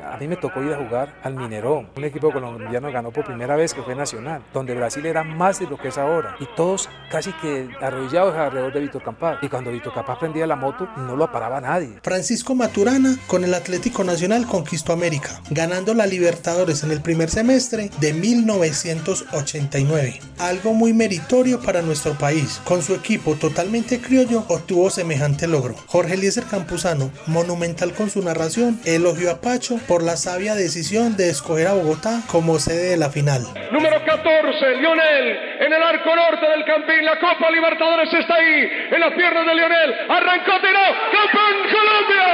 A 0.00 0.16
mí 0.18 0.28
me 0.28 0.36
tocó 0.36 0.62
ir 0.62 0.72
a 0.72 0.78
jugar 0.78 1.14
al 1.22 1.34
Minerón, 1.34 1.88
un 1.96 2.04
equipo 2.04 2.32
colombiano 2.32 2.90
ganó 2.90 3.10
por 3.10 3.24
primera 3.24 3.56
vez 3.56 3.74
que 3.74 3.82
fue 3.82 3.94
nacional, 3.94 4.42
donde 4.52 4.74
Brasil 4.74 5.04
era 5.06 5.24
más 5.24 5.58
de 5.58 5.66
lo 5.66 5.76
que 5.76 5.88
es 5.88 5.98
ahora. 5.98 6.36
Y 6.40 6.46
todos 6.56 6.88
casi 7.10 7.32
que 7.34 7.68
arrodillados 7.80 8.34
alrededor 8.34 8.72
de 8.72 8.80
Víctor 8.80 9.02
Campas. 9.02 9.38
Y 9.42 9.48
cuando 9.48 9.70
Víctor 9.70 9.94
Campas 9.94 10.18
prendía 10.18 10.46
la 10.46 10.56
moto, 10.56 10.88
no 10.96 11.16
lo 11.16 11.30
paraba 11.30 11.60
nadie. 11.60 11.98
Francisco 12.02 12.54
Maturana 12.54 13.16
con 13.26 13.44
el 13.44 13.54
Atlético 13.54 14.04
Nacional 14.04 14.46
conquistó 14.46 14.92
América, 14.92 15.40
ganando 15.50 15.94
la 15.94 16.06
Libertadores 16.06 16.82
en 16.84 16.90
el 16.90 17.02
primer 17.02 17.30
semestre 17.30 17.90
de 18.00 18.12
1989. 18.12 20.20
Algo 20.38 20.74
muy 20.74 20.92
meritorio 20.92 21.60
para 21.60 21.82
nuestro 21.82 22.14
país. 22.14 22.60
Con 22.64 22.82
su 22.82 22.94
equipo 22.94 23.34
totalmente 23.34 24.00
criollo 24.00 24.44
obtuvo 24.48 24.90
semejante 24.90 25.46
logro. 25.46 25.74
Jorge 25.86 26.14
Eliezer 26.14 26.44
Campuzano, 26.44 27.10
monumental 27.26 27.92
con 27.92 28.10
su 28.10 28.22
narración, 28.22 28.80
elogió 28.84 29.30
a 29.30 29.40
Pacho 29.40 29.78
por 29.86 30.02
la 30.02 30.16
sabia 30.16 30.54
decisión 30.54 31.16
de 31.16 31.30
escoger 31.30 31.66
a 31.66 31.74
Bogotá 31.74 32.22
como 32.26 32.58
sede 32.58 32.90
de 32.90 32.96
la 32.96 33.10
final. 33.10 33.42
Número 33.70 34.04
14, 34.04 34.76
Lionel, 34.76 35.26
en 35.60 35.72
el 35.72 35.82
arco 35.82 36.14
norte 36.14 36.46
del 36.48 36.64
Campín. 36.64 37.04
La 37.04 37.18
Copa 37.18 37.50
Libertadores 37.50 38.12
está 38.12 38.34
ahí, 38.34 38.70
en 38.90 39.00
las 39.00 39.12
piernas 39.14 39.46
de 39.46 39.54
Lionel. 39.54 39.94
Arrancó, 40.08 40.52
tiró. 40.60 40.86
¡Campeón 41.12 41.56
Colombia! 41.72 42.28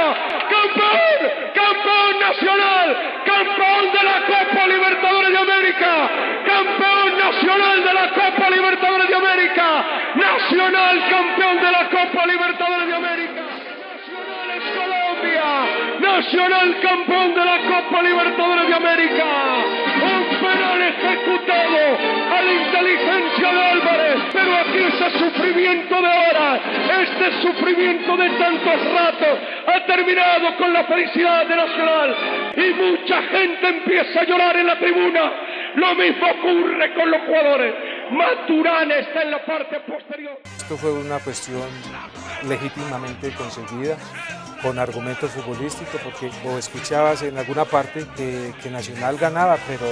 ¡Campeón! 0.49 1.19
¡Campeón 1.55 2.13
nacional! 2.19 2.87
¡Campeón 3.25 3.83
de 3.93 4.03
la 4.03 4.17
Copa 4.25 4.67
Libertadores 4.67 5.31
de 5.31 5.37
América! 5.37 5.91
¡Campeón 6.45 7.17
nacional 7.17 7.83
de 7.83 7.93
la 7.93 8.09
Copa 8.09 8.49
Libertadores 8.49 9.07
de 9.09 9.15
América! 9.15 9.85
¡Nacional 10.15 11.09
campeón 11.09 11.57
de 11.61 11.71
la 11.71 11.89
Copa 11.89 12.25
Libertadores 12.25 12.87
de 12.87 12.95
América! 12.95 13.28
Nacional 16.29 16.79
campeón 16.79 17.33
de 17.33 17.43
la 17.43 17.57
Copa 17.57 18.03
Libertadores 18.03 18.67
de 18.67 18.75
América. 18.75 19.25
Un 19.95 20.37
penal 20.37 20.79
ejecutado 20.79 21.77
a 22.29 22.41
la 22.43 22.53
inteligencia 22.53 23.51
de 23.51 23.61
Álvarez. 23.63 24.19
Pero 24.31 24.55
aquí 24.57 24.77
ese 24.77 25.17
sufrimiento 25.17 25.95
de 25.95 26.07
horas, 26.07 26.61
este 27.01 27.41
sufrimiento 27.41 28.15
de 28.15 28.29
tantos 28.29 28.93
ratos, 28.93 29.39
ha 29.73 29.85
terminado 29.87 30.55
con 30.57 30.71
la 30.71 30.83
felicidad 30.83 31.47
de 31.47 31.55
Nacional. 31.55 32.15
Y 32.57 32.73
mucha 32.75 33.23
gente 33.23 33.67
empieza 33.67 34.21
a 34.21 34.23
llorar 34.25 34.55
en 34.55 34.67
la 34.67 34.77
tribuna. 34.77 35.31
Lo 35.77 35.95
mismo 35.95 36.27
ocurre 36.27 36.93
con 36.93 37.09
los 37.09 37.21
jugadores. 37.21 37.73
Maturana 38.11 38.97
está 38.97 39.23
en 39.23 39.31
la 39.31 39.43
parte 39.43 39.79
posterior. 39.79 40.37
Esto 40.45 40.77
fue 40.77 40.91
una 40.91 41.17
cuestión 41.17 41.67
legítimamente 42.47 43.31
conseguida 43.31 43.97
con 44.61 44.79
argumentos 44.79 45.31
futbolísticos, 45.31 46.01
porque 46.01 46.31
vos 46.43 46.59
escuchabas 46.59 47.21
en 47.21 47.37
alguna 47.37 47.65
parte 47.65 48.05
que, 48.15 48.53
que, 48.61 48.69
Nacional 48.69 49.17
ganaba, 49.17 49.57
pero 49.67 49.85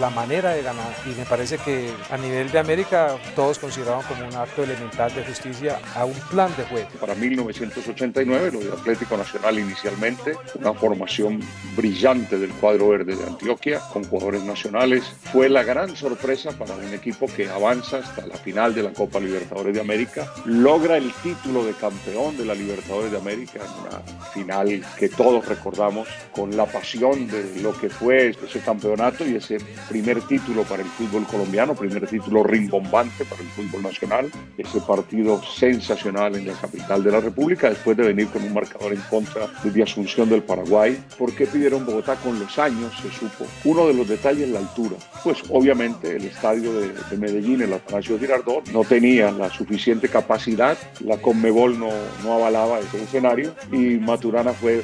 la 0.00 0.10
manera 0.10 0.50
de 0.50 0.62
ganar, 0.62 0.92
y 1.06 1.10
me 1.18 1.24
parece 1.24 1.58
que 1.58 1.90
a 2.10 2.16
nivel 2.16 2.50
de 2.50 2.58
América 2.58 3.16
todos 3.34 3.58
consideraban 3.58 4.04
como 4.06 4.26
un 4.26 4.34
acto 4.34 4.62
elemental 4.62 5.14
de 5.14 5.24
justicia 5.24 5.78
a 5.94 6.04
un 6.04 6.14
plan 6.30 6.50
de 6.56 6.64
juego. 6.64 6.88
Para 7.00 7.14
1989, 7.14 8.50
lo 8.52 8.60
de 8.60 8.72
Atlético 8.72 9.16
Nacional 9.16 9.58
inicialmente, 9.58 10.34
una 10.54 10.72
formación 10.74 11.40
brillante 11.76 12.38
del 12.38 12.50
cuadro 12.50 12.88
verde 12.88 13.16
de 13.16 13.24
Antioquia, 13.24 13.80
con 13.92 14.04
jugadores 14.04 14.42
nacionales, 14.42 15.04
fue 15.32 15.48
la 15.48 15.62
gran 15.62 15.96
sorpresa 15.96 16.52
para 16.52 16.74
un 16.74 16.92
equipo 16.92 17.26
que 17.26 17.48
avanza 17.48 17.98
hasta 17.98 18.26
la 18.26 18.36
final 18.36 18.74
de 18.74 18.82
la 18.82 18.92
Copa 18.92 19.20
Libertadores 19.20 19.74
de 19.74 19.80
América, 19.80 20.32
logra 20.44 20.96
el 20.96 21.12
título 21.22 21.64
de 21.64 21.72
campeón 21.72 22.36
de 22.36 22.44
la 22.44 22.54
Libertadores 22.54 23.12
de 23.12 23.18
América 23.18 23.60
en 23.64 23.86
una 23.86 24.00
final 24.32 24.84
que 24.98 25.08
todos 25.08 25.46
recordamos 25.46 26.08
con 26.32 26.56
la 26.56 26.66
pasión 26.66 27.26
de 27.28 27.60
lo 27.60 27.78
que 27.78 27.88
fue 27.88 28.28
ese 28.28 28.60
campeonato 28.60 29.26
y 29.26 29.36
ese 29.36 29.58
primer 29.88 30.20
título 30.22 30.62
para 30.64 30.82
el 30.82 30.88
fútbol 30.88 31.26
colombiano, 31.26 31.74
primer 31.74 32.06
título 32.06 32.42
rimbombante 32.42 33.24
para 33.24 33.42
el 33.42 33.48
fútbol 33.48 33.82
nacional, 33.82 34.30
ese 34.58 34.80
partido 34.80 35.42
sensacional 35.42 36.36
en 36.36 36.48
la 36.48 36.54
capital 36.54 37.02
de 37.02 37.10
la 37.10 37.20
República, 37.20 37.68
después 37.68 37.96
de 37.96 38.04
venir 38.04 38.28
con 38.28 38.42
un 38.42 38.52
marcador 38.52 38.92
en 38.92 39.00
contra 39.02 39.48
de 39.62 39.82
Asunción 39.82 40.28
del 40.28 40.42
Paraguay. 40.42 41.02
¿Por 41.18 41.34
qué 41.34 41.46
pidieron 41.46 41.84
Bogotá? 41.84 42.16
Con 42.16 42.38
los 42.38 42.58
años 42.58 42.92
se 43.00 43.10
supo. 43.10 43.46
Uno 43.64 43.86
de 43.86 43.94
los 43.94 44.08
detalles, 44.08 44.48
la 44.48 44.60
altura. 44.60 44.96
Pues 45.24 45.42
obviamente 45.50 46.16
el 46.16 46.24
estadio 46.24 46.72
de, 46.74 46.92
de 46.92 47.16
Medellín, 47.16 47.62
el 47.62 47.72
Atanasio 47.72 48.18
Girardot, 48.18 48.68
no 48.68 48.84
tenía 48.84 49.30
la 49.30 49.50
suficiente 49.50 50.08
capacidad, 50.08 50.76
la 51.00 51.16
Conmebol 51.18 51.78
no 51.78 52.32
avalaba 52.32 52.80
ese 52.80 53.02
escenario 53.02 53.54
y 53.70 53.98
Maturana 53.98 54.52
fue 54.52 54.82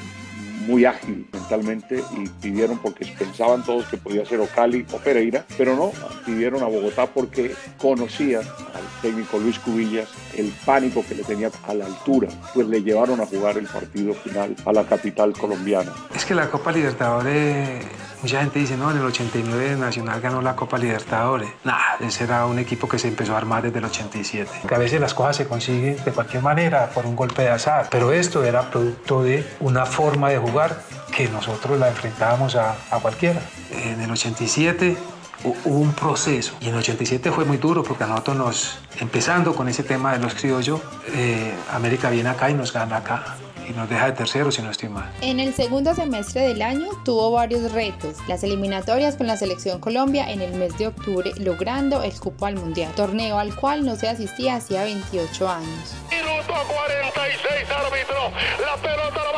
muy 0.69 0.85
ágil 0.85 1.27
mentalmente 1.33 2.05
y 2.17 2.29
pidieron 2.43 2.79
porque 2.79 3.07
pensaban 3.19 3.65
todos 3.65 3.87
que 3.87 3.97
podía 3.97 4.25
ser 4.27 4.41
o 4.41 4.47
Cali 4.47 4.85
o 4.93 4.99
Pereira, 4.99 5.45
pero 5.57 5.75
no, 5.75 5.93
pidieron 6.27 6.63
a 6.63 6.67
Bogotá 6.67 7.07
porque 7.07 7.55
conocían 7.79 8.43
al 8.43 8.85
técnico 9.03 9.39
Luis 9.39 9.59
Cubillas 9.59 10.09
el 10.39 10.53
pánico 10.65 11.05
que 11.07 11.15
le 11.15 11.25
tenía 11.25 11.51
a 11.67 11.75
la 11.75 11.87
altura, 11.87 12.29
pues 12.55 12.67
le 12.67 12.83
llevaron 12.83 13.21
a 13.21 13.27
jugar 13.27 13.59
el 13.59 13.67
partido 13.67 14.15
final 14.15 14.55
a 14.65 14.73
la 14.73 14.85
capital 14.85 15.33
colombiana. 15.33 15.93
Es 16.15 16.25
que 16.25 16.35
la 16.35 16.51
Copa 16.51 16.73
Libertadores 16.73 17.85
Mucha 18.23 18.41
gente 18.41 18.59
dice, 18.59 18.77
no, 18.77 18.91
en 18.91 18.97
el 18.97 19.05
89 19.05 19.77
Nacional 19.77 20.21
ganó 20.21 20.43
la 20.43 20.57
Copa 20.57 20.77
Libertadores. 20.77 21.49
Nah, 21.63 21.77
ese 22.01 22.25
era 22.25 22.47
un 22.47 22.59
equipo 22.59 22.89
que 22.89 22.99
se 22.99 23.07
empezó 23.07 23.35
a 23.35 23.39
armar 23.39 23.63
desde 23.63 23.79
el 23.79 23.85
87. 23.85 24.51
Que 24.67 24.75
a 24.75 24.79
veces 24.79 25.01
las 25.01 25.15
cosas 25.15 25.37
se 25.37 25.47
consiguen 25.47 26.03
de 26.05 26.11
cualquier 26.11 26.43
manera, 26.43 26.91
por 26.91 27.07
un 27.07 27.15
golpe 27.15 27.43
de 27.43 27.51
azar. 27.51 27.87
Pero 27.91 28.13
esto 28.13 28.43
era 28.43 28.71
producto 28.71 29.23
de 29.23 29.47
una 29.61 29.87
forma 29.87 30.31
de 30.31 30.39
jugar 30.39 30.83
que 31.17 31.29
nosotros 31.29 31.79
la 31.79 31.89
enfrentábamos 31.89 32.57
a, 32.57 32.75
a 32.91 32.99
cualquiera. 32.99 33.41
En 33.71 34.01
el 34.01 34.11
87 34.11 34.97
hubo 35.45 35.79
un 35.79 35.93
proceso 35.93 36.55
y 36.61 36.65
en 36.69 36.75
el 36.75 36.81
87 36.81 37.31
fue 37.31 37.45
muy 37.45 37.59
duro 37.59 37.83
porque 37.83 38.05
a 38.05 38.07
nosotros 38.07 38.37
nos, 38.37 38.79
empezando 39.01 39.55
con 39.55 39.69
ese 39.69 39.83
tema 39.83 40.13
de 40.13 40.19
los 40.19 40.35
criollos, 40.35 40.81
eh, 41.15 41.55
América 41.73 42.11
viene 42.11 42.29
acá 42.29 42.51
y 42.51 42.55
nos 42.55 42.73
gana 42.73 42.99
acá 42.99 43.37
y 43.69 43.73
nos 43.73 43.89
deja 43.89 44.07
de 44.07 44.13
tercero 44.13 44.51
si 44.51 44.63
no 44.63 44.71
estoy 44.71 44.89
mal. 44.89 45.11
En 45.21 45.41
el 45.41 45.55
segundo 45.55 45.95
semestre 45.95 46.43
del 46.43 46.63
año 46.63 46.89
tuvo 47.05 47.31
varios 47.31 47.71
retos, 47.73 48.17
las 48.27 48.43
eliminatorias 48.43 49.17
con 49.17 49.27
la 49.27 49.37
selección 49.37 49.81
Colombia 49.81 50.31
en 50.31 50.41
el 50.41 50.55
mes 50.55 50.77
de 50.79 50.87
octubre 50.89 51.33
logrando 51.39 52.03
el 52.03 52.19
cupo 52.19 52.47
al 52.47 52.57
Mundial, 52.57 52.93
torneo 52.95 53.39
al 53.39 53.55
cual 53.55 53.85
no 53.85 53.97
se 53.97 54.09
asistía 54.09 54.57
hacía 54.57 54.85
28 54.85 55.49
años. 55.49 55.95
Minuto 56.11 56.55
46 56.67 57.71
árbitro, 57.71 58.33
la 58.65 58.77
pelota 58.77 59.33
la 59.33 59.38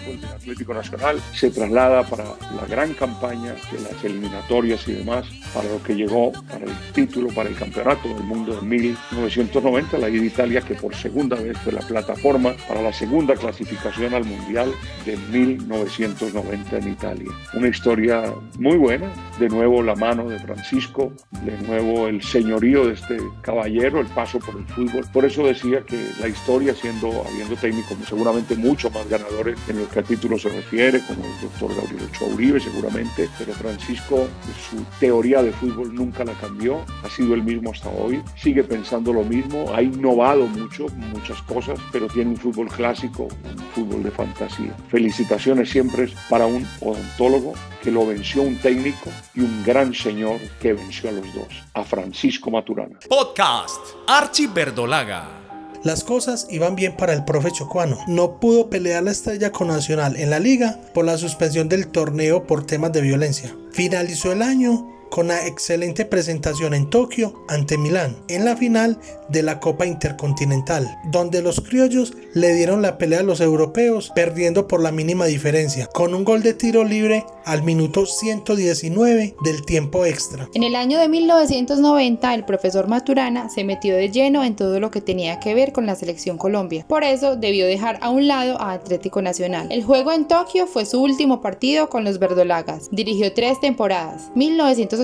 fútbol 0.00 0.20
del 0.20 0.30
Atlético 0.30 0.74
Nacional, 0.74 1.20
se 1.32 1.50
traslada 1.50 2.02
para 2.04 2.24
la 2.24 2.66
gran 2.68 2.94
campaña 2.94 3.54
de 3.72 3.80
las 3.80 4.04
eliminatorias 4.04 4.86
y 4.88 4.92
demás, 4.92 5.26
para 5.54 5.68
lo 5.68 5.82
que 5.82 5.94
llegó, 5.94 6.32
para 6.32 6.64
el 6.64 6.92
título, 6.92 7.28
para 7.28 7.48
el 7.48 7.56
campeonato 7.56 8.08
del 8.08 8.24
mundo 8.24 8.56
de 8.56 8.62
1990, 8.62 9.98
la 9.98 10.08
ida 10.08 10.24
Italia 10.24 10.60
que 10.60 10.74
por 10.74 10.94
segunda 10.94 11.36
vez 11.36 11.58
fue 11.58 11.72
la 11.72 11.80
plataforma 11.80 12.54
para 12.68 12.82
la 12.82 12.92
segunda 12.92 13.34
clasificación 13.34 14.14
al 14.14 14.24
Mundial 14.24 14.72
de 15.04 15.16
1990 15.16 16.78
en 16.78 16.92
Italia. 16.92 17.30
Una 17.54 17.68
historia 17.68 18.34
muy 18.58 18.76
buena, 18.76 19.10
de 19.38 19.48
nuevo 19.48 19.82
la 19.82 19.94
mano 19.94 20.28
de 20.28 20.38
Francisco, 20.38 21.12
de 21.42 21.56
nuevo 21.66 22.08
el 22.08 22.22
señorío 22.22 22.86
de 22.86 22.94
este 22.94 23.18
caballero, 23.42 24.00
el 24.00 24.06
paso 24.08 24.38
por 24.38 24.56
el 24.56 24.66
fútbol. 24.66 25.04
Por 25.12 25.24
eso 25.24 25.46
decía 25.46 25.82
que 25.82 26.10
la 26.20 26.28
historia, 26.28 26.74
siendo, 26.74 27.24
habiendo 27.26 27.56
técnicos 27.56 27.96
seguramente 28.06 28.56
mucho 28.56 28.90
más 28.90 29.08
ganadores 29.08 29.58
en 29.68 29.78
lo 29.78 29.85
que 29.88 30.00
a 30.00 30.02
título 30.02 30.38
se 30.38 30.48
refiere, 30.48 31.00
como 31.06 31.24
el 31.24 31.40
doctor 31.40 31.74
Gabriel 31.74 32.08
Ochoa 32.10 32.28
Uribe 32.28 32.60
seguramente, 32.60 33.28
pero 33.38 33.52
Francisco, 33.54 34.28
su 34.70 34.84
teoría 34.98 35.42
de 35.42 35.52
fútbol 35.52 35.94
nunca 35.94 36.24
la 36.24 36.32
cambió, 36.34 36.84
ha 37.02 37.08
sido 37.08 37.34
el 37.34 37.42
mismo 37.42 37.70
hasta 37.70 37.88
hoy, 37.88 38.22
sigue 38.36 38.64
pensando 38.64 39.12
lo 39.12 39.24
mismo, 39.24 39.72
ha 39.74 39.82
innovado 39.82 40.46
mucho, 40.46 40.86
muchas 41.12 41.40
cosas, 41.42 41.78
pero 41.92 42.08
tiene 42.08 42.30
un 42.30 42.36
fútbol 42.36 42.68
clásico, 42.68 43.24
un 43.24 43.64
fútbol 43.74 44.02
de 44.02 44.10
fantasía. 44.10 44.74
Felicitaciones 44.88 45.70
siempre 45.70 46.08
para 46.28 46.46
un 46.46 46.66
odontólogo 46.80 47.54
que 47.82 47.90
lo 47.90 48.06
venció 48.06 48.42
un 48.42 48.56
técnico 48.56 49.10
y 49.34 49.40
un 49.40 49.62
gran 49.64 49.94
señor 49.94 50.40
que 50.60 50.72
venció 50.72 51.10
a 51.10 51.12
los 51.12 51.34
dos, 51.34 51.62
a 51.74 51.84
Francisco 51.84 52.50
Maturana. 52.50 52.98
Podcast 53.08 53.94
Archie 54.08 54.48
Verdolaga. 54.48 55.45
Las 55.86 56.02
cosas 56.02 56.48
iban 56.50 56.74
bien 56.74 56.96
para 56.96 57.12
el 57.12 57.24
profe 57.24 57.52
Chocuano. 57.52 57.96
No 58.08 58.40
pudo 58.40 58.68
pelear 58.68 59.04
la 59.04 59.12
estrella 59.12 59.52
con 59.52 59.68
Nacional 59.68 60.16
en 60.16 60.30
la 60.30 60.40
liga 60.40 60.80
por 60.92 61.04
la 61.04 61.16
suspensión 61.16 61.68
del 61.68 61.86
torneo 61.86 62.44
por 62.44 62.66
temas 62.66 62.90
de 62.92 63.02
violencia. 63.02 63.54
Finalizó 63.70 64.32
el 64.32 64.42
año 64.42 64.95
con 65.10 65.26
una 65.26 65.46
excelente 65.46 66.04
presentación 66.04 66.74
en 66.74 66.90
Tokio 66.90 67.44
ante 67.48 67.78
Milán 67.78 68.16
en 68.28 68.44
la 68.44 68.56
final 68.56 68.98
de 69.28 69.42
la 69.42 69.60
Copa 69.60 69.86
Intercontinental, 69.86 70.98
donde 71.10 71.42
los 71.42 71.60
criollos 71.60 72.14
le 72.34 72.54
dieron 72.54 72.82
la 72.82 72.98
pelea 72.98 73.20
a 73.20 73.24
los 73.24 73.40
europeos 73.40 74.12
perdiendo 74.14 74.68
por 74.68 74.82
la 74.82 74.92
mínima 74.92 75.26
diferencia, 75.26 75.86
con 75.86 76.14
un 76.14 76.24
gol 76.24 76.42
de 76.42 76.54
tiro 76.54 76.84
libre 76.84 77.24
al 77.44 77.62
minuto 77.62 78.06
119 78.06 79.36
del 79.42 79.64
tiempo 79.64 80.04
extra. 80.04 80.48
En 80.54 80.62
el 80.62 80.74
año 80.74 80.98
de 80.98 81.08
1990 81.08 82.34
el 82.34 82.44
profesor 82.44 82.88
Maturana 82.88 83.48
se 83.48 83.64
metió 83.64 83.96
de 83.96 84.10
lleno 84.10 84.44
en 84.44 84.56
todo 84.56 84.80
lo 84.80 84.90
que 84.90 85.00
tenía 85.00 85.40
que 85.40 85.54
ver 85.54 85.72
con 85.72 85.86
la 85.86 85.94
selección 85.94 86.38
Colombia, 86.38 86.84
por 86.88 87.04
eso 87.04 87.36
debió 87.36 87.66
dejar 87.66 87.98
a 88.02 88.10
un 88.10 88.28
lado 88.28 88.60
a 88.60 88.72
Atlético 88.72 89.22
Nacional. 89.22 89.68
El 89.70 89.84
juego 89.84 90.12
en 90.12 90.28
Tokio 90.28 90.66
fue 90.66 90.86
su 90.86 91.02
último 91.02 91.40
partido 91.40 91.88
con 91.88 92.04
los 92.04 92.18
verdolagas, 92.18 92.88
dirigió 92.90 93.32
tres 93.32 93.60
temporadas, 93.60 94.30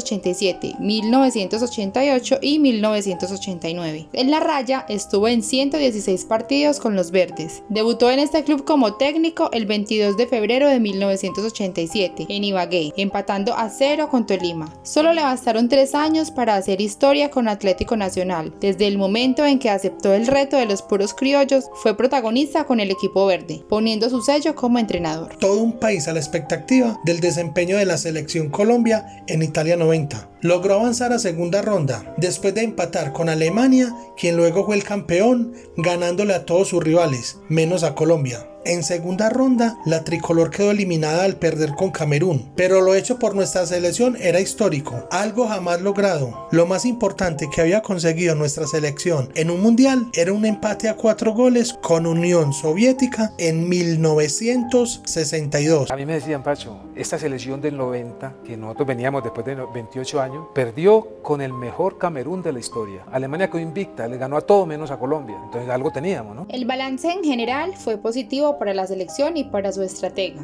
1987, 0.02 0.76
1988 0.78 2.38
y 2.42 2.58
1989. 2.58 4.08
En 4.12 4.30
la 4.30 4.40
raya 4.40 4.84
estuvo 4.88 5.28
en 5.28 5.42
116 5.42 6.24
partidos 6.24 6.80
con 6.80 6.96
los 6.96 7.10
verdes. 7.10 7.62
Debutó 7.68 8.10
en 8.10 8.18
este 8.18 8.44
club 8.44 8.64
como 8.64 8.94
técnico 8.94 9.50
el 9.52 9.66
22 9.66 10.16
de 10.16 10.26
febrero 10.26 10.68
de 10.68 10.80
1987 10.80 12.26
en 12.28 12.44
Ibagué, 12.44 12.92
empatando 12.96 13.54
a 13.54 13.68
cero 13.68 14.08
con 14.10 14.26
Tolima. 14.26 14.72
Solo 14.82 15.12
le 15.12 15.22
bastaron 15.22 15.68
tres 15.68 15.94
años 15.94 16.30
para 16.30 16.56
hacer 16.56 16.80
historia 16.80 17.30
con 17.30 17.48
Atlético 17.48 17.96
Nacional. 17.96 18.52
Desde 18.60 18.86
el 18.86 18.98
momento 18.98 19.46
en 19.46 19.58
que 19.58 19.70
aceptó 19.70 20.12
el 20.12 20.26
reto 20.26 20.56
de 20.56 20.66
los 20.66 20.82
puros 20.82 21.14
criollos, 21.14 21.66
fue 21.74 21.96
protagonista 21.96 22.64
con 22.64 22.80
el 22.80 22.90
equipo 22.90 23.26
verde, 23.26 23.64
poniendo 23.68 24.10
su 24.10 24.22
sello 24.22 24.54
como 24.54 24.78
entrenador. 24.78 25.36
Todo 25.36 25.60
un 25.60 25.78
país 25.78 26.08
a 26.08 26.12
la 26.12 26.20
expectativa 26.20 26.98
del 27.04 27.20
desempeño 27.20 27.76
de 27.76 27.86
la 27.86 27.98
selección 27.98 28.50
Colombia 28.50 29.22
en 29.26 29.42
Italia 29.42 29.76
90. 29.82 30.30
Logró 30.40 30.74
avanzar 30.74 31.12
a 31.12 31.18
segunda 31.18 31.60
ronda, 31.62 32.14
después 32.16 32.54
de 32.54 32.62
empatar 32.62 33.12
con 33.12 33.28
Alemania, 33.28 33.92
quien 34.16 34.36
luego 34.36 34.64
fue 34.64 34.76
el 34.76 34.84
campeón, 34.84 35.54
ganándole 35.76 36.34
a 36.34 36.46
todos 36.46 36.68
sus 36.68 36.82
rivales, 36.82 37.38
menos 37.48 37.82
a 37.82 37.94
Colombia. 37.94 38.46
En 38.64 38.84
segunda 38.84 39.28
ronda, 39.28 39.76
la 39.84 40.04
tricolor 40.04 40.50
quedó 40.50 40.70
eliminada 40.70 41.24
al 41.24 41.34
perder 41.34 41.74
con 41.74 41.90
Camerún, 41.90 42.52
pero 42.54 42.80
lo 42.80 42.94
hecho 42.94 43.18
por 43.18 43.34
nuestra 43.34 43.66
selección 43.66 44.16
era 44.20 44.38
histórico, 44.38 45.08
algo 45.10 45.48
jamás 45.48 45.80
logrado. 45.80 46.46
Lo 46.52 46.64
más 46.66 46.84
importante 46.84 47.48
que 47.52 47.60
había 47.60 47.82
conseguido 47.82 48.36
nuestra 48.36 48.68
selección 48.68 49.30
en 49.34 49.50
un 49.50 49.60
mundial 49.60 50.06
era 50.12 50.32
un 50.32 50.44
empate 50.44 50.88
a 50.88 50.94
cuatro 50.94 51.32
goles 51.32 51.76
con 51.82 52.06
Unión 52.06 52.52
Soviética 52.52 53.32
en 53.36 53.68
1962. 53.68 55.90
A 55.90 55.96
mí 55.96 56.06
me 56.06 56.14
decían, 56.14 56.44
Pacho, 56.44 56.78
esta 56.94 57.18
selección 57.18 57.60
del 57.60 57.76
90, 57.76 58.32
que 58.44 58.56
nosotros 58.56 58.86
veníamos 58.86 59.24
después 59.24 59.44
de 59.44 59.56
28 59.56 60.20
años, 60.20 60.46
perdió 60.54 61.20
con 61.22 61.40
el 61.40 61.52
mejor 61.52 61.98
Camerún 61.98 62.42
de 62.42 62.52
la 62.52 62.60
historia. 62.60 63.02
Alemania 63.10 63.50
quedó 63.50 63.60
invicta, 63.60 64.06
le 64.06 64.18
ganó 64.18 64.36
a 64.36 64.42
todo 64.42 64.66
menos 64.66 64.92
a 64.92 65.00
Colombia, 65.00 65.36
entonces 65.44 65.68
algo 65.68 65.90
teníamos, 65.90 66.36
¿no? 66.36 66.46
El 66.48 66.64
balance 66.64 67.10
en 67.10 67.24
general 67.24 67.74
fue 67.76 67.98
positivo 67.98 68.51
para 68.58 68.74
la 68.74 68.86
selección 68.86 69.36
y 69.36 69.44
para 69.44 69.72
su 69.72 69.82
estratega. 69.82 70.42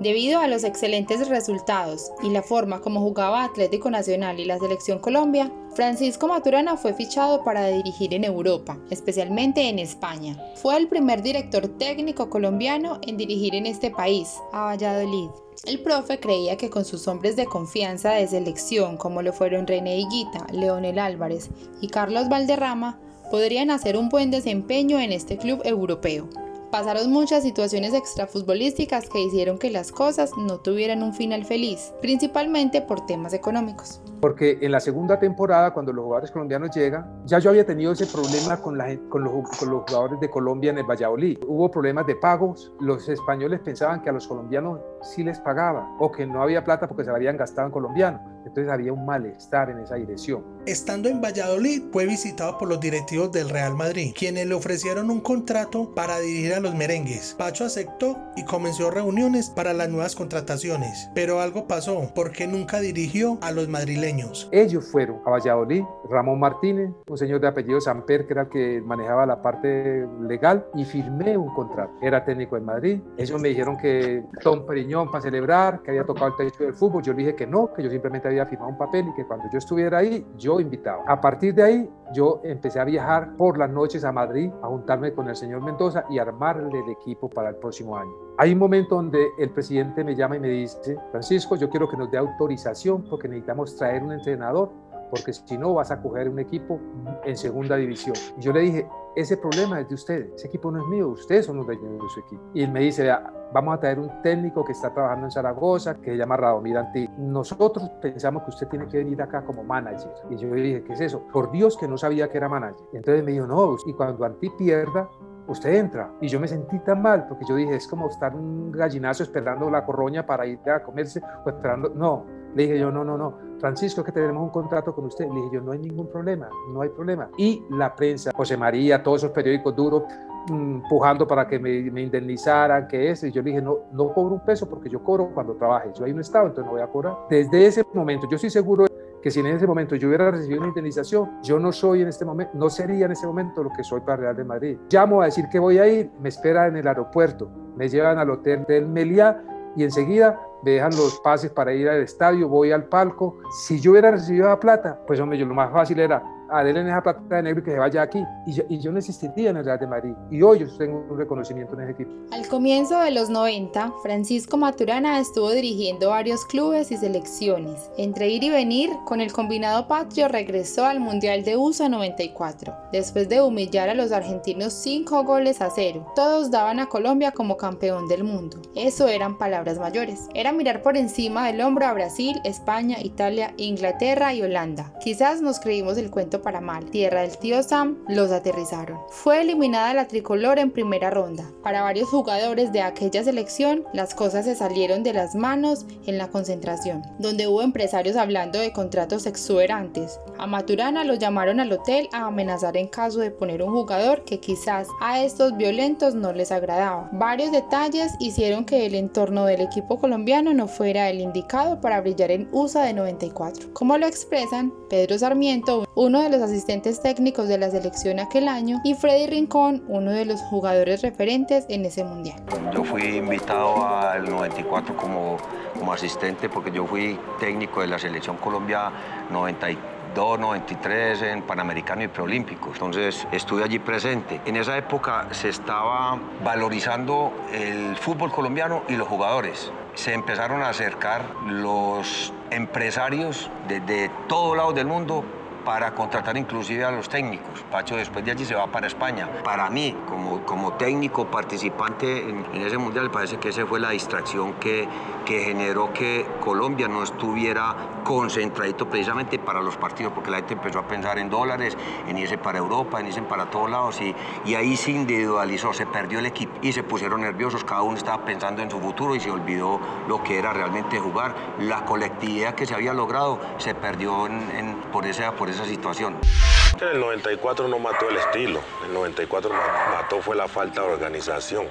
Debido 0.00 0.40
a 0.40 0.48
los 0.48 0.64
excelentes 0.64 1.28
resultados 1.28 2.10
y 2.22 2.30
la 2.30 2.42
forma 2.42 2.80
como 2.80 3.00
jugaba 3.00 3.44
Atlético 3.44 3.90
Nacional 3.90 4.40
y 4.40 4.44
la 4.44 4.58
selección 4.58 4.98
Colombia, 4.98 5.52
Francisco 5.74 6.26
Maturana 6.26 6.76
fue 6.76 6.94
fichado 6.94 7.44
para 7.44 7.68
dirigir 7.68 8.12
en 8.12 8.24
Europa, 8.24 8.76
especialmente 8.90 9.68
en 9.68 9.78
España. 9.78 10.36
Fue 10.56 10.76
el 10.76 10.88
primer 10.88 11.22
director 11.22 11.68
técnico 11.78 12.28
colombiano 12.28 12.98
en 13.06 13.16
dirigir 13.16 13.54
en 13.54 13.66
este 13.66 13.92
país, 13.92 14.34
a 14.52 14.64
Valladolid. 14.64 15.30
El 15.64 15.80
profe 15.80 16.18
creía 16.18 16.56
que 16.56 16.70
con 16.70 16.84
sus 16.84 17.06
hombres 17.06 17.36
de 17.36 17.46
confianza 17.46 18.10
de 18.10 18.26
selección, 18.26 18.96
como 18.96 19.22
lo 19.22 19.32
fueron 19.32 19.66
René 19.66 19.98
Higuita, 19.98 20.46
Leonel 20.52 20.98
Álvarez 20.98 21.50
y 21.80 21.86
Carlos 21.86 22.28
Valderrama, 22.28 22.98
podrían 23.30 23.70
hacer 23.70 23.96
un 23.96 24.08
buen 24.08 24.30
desempeño 24.30 24.98
en 24.98 25.12
este 25.12 25.38
club 25.38 25.62
europeo. 25.64 26.28
Pasaron 26.74 27.12
muchas 27.12 27.44
situaciones 27.44 27.94
extrafutbolísticas 27.94 29.08
que 29.08 29.20
hicieron 29.20 29.58
que 29.58 29.70
las 29.70 29.92
cosas 29.92 30.32
no 30.36 30.58
tuvieran 30.58 31.04
un 31.04 31.14
final 31.14 31.44
feliz, 31.44 31.94
principalmente 32.02 32.82
por 32.82 33.06
temas 33.06 33.32
económicos. 33.32 34.00
Porque 34.20 34.58
en 34.60 34.72
la 34.72 34.80
segunda 34.80 35.20
temporada, 35.20 35.72
cuando 35.72 35.92
los 35.92 36.02
jugadores 36.02 36.32
colombianos 36.32 36.74
llegan, 36.74 37.22
ya 37.26 37.38
yo 37.38 37.50
había 37.50 37.64
tenido 37.64 37.92
ese 37.92 38.06
problema 38.06 38.60
con, 38.60 38.76
los, 38.76 38.98
con 39.08 39.22
los 39.22 39.84
jugadores 39.86 40.18
de 40.18 40.28
Colombia 40.28 40.70
en 40.72 40.78
el 40.78 40.84
Valladolid. 40.84 41.38
Hubo 41.46 41.70
problemas 41.70 42.08
de 42.08 42.16
pagos, 42.16 42.72
los 42.80 43.08
españoles 43.08 43.60
pensaban 43.60 44.02
que 44.02 44.10
a 44.10 44.12
los 44.12 44.26
colombianos 44.26 44.80
sí 45.04 45.22
les 45.22 45.38
pagaba 45.38 45.88
o 45.98 46.10
que 46.10 46.26
no 46.26 46.42
había 46.42 46.64
plata 46.64 46.88
porque 46.88 47.04
se 47.04 47.10
la 47.10 47.16
habían 47.16 47.36
gastado 47.36 47.66
en 47.66 47.72
colombiano. 47.72 48.34
Entonces 48.44 48.70
había 48.70 48.92
un 48.92 49.06
malestar 49.06 49.70
en 49.70 49.78
esa 49.78 49.94
dirección. 49.94 50.44
Estando 50.66 51.08
en 51.08 51.20
Valladolid, 51.20 51.84
fue 51.92 52.06
visitado 52.06 52.58
por 52.58 52.68
los 52.68 52.78
directivos 52.78 53.32
del 53.32 53.48
Real 53.48 53.74
Madrid, 53.74 54.12
quienes 54.16 54.46
le 54.46 54.54
ofrecieron 54.54 55.10
un 55.10 55.20
contrato 55.20 55.94
para 55.94 56.18
dirigir 56.18 56.54
a 56.54 56.60
los 56.60 56.74
merengues. 56.74 57.34
Pacho 57.38 57.64
aceptó 57.64 58.18
y 58.36 58.44
comenzó 58.44 58.90
reuniones 58.90 59.48
para 59.48 59.72
las 59.72 59.88
nuevas 59.88 60.14
contrataciones, 60.14 61.10
pero 61.14 61.40
algo 61.40 61.66
pasó 61.66 62.12
porque 62.14 62.46
nunca 62.46 62.80
dirigió 62.80 63.38
a 63.40 63.50
los 63.50 63.68
madrileños. 63.68 64.48
Ellos 64.52 64.90
fueron 64.90 65.20
a 65.24 65.30
Valladolid, 65.30 65.82
Ramón 66.10 66.38
Martínez, 66.38 66.90
un 67.08 67.18
señor 67.18 67.40
de 67.40 67.48
apellido 67.48 67.80
Samper, 67.80 68.26
que 68.26 68.32
era 68.32 68.42
el 68.42 68.48
que 68.48 68.82
manejaba 68.84 69.26
la 69.26 69.40
parte 69.40 70.06
legal, 70.20 70.66
y 70.74 70.84
firmé 70.84 71.36
un 71.36 71.52
contrato. 71.54 71.92
Era 72.02 72.24
técnico 72.24 72.56
en 72.56 72.64
Madrid. 72.64 73.00
Ellos 73.16 73.40
me 73.40 73.48
dijeron 73.48 73.76
que 73.76 74.22
Tom 74.42 74.66
Periñón 74.66 74.93
para 75.10 75.20
celebrar, 75.20 75.82
que 75.82 75.90
había 75.90 76.04
tocado 76.04 76.28
el 76.28 76.36
techo 76.36 76.64
del 76.64 76.74
fútbol. 76.74 77.02
Yo 77.02 77.12
le 77.12 77.18
dije 77.18 77.34
que 77.34 77.46
no, 77.46 77.72
que 77.72 77.82
yo 77.82 77.90
simplemente 77.90 78.28
había 78.28 78.46
firmado 78.46 78.70
un 78.70 78.78
papel 78.78 79.08
y 79.08 79.14
que 79.14 79.26
cuando 79.26 79.46
yo 79.52 79.58
estuviera 79.58 79.98
ahí, 79.98 80.26
yo 80.36 80.60
invitaba. 80.60 81.02
A 81.06 81.20
partir 81.20 81.54
de 81.54 81.62
ahí, 81.62 81.90
yo 82.12 82.40
empecé 82.44 82.78
a 82.80 82.84
viajar 82.84 83.36
por 83.36 83.58
las 83.58 83.70
noches 83.70 84.04
a 84.04 84.12
Madrid, 84.12 84.50
a 84.62 84.68
juntarme 84.68 85.12
con 85.12 85.28
el 85.28 85.36
señor 85.36 85.62
Mendoza 85.62 86.04
y 86.08 86.18
armarle 86.18 86.80
el 86.80 86.90
equipo 86.90 87.28
para 87.28 87.50
el 87.50 87.56
próximo 87.56 87.96
año. 87.96 88.12
Hay 88.38 88.52
un 88.52 88.58
momento 88.58 88.96
donde 88.96 89.28
el 89.38 89.50
presidente 89.50 90.04
me 90.04 90.14
llama 90.14 90.36
y 90.36 90.40
me 90.40 90.48
dice, 90.48 90.96
Francisco, 91.10 91.56
yo 91.56 91.68
quiero 91.68 91.88
que 91.88 91.96
nos 91.96 92.10
dé 92.10 92.18
autorización 92.18 93.04
porque 93.08 93.28
necesitamos 93.28 93.76
traer 93.76 94.02
un 94.02 94.12
entrenador 94.12 94.70
porque 95.10 95.32
si 95.32 95.56
no 95.58 95.74
vas 95.74 95.90
a 95.90 96.00
coger 96.00 96.28
un 96.28 96.38
equipo 96.38 96.80
en 97.24 97.36
segunda 97.36 97.76
división. 97.76 98.14
Y 98.38 98.42
yo 98.42 98.52
le 98.52 98.60
dije, 98.60 98.88
ese 99.16 99.36
problema 99.36 99.80
es 99.80 99.88
de 99.88 99.94
ustedes, 99.94 100.32
ese 100.34 100.48
equipo 100.48 100.70
no 100.70 100.80
es 100.80 100.86
mío, 100.86 101.08
ustedes 101.08 101.46
son 101.46 101.56
los 101.58 101.66
dueños 101.66 101.84
de 101.84 102.08
su 102.08 102.20
equipo. 102.20 102.42
Y 102.54 102.62
él 102.62 102.72
me 102.72 102.80
dice, 102.80 103.10
vamos 103.52 103.74
a 103.74 103.80
traer 103.80 103.98
un 103.98 104.10
técnico 104.22 104.64
que 104.64 104.72
está 104.72 104.92
trabajando 104.92 105.26
en 105.26 105.30
Zaragoza, 105.30 105.94
que 105.94 106.10
se 106.10 106.16
llama 106.16 106.36
Radomir 106.36 106.76
Antí. 106.76 107.08
Nosotros 107.18 107.88
pensamos 108.02 108.42
que 108.42 108.50
usted 108.50 108.68
tiene 108.68 108.88
que 108.88 108.98
venir 108.98 109.22
acá 109.22 109.44
como 109.44 109.62
manager. 109.62 110.12
Y 110.30 110.36
yo 110.36 110.48
le 110.48 110.60
dije, 110.60 110.84
¿qué 110.84 110.92
es 110.94 111.00
eso? 111.00 111.22
Por 111.32 111.50
Dios 111.52 111.76
que 111.76 111.86
no 111.86 111.96
sabía 111.96 112.28
que 112.28 112.38
era 112.38 112.48
manager. 112.48 112.86
Entonces 112.92 113.24
me 113.24 113.32
dijo, 113.32 113.46
no, 113.46 113.76
y 113.86 113.92
cuando 113.92 114.24
Antí 114.24 114.50
pierda, 114.50 115.08
usted 115.46 115.74
entra. 115.74 116.10
Y 116.20 116.28
yo 116.28 116.40
me 116.40 116.48
sentí 116.48 116.78
tan 116.80 117.02
mal 117.02 117.26
porque 117.28 117.44
yo 117.48 117.54
dije, 117.54 117.76
es 117.76 117.86
como 117.86 118.08
estar 118.08 118.34
un 118.34 118.72
gallinazo 118.72 119.22
esperando 119.22 119.70
la 119.70 119.84
corroña 119.84 120.26
para 120.26 120.46
ir 120.46 120.58
a 120.68 120.82
comerse 120.82 121.22
o 121.44 121.48
esperando. 121.48 121.90
No, 121.90 122.24
le 122.54 122.62
dije 122.62 122.78
yo, 122.78 122.90
no, 122.90 123.04
no, 123.04 123.18
no, 123.18 123.34
Francisco, 123.58 124.04
que 124.04 124.12
tenemos 124.12 124.42
un 124.42 124.50
contrato 124.50 124.94
con 124.94 125.06
usted. 125.06 125.26
Le 125.26 125.34
dije 125.34 125.48
yo, 125.54 125.60
no 125.60 125.72
hay 125.72 125.78
ningún 125.78 126.08
problema, 126.08 126.48
no 126.72 126.82
hay 126.82 126.88
problema. 126.90 127.28
Y 127.36 127.64
la 127.70 127.94
prensa, 127.94 128.30
José 128.34 128.56
María, 128.56 129.02
todos 129.02 129.22
esos 129.22 129.32
periódicos 129.32 129.74
duros, 129.74 130.02
mm, 130.48 130.76
empujando 130.76 131.26
para 131.26 131.46
que 131.46 131.58
me, 131.58 131.90
me 131.90 132.02
indemnizaran, 132.02 132.86
que 132.86 133.10
ese. 133.10 133.28
Y 133.28 133.32
yo 133.32 133.42
le 133.42 133.50
dije, 133.50 133.62
no, 133.62 133.78
no 133.92 134.12
cobro 134.12 134.34
un 134.34 134.44
peso 134.44 134.68
porque 134.68 134.88
yo 134.88 135.02
cobro 135.02 135.30
cuando 135.34 135.54
trabaje. 135.54 135.90
Yo 135.94 136.04
ahí 136.04 136.12
no 136.12 136.20
estaba, 136.20 136.48
entonces 136.48 136.66
no 136.66 136.72
voy 136.72 136.82
a 136.82 136.88
cobrar. 136.88 137.16
Desde 137.28 137.66
ese 137.66 137.84
momento, 137.92 138.28
yo 138.30 138.36
estoy 138.36 138.50
seguro 138.50 138.86
que 139.24 139.30
si 139.30 139.40
en 139.40 139.46
ese 139.46 139.66
momento 139.66 139.96
yo 139.96 140.08
hubiera 140.08 140.30
recibido 140.30 140.60
una 140.60 140.68
indemnización, 140.68 141.40
yo 141.42 141.58
no 141.58 141.72
soy 141.72 142.02
en 142.02 142.08
este 142.08 142.26
momento, 142.26 142.52
no 142.54 142.68
sería 142.68 143.06
en 143.06 143.12
ese 143.12 143.26
momento 143.26 143.64
lo 143.64 143.70
que 143.70 143.82
soy 143.82 144.00
para 144.00 144.16
Real 144.16 144.36
de 144.36 144.44
Madrid. 144.44 144.78
Llamo 144.90 145.22
a 145.22 145.24
decir 145.24 145.46
que 145.50 145.58
voy 145.58 145.78
a 145.78 145.88
ir, 145.88 146.10
me 146.20 146.28
espera 146.28 146.66
en 146.66 146.76
el 146.76 146.86
aeropuerto, 146.86 147.50
me 147.74 147.88
llevan 147.88 148.18
al 148.18 148.28
hotel 148.28 148.66
del 148.68 148.86
Meliá 148.86 149.42
y 149.76 149.82
enseguida 149.82 150.38
dejan 150.64 150.90
los 150.96 151.20
pases 151.20 151.50
para 151.50 151.72
ir 151.72 151.88
al 151.88 152.00
estadio, 152.00 152.48
voy 152.48 152.72
al 152.72 152.84
palco. 152.88 153.38
Si 153.66 153.80
yo 153.80 153.92
hubiera 153.92 154.10
recibido 154.10 154.48
la 154.48 154.58
plata, 154.58 155.00
pues 155.06 155.20
hombre, 155.20 155.38
yo 155.38 155.46
lo 155.46 155.54
más 155.54 155.72
fácil 155.72 156.00
era 156.00 156.22
a 156.54 156.68
en 156.68 156.76
esa 156.88 157.02
plata 157.02 157.36
de 157.36 157.42
negro 157.42 157.60
y 157.60 157.64
que 157.64 157.70
se 157.72 157.78
vaya 157.78 158.02
aquí. 158.02 158.24
Y 158.46 158.52
yo, 158.52 158.62
y 158.68 158.78
yo 158.78 158.92
no 158.92 158.98
existiría 158.98 159.50
en 159.50 159.56
el 159.58 159.64
Real 159.64 159.78
de 159.78 159.86
Madrid. 159.86 160.14
Y 160.30 160.42
hoy 160.42 160.60
yo 160.60 160.76
tengo 160.76 161.04
un 161.10 161.18
reconocimiento 161.18 161.74
en 161.74 161.80
ese 161.82 161.92
equipo. 161.92 162.12
Al 162.32 162.46
comienzo 162.48 162.98
de 163.00 163.10
los 163.10 163.28
90, 163.30 163.92
Francisco 164.02 164.56
Maturana 164.56 165.18
estuvo 165.18 165.50
dirigiendo 165.50 166.10
varios 166.10 166.44
clubes 166.46 166.90
y 166.90 166.96
selecciones. 166.96 167.90
Entre 167.96 168.28
ir 168.28 168.42
y 168.44 168.50
venir, 168.50 168.90
con 169.04 169.20
el 169.20 169.32
combinado 169.32 169.88
patrio 169.88 170.28
regresó 170.28 170.84
al 170.84 171.00
Mundial 171.00 171.44
de 171.44 171.56
USA 171.56 171.88
94, 171.88 172.74
después 172.92 173.28
de 173.28 173.42
humillar 173.42 173.88
a 173.88 173.94
los 173.94 174.12
argentinos 174.12 174.72
5 174.72 175.24
goles 175.24 175.60
a 175.60 175.70
0. 175.70 176.12
Todos 176.14 176.50
daban 176.50 176.80
a 176.80 176.86
Colombia 176.86 177.32
como 177.32 177.56
campeón 177.56 178.08
del 178.08 178.24
mundo. 178.24 178.58
Eso 178.74 179.08
eran 179.08 179.38
palabras 179.38 179.78
mayores. 179.78 180.28
Era 180.34 180.52
mirar 180.52 180.82
por 180.82 180.96
encima 180.96 181.46
del 181.46 181.60
hombro 181.60 181.86
a 181.86 181.94
Brasil, 181.94 182.40
España, 182.44 182.98
Italia, 183.02 183.54
Inglaterra 183.56 184.34
y 184.34 184.42
Holanda. 184.42 184.92
Quizás 185.02 185.40
nos 185.40 185.60
creímos 185.60 185.98
el 185.98 186.10
cuento 186.10 186.42
para 186.44 186.60
mal. 186.60 186.84
Tierra 186.90 187.22
del 187.22 187.36
tío 187.38 187.62
Sam 187.62 187.96
los 188.06 188.30
aterrizaron. 188.30 189.00
Fue 189.08 189.40
eliminada 189.40 189.94
la 189.94 190.06
tricolor 190.06 190.58
en 190.60 190.70
primera 190.70 191.10
ronda. 191.10 191.44
Para 191.62 191.82
varios 191.82 192.08
jugadores 192.08 192.72
de 192.72 192.82
aquella 192.82 193.24
selección, 193.24 193.84
las 193.92 194.14
cosas 194.14 194.44
se 194.44 194.54
salieron 194.54 195.02
de 195.02 195.14
las 195.14 195.34
manos 195.34 195.86
en 196.06 196.18
la 196.18 196.28
concentración, 196.28 197.02
donde 197.18 197.48
hubo 197.48 197.62
empresarios 197.62 198.16
hablando 198.16 198.60
de 198.60 198.72
contratos 198.72 199.26
exuberantes. 199.26 200.20
A 200.38 200.46
Maturana 200.46 201.04
lo 201.04 201.14
llamaron 201.14 201.58
al 201.58 201.72
hotel 201.72 202.08
a 202.12 202.26
amenazar 202.26 202.76
en 202.76 202.88
caso 202.88 203.18
de 203.20 203.30
poner 203.30 203.62
un 203.62 203.72
jugador 203.72 204.24
que 204.24 204.38
quizás 204.38 204.86
a 205.00 205.24
estos 205.24 205.56
violentos 205.56 206.14
no 206.14 206.32
les 206.32 206.52
agradaba. 206.52 207.08
Varios 207.12 207.50
detalles 207.50 208.12
hicieron 208.20 208.64
que 208.64 208.84
el 208.86 208.94
entorno 208.94 209.46
del 209.46 209.62
equipo 209.62 209.98
colombiano 209.98 210.52
no 210.52 210.68
fuera 210.68 211.08
el 211.08 211.20
indicado 211.20 211.80
para 211.80 212.00
brillar 212.00 212.30
en 212.30 212.48
USA 212.52 212.82
de 212.82 212.92
94. 212.92 213.72
Como 213.72 213.96
lo 213.96 214.06
expresan 214.06 214.72
Pedro 214.90 215.18
Sarmiento, 215.18 215.86
uno 215.94 216.20
de 216.20 216.23
los 216.28 216.42
asistentes 216.42 217.00
técnicos 217.00 217.48
de 217.48 217.58
la 217.58 217.70
selección 217.70 218.20
aquel 218.20 218.48
año, 218.48 218.80
y 218.84 218.94
Freddy 218.94 219.26
Rincón, 219.26 219.82
uno 219.88 220.10
de 220.10 220.24
los 220.24 220.40
jugadores 220.42 221.02
referentes 221.02 221.66
en 221.68 221.84
ese 221.84 222.04
mundial. 222.04 222.36
Yo 222.72 222.84
fui 222.84 223.16
invitado 223.16 223.86
al 223.86 224.28
94 224.28 224.96
como, 224.96 225.36
como 225.78 225.92
asistente 225.92 226.48
porque 226.48 226.70
yo 226.70 226.86
fui 226.86 227.18
técnico 227.40 227.80
de 227.80 227.88
la 227.88 227.98
selección 227.98 228.36
Colombia 228.36 228.90
92. 229.30 229.94
93 230.14 231.22
en 231.22 231.42
Panamericano 231.42 232.02
y 232.02 232.08
Preolímpico. 232.08 232.70
Entonces 232.72 233.26
estuve 233.32 233.64
allí 233.64 233.78
presente. 233.78 234.40
En 234.46 234.56
esa 234.56 234.76
época 234.78 235.28
se 235.32 235.48
estaba 235.48 236.18
valorizando 236.44 237.32
el 237.52 237.96
fútbol 237.96 238.30
colombiano 238.30 238.82
y 238.88 238.96
los 238.96 239.08
jugadores. 239.08 239.72
Se 239.94 240.12
empezaron 240.12 240.62
a 240.62 240.68
acercar 240.68 241.22
los 241.46 242.32
empresarios 242.50 243.50
desde 243.68 244.10
todos 244.28 244.56
lados 244.56 244.74
del 244.74 244.86
mundo 244.86 245.24
para 245.64 245.94
contratar 245.94 246.36
inclusive 246.36 246.84
a 246.84 246.90
los 246.90 247.08
técnicos. 247.08 247.64
Pacho 247.70 247.96
después 247.96 248.24
de 248.24 248.32
allí 248.32 248.44
se 248.44 248.54
va 248.54 248.66
para 248.66 248.86
España. 248.86 249.28
Para 249.42 249.70
mí, 249.70 249.96
como, 250.08 250.42
como 250.42 250.74
técnico 250.74 251.26
participante 251.26 252.28
en, 252.28 252.44
en 252.52 252.62
ese 252.62 252.78
mundial, 252.78 253.10
parece 253.10 253.38
que 253.38 253.48
esa 253.48 253.66
fue 253.66 253.80
la 253.80 253.90
distracción 253.90 254.54
que, 254.54 254.88
que 255.24 255.44
generó 255.44 255.92
que 255.92 256.26
Colombia 256.40 256.88
no 256.88 257.02
estuviera 257.02 257.74
concentradito 258.04 258.86
precisamente 258.88 259.38
para 259.38 259.62
los 259.62 259.76
partidos, 259.76 260.12
porque 260.12 260.30
la 260.30 260.38
gente 260.38 260.54
empezó 260.54 260.80
a 260.80 260.86
pensar 260.86 261.18
en 261.18 261.30
dólares, 261.30 261.76
en 262.06 262.18
irse 262.18 262.36
para 262.36 262.58
Europa, 262.58 263.00
en 263.00 263.06
irse 263.06 263.22
para 263.22 263.46
todos 263.46 263.70
lados, 263.70 264.00
y, 264.00 264.14
y 264.44 264.54
ahí 264.54 264.76
se 264.76 264.90
individualizó, 264.90 265.72
se 265.72 265.86
perdió 265.86 266.18
el 266.18 266.26
equipo 266.26 266.52
y 266.60 266.72
se 266.72 266.82
pusieron 266.82 267.22
nerviosos, 267.22 267.64
cada 267.64 267.82
uno 267.82 267.96
estaba 267.96 268.24
pensando 268.24 268.62
en 268.62 268.70
su 268.70 268.78
futuro 268.78 269.14
y 269.14 269.20
se 269.20 269.30
olvidó 269.30 269.80
lo 270.06 270.22
que 270.22 270.38
era 270.38 270.52
realmente 270.52 270.98
jugar. 270.98 271.34
La 271.60 271.84
colectividad 271.86 272.54
que 272.54 272.66
se 272.66 272.74
había 272.74 272.92
logrado 272.92 273.40
se 273.56 273.74
perdió 273.74 274.26
en, 274.26 274.50
en, 274.50 274.74
por, 274.92 275.06
esa, 275.06 275.32
por 275.32 275.48
esa 275.48 275.53
situación. 275.62 276.53
En 276.80 276.88
el 276.88 276.98
94 277.00 277.68
no 277.68 277.78
mató 277.78 278.08
el 278.10 278.16
estilo, 278.16 278.60
el 278.84 278.92
94 278.92 279.48
mató 279.92 280.20
fue 280.20 280.34
la 280.34 280.48
falta 280.48 280.80
de 280.82 280.88
organización, 280.88 281.68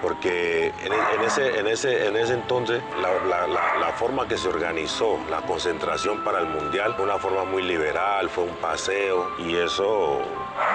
porque 0.00 0.68
en, 0.68 0.92
en 0.92 1.24
ese, 1.26 1.58
en, 1.58 1.66
ese, 1.66 2.06
en 2.06 2.14
ese 2.16 2.34
entonces 2.34 2.80
la, 3.02 3.92
forma 3.98 4.28
que 4.28 4.38
se 4.38 4.46
organizó 4.48 5.18
la 5.28 5.42
concentración 5.42 6.22
para 6.24 6.38
el 6.40 6.46
Mundial 6.46 6.94
fue 6.94 7.04
una 7.04 7.18
forma 7.18 7.44
muy 7.44 7.64
liberal, 7.64 8.30
fue 8.30 8.44
un 8.44 8.54
paseo 8.56 9.30
y 9.38 9.56
eso, 9.56 10.20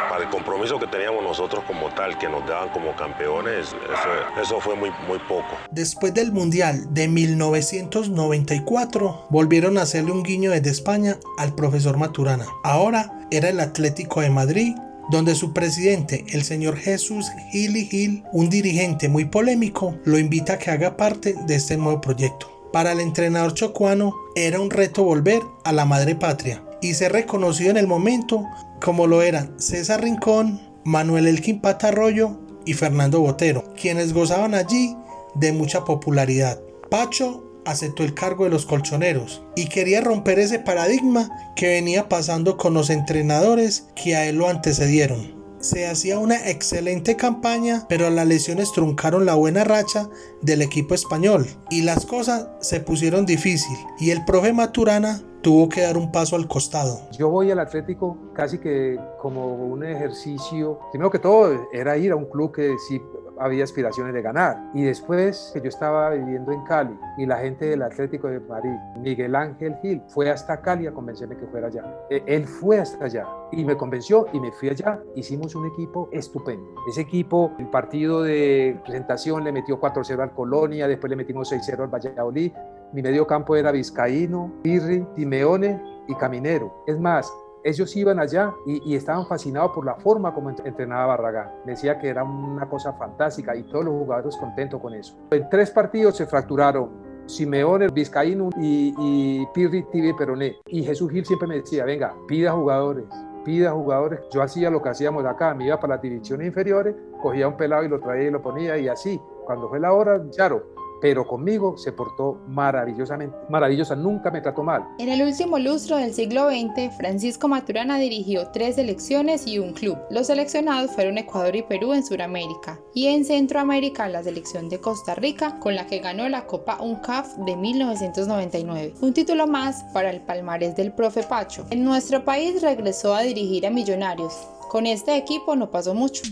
para 0.09 0.25
el 0.25 0.29
compromiso 0.29 0.77
que 0.77 0.87
teníamos 0.87 1.23
nosotros 1.23 1.63
como 1.65 1.87
tal, 1.89 2.17
que 2.19 2.27
nos 2.27 2.45
daban 2.45 2.67
como 2.69 2.93
campeones, 2.95 3.69
eso, 3.69 4.09
eso 4.39 4.59
fue 4.59 4.75
muy, 4.75 4.91
muy 5.07 5.17
poco. 5.19 5.55
Después 5.71 6.13
del 6.13 6.33
Mundial 6.33 6.93
de 6.93 7.07
1994, 7.07 9.27
volvieron 9.29 9.77
a 9.77 9.83
hacerle 9.83 10.11
un 10.11 10.23
guiño 10.23 10.51
desde 10.51 10.69
España 10.69 11.15
al 11.37 11.55
profesor 11.55 11.95
Maturana. 11.97 12.45
Ahora 12.63 13.13
era 13.31 13.49
el 13.49 13.59
Atlético 13.59 14.21
de 14.21 14.29
Madrid, 14.29 14.75
donde 15.09 15.35
su 15.35 15.53
presidente, 15.53 16.25
el 16.29 16.43
señor 16.43 16.77
Jesús 16.77 17.27
Gil 17.51 17.75
Gil, 17.75 18.23
un 18.31 18.49
dirigente 18.49 19.09
muy 19.09 19.25
polémico, 19.25 19.95
lo 20.03 20.17
invita 20.17 20.53
a 20.53 20.57
que 20.57 20.71
haga 20.71 20.97
parte 20.97 21.35
de 21.45 21.55
este 21.55 21.77
nuevo 21.77 22.01
proyecto. 22.01 22.69
Para 22.73 22.91
el 22.91 22.99
entrenador 22.99 23.53
chocuano 23.53 24.13
era 24.35 24.59
un 24.59 24.69
reto 24.69 25.03
volver 25.03 25.41
a 25.63 25.71
la 25.71 25.85
madre 25.85 26.15
patria 26.15 26.63
y 26.81 26.93
ser 26.93 27.13
reconocido 27.13 27.71
en 27.71 27.77
el 27.77 27.87
momento 27.87 28.45
como 28.83 29.07
lo 29.07 29.21
eran 29.21 29.53
César 29.59 30.03
Rincón, 30.03 30.59
Manuel 30.83 31.27
Elkin 31.27 31.61
Patarroyo 31.61 32.37
y 32.65 32.73
Fernando 32.73 33.21
Botero, 33.21 33.63
quienes 33.79 34.13
gozaban 34.13 34.53
allí 34.53 34.95
de 35.35 35.51
mucha 35.51 35.85
popularidad. 35.85 36.59
Pacho 36.89 37.44
aceptó 37.65 38.03
el 38.03 38.13
cargo 38.13 38.45
de 38.45 38.49
los 38.49 38.65
colchoneros 38.65 39.43
y 39.55 39.67
quería 39.67 40.01
romper 40.01 40.39
ese 40.39 40.59
paradigma 40.59 41.29
que 41.55 41.67
venía 41.67 42.09
pasando 42.09 42.57
con 42.57 42.73
los 42.73 42.89
entrenadores 42.89 43.87
que 43.95 44.15
a 44.15 44.25
él 44.27 44.37
lo 44.37 44.47
antecedieron. 44.47 45.35
Se 45.59 45.87
hacía 45.87 46.19
una 46.19 46.49
excelente 46.49 47.15
campaña, 47.15 47.85
pero 47.89 48.09
las 48.11 48.27
lesiones 48.27 48.71
truncaron 48.71 49.25
la 49.25 49.33
buena 49.33 49.63
racha 49.63 50.09
del 50.41 50.61
equipo 50.61 50.93
español 50.93 51.47
y 51.71 51.81
las 51.81 52.05
cosas 52.05 52.49
se 52.61 52.81
pusieron 52.81 53.25
difícil 53.25 53.75
y 53.99 54.11
el 54.11 54.23
profe 54.25 54.53
Maturana 54.53 55.21
tuvo 55.45 55.69
que 55.69 55.81
dar 55.81 55.95
un 55.95 56.11
paso 56.11 56.35
al 56.35 56.47
costado. 56.47 56.99
Yo 57.17 57.29
voy 57.29 57.51
al 57.51 57.59
Atlético 57.59 58.17
casi 58.33 58.57
que 58.57 58.99
como 59.21 59.53
un 59.55 59.83
ejercicio, 59.83 60.79
primero 60.91 61.11
que 61.11 61.19
todo 61.19 61.67
era 61.71 61.95
ir 61.97 62.11
a 62.11 62.15
un 62.15 62.25
club 62.25 62.51
que 62.51 62.75
sí 62.87 62.99
había 63.39 63.63
aspiraciones 63.63 64.13
de 64.13 64.21
ganar. 64.21 64.57
Y 64.73 64.83
después 64.83 65.51
que 65.53 65.61
yo 65.61 65.69
estaba 65.69 66.09
viviendo 66.11 66.51
en 66.51 66.63
Cali 66.63 66.97
y 67.17 67.25
la 67.25 67.37
gente 67.37 67.65
del 67.65 67.81
Atlético 67.81 68.27
de 68.27 68.39
Madrid, 68.39 68.75
Miguel 68.99 69.35
Ángel 69.35 69.75
Gil, 69.81 70.01
fue 70.07 70.29
hasta 70.29 70.61
Cali 70.61 70.87
a 70.87 70.93
convencerme 70.93 71.37
que 71.37 71.45
fuera 71.47 71.67
allá. 71.67 71.83
Él 72.09 72.45
fue 72.45 72.79
hasta 72.79 73.05
allá 73.05 73.27
y 73.51 73.63
me 73.65 73.75
convenció 73.75 74.27
y 74.33 74.39
me 74.39 74.51
fui 74.51 74.69
allá. 74.69 74.99
Hicimos 75.15 75.55
un 75.55 75.67
equipo 75.67 76.09
estupendo. 76.11 76.65
Ese 76.89 77.01
equipo, 77.01 77.51
el 77.59 77.67
partido 77.67 78.23
de 78.23 78.79
presentación 78.83 79.43
le 79.43 79.51
metió 79.51 79.79
4-0 79.79 80.19
al 80.21 80.33
Colonia, 80.33 80.87
después 80.87 81.09
le 81.09 81.15
metimos 81.15 81.51
6-0 81.51 81.81
al 81.81 81.87
Valladolid. 81.87 82.51
Mi 82.93 83.01
medio 83.01 83.27
campo 83.27 83.55
era 83.55 83.71
Vizcaíno, 83.71 84.51
Pirri, 84.61 85.05
Simeone 85.15 85.81
y 86.07 86.15
Caminero. 86.15 86.83
Es 86.87 86.99
más, 86.99 87.31
ellos 87.65 87.95
iban 87.95 88.19
allá 88.19 88.53
y, 88.67 88.95
estaban 88.95 89.25
fascinados 89.25 89.71
por 89.71 89.85
la 89.85 89.95
forma 89.95 90.33
como 90.33 90.51
entrenaba 90.51 91.07
Barragán. 91.07 91.49
Decía 91.65 91.97
que 91.97 92.09
era 92.09 92.23
una 92.23 92.69
cosa 92.69 92.93
fantástica 92.93 93.55
y 93.55 93.63
todos 93.63 93.85
los 93.85 93.95
jugadores 93.95 94.37
contentos 94.37 94.79
con 94.79 94.93
eso. 94.93 95.17
En 95.31 95.49
tres 95.49 95.71
partidos 95.71 96.15
se 96.15 96.27
fracturaron 96.27 96.91
Simeone, 97.25 97.87
Vizcaíno 97.87 98.51
y, 98.57 98.93
y 98.99 99.47
Pirri, 99.47 99.83
Tibi, 99.91 100.13
Peroné. 100.13 100.57
Y 100.67 100.83
Jesús 100.83 101.11
Gil 101.11 101.25
siempre 101.25 101.47
me 101.47 101.55
decía, 101.55 101.85
venga, 101.85 102.13
pida 102.27 102.51
jugadores, 102.51 103.05
pida 103.43 103.71
jugadores. 103.71 104.19
Yo 104.31 104.43
hacía 104.43 104.69
lo 104.69 104.83
que 104.83 104.89
hacíamos 104.89 105.25
acá, 105.25 105.55
me 105.55 105.65
iba 105.65 105.79
para 105.79 105.95
las 105.95 106.03
divisiones 106.03 106.47
inferiores, 106.47 106.95
cogía 107.19 107.47
un 107.47 107.57
pelado 107.57 107.83
y 107.83 107.89
lo 107.89 107.99
traía 107.99 108.27
y 108.27 108.31
lo 108.31 108.43
ponía 108.43 108.77
y 108.77 108.87
así. 108.87 109.19
Cuando 109.45 109.69
fue 109.69 109.79
la 109.79 109.91
hora, 109.91 110.21
claro, 110.35 110.74
pero 111.01 111.25
conmigo 111.25 111.77
se 111.77 111.91
portó 111.91 112.41
maravillosamente, 112.47 113.35
maravillosa, 113.49 113.95
nunca 113.95 114.31
me 114.31 114.41
trató 114.41 114.63
mal. 114.63 114.87
En 114.99 115.09
el 115.09 115.21
último 115.21 115.59
lustro 115.59 115.97
del 115.97 116.13
siglo 116.13 116.49
XX, 116.49 116.95
Francisco 116.97 117.47
Maturana 117.47 117.97
dirigió 117.97 118.49
tres 118.51 118.75
selecciones 118.75 119.47
y 119.47 119.59
un 119.59 119.73
club. 119.73 119.97
Los 120.09 120.27
seleccionados 120.27 120.91
fueron 120.91 121.17
Ecuador 121.17 121.55
y 121.55 121.63
Perú 121.63 121.93
en 121.93 122.05
Sudamérica, 122.05 122.79
y 122.93 123.07
en 123.07 123.25
Centroamérica 123.25 124.07
la 124.09 124.23
selección 124.23 124.69
de 124.69 124.79
Costa 124.79 125.15
Rica, 125.15 125.59
con 125.59 125.75
la 125.75 125.87
que 125.87 125.99
ganó 125.99 126.27
la 126.29 126.45
Copa 126.45 126.77
UNCAF 126.81 127.35
de 127.37 127.55
1999. 127.55 128.93
Un 129.01 129.13
título 129.13 129.47
más 129.47 129.83
para 129.93 130.09
el 130.09 130.21
palmarés 130.21 130.75
del 130.75 130.91
profe 130.91 131.23
Pacho. 131.23 131.65
En 131.69 131.83
nuestro 131.83 132.23
país 132.23 132.61
regresó 132.61 133.13
a 133.13 133.21
dirigir 133.21 133.65
a 133.65 133.69
Millonarios. 133.69 134.33
Con 134.69 134.85
este 134.87 135.15
equipo 135.15 135.55
no 135.55 135.71
pasó 135.71 135.93
mucho. 135.93 136.23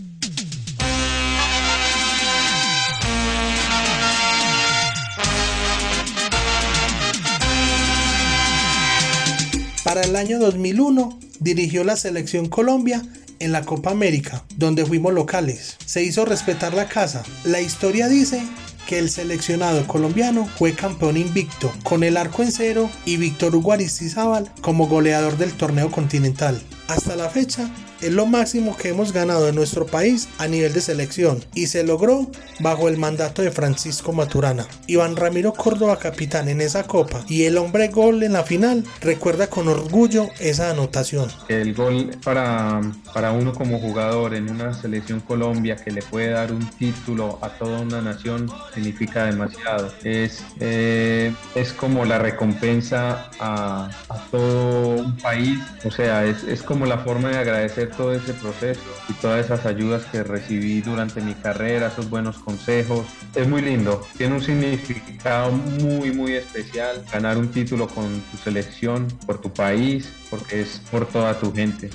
Para 9.84 10.00
el 10.00 10.16
año 10.16 10.38
2001 10.38 11.18
dirigió 11.40 11.84
la 11.84 11.96
selección 11.96 12.48
Colombia 12.48 13.02
en 13.38 13.52
la 13.52 13.66
Copa 13.66 13.90
América, 13.90 14.42
donde 14.56 14.86
fuimos 14.86 15.12
locales. 15.12 15.76
Se 15.84 16.02
hizo 16.02 16.24
respetar 16.24 16.72
la 16.72 16.88
casa. 16.88 17.22
La 17.44 17.60
historia 17.60 18.08
dice 18.08 18.42
que 18.88 18.98
el 18.98 19.10
seleccionado 19.10 19.86
colombiano 19.86 20.48
fue 20.56 20.72
campeón 20.72 21.18
invicto 21.18 21.70
con 21.82 22.02
el 22.02 22.16
arco 22.16 22.42
en 22.42 22.50
cero 22.50 22.90
y 23.04 23.18
Víctor 23.18 23.54
Hugo 23.54 23.72
Aristizábal 23.72 24.50
como 24.62 24.88
goleador 24.88 25.36
del 25.36 25.52
torneo 25.52 25.90
continental. 25.90 26.62
Hasta 26.88 27.14
la 27.14 27.28
fecha, 27.28 27.68
es 28.00 28.12
lo 28.12 28.26
máximo 28.26 28.76
que 28.76 28.88
hemos 28.88 29.12
ganado 29.12 29.48
en 29.48 29.54
nuestro 29.54 29.86
país 29.86 30.28
a 30.38 30.46
nivel 30.46 30.72
de 30.72 30.80
selección 30.80 31.44
y 31.54 31.66
se 31.66 31.84
logró 31.84 32.30
bajo 32.60 32.88
el 32.88 32.96
mandato 32.96 33.42
de 33.42 33.50
Francisco 33.50 34.12
Maturana. 34.12 34.66
Iván 34.86 35.16
Ramiro 35.16 35.52
Córdoba, 35.52 35.98
capitán 35.98 36.48
en 36.48 36.60
esa 36.60 36.84
copa 36.84 37.24
y 37.28 37.44
el 37.44 37.58
hombre 37.58 37.88
gol 37.88 38.22
en 38.22 38.34
la 38.34 38.42
final, 38.42 38.84
recuerda 39.00 39.48
con 39.48 39.68
orgullo 39.68 40.28
esa 40.40 40.70
anotación. 40.70 41.28
El 41.48 41.74
gol 41.74 42.10
para, 42.22 42.80
para 43.12 43.32
uno 43.32 43.52
como 43.52 43.78
jugador 43.78 44.34
en 44.34 44.50
una 44.50 44.74
selección 44.74 45.20
Colombia 45.20 45.76
que 45.76 45.90
le 45.90 46.02
puede 46.02 46.30
dar 46.30 46.52
un 46.52 46.64
título 46.78 47.38
a 47.42 47.50
toda 47.50 47.80
una 47.80 48.00
nación 48.00 48.50
significa 48.74 49.26
demasiado. 49.26 49.92
Es, 50.02 50.44
eh, 50.60 51.32
es 51.54 51.72
como 51.72 52.04
la 52.04 52.18
recompensa 52.18 53.30
a, 53.38 53.90
a, 54.08 54.18
todo 54.30 54.96
un 54.96 55.16
país, 55.16 55.58
o 55.84 55.90
sea, 55.90 56.24
es, 56.24 56.44
es 56.44 56.62
como 56.62 56.86
la 56.86 56.98
forma 56.98 57.30
de 57.30 57.38
agradecer 57.38 57.90
todo 57.96 58.12
ese 58.14 58.34
proceso 58.34 58.82
y 59.08 59.12
todas 59.14 59.44
esas 59.44 59.66
ayudas 59.66 60.04
que 60.06 60.22
recibí 60.22 60.80
durante 60.80 61.20
mi 61.20 61.34
carrera, 61.34 61.88
esos 61.88 62.08
buenos 62.10 62.38
consejos. 62.38 63.06
Es 63.34 63.48
muy 63.48 63.62
lindo, 63.62 64.02
tiene 64.16 64.34
un 64.34 64.42
significado 64.42 65.50
muy, 65.52 66.12
muy 66.12 66.34
especial 66.34 67.04
ganar 67.12 67.38
un 67.38 67.48
título 67.48 67.88
con 67.88 68.20
tu 68.30 68.36
selección, 68.36 69.06
por 69.26 69.40
tu 69.40 69.52
país, 69.52 70.12
porque 70.30 70.62
es 70.62 70.80
por 70.90 71.06
toda 71.06 71.38
tu 71.38 71.52
gente 71.52 71.90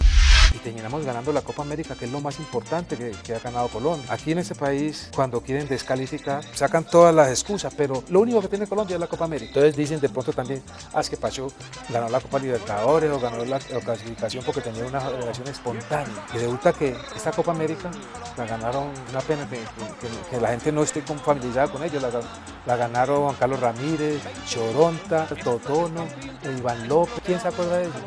y 0.54 0.58
terminamos 0.58 1.06
ganando 1.06 1.32
la 1.32 1.42
Copa 1.42 1.62
América, 1.62 1.96
que 1.96 2.06
es 2.06 2.12
lo 2.12 2.22
más 2.22 2.40
importante 2.40 2.98
que, 2.98 3.36
ha 3.36 3.40
ganado 3.40 3.68
Colombia. 3.68 4.06
Aquí 4.10 4.32
en 4.32 4.40
este 4.40 4.56
país, 4.56 5.10
cuando 5.16 5.42
quieren 5.42 5.68
descalificar, 5.68 6.44
sacan 6.56 6.84
todas 6.84 7.14
las 7.14 7.30
excusas, 7.30 7.74
pero 7.76 8.04
lo 8.10 8.22
único 8.22 8.42
que 8.42 8.48
tiene 8.48 8.68
Colombia 8.68 8.96
es 8.96 9.00
la 9.00 9.08
Copa 9.08 9.26
América. 9.26 9.50
Entonces 9.50 9.76
dicen 9.76 10.00
de 10.00 10.10
pronto 10.10 10.34
también, 10.34 10.62
ah, 10.94 11.02
que 11.10 11.18
Pacho 11.18 11.52
ganó 11.90 12.10
la 12.10 12.20
Copa 12.20 12.40
Libertadores 12.40 13.12
o 13.12 13.20
ganó 13.20 13.44
la, 13.46 13.60
la 13.72 13.80
clasificación 13.80 14.44
porque 14.44 14.62
tenía 14.62 14.86
una 14.86 15.00
relación 15.00 15.48
espontánea. 15.48 16.26
Y 16.34 16.38
resulta 16.38 16.74
que 16.74 16.96
esta 17.16 17.32
Copa 17.32 17.52
América 17.52 17.92
la 18.38 18.46
ganaron, 18.46 18.90
una 19.10 19.22
pena 19.22 19.48
que, 19.50 20.40
la 20.40 20.50
gente 20.50 20.72
no 20.72 20.84
esté 20.84 21.02
familiarizada 21.02 21.68
con 21.68 21.84
ellos, 21.84 22.04
la, 22.66 22.76
ganaron 22.76 23.24
Juan 23.24 23.36
Carlos 23.36 23.60
Ramírez, 23.60 24.22
Choronta, 24.48 25.28
Totono, 25.44 26.08
Iván 26.58 26.88
López. 26.88 27.22
¿Quién 27.26 27.40
se 27.40 27.48
acuerda 27.48 27.78
de 27.78 27.84
eso? 27.86 28.00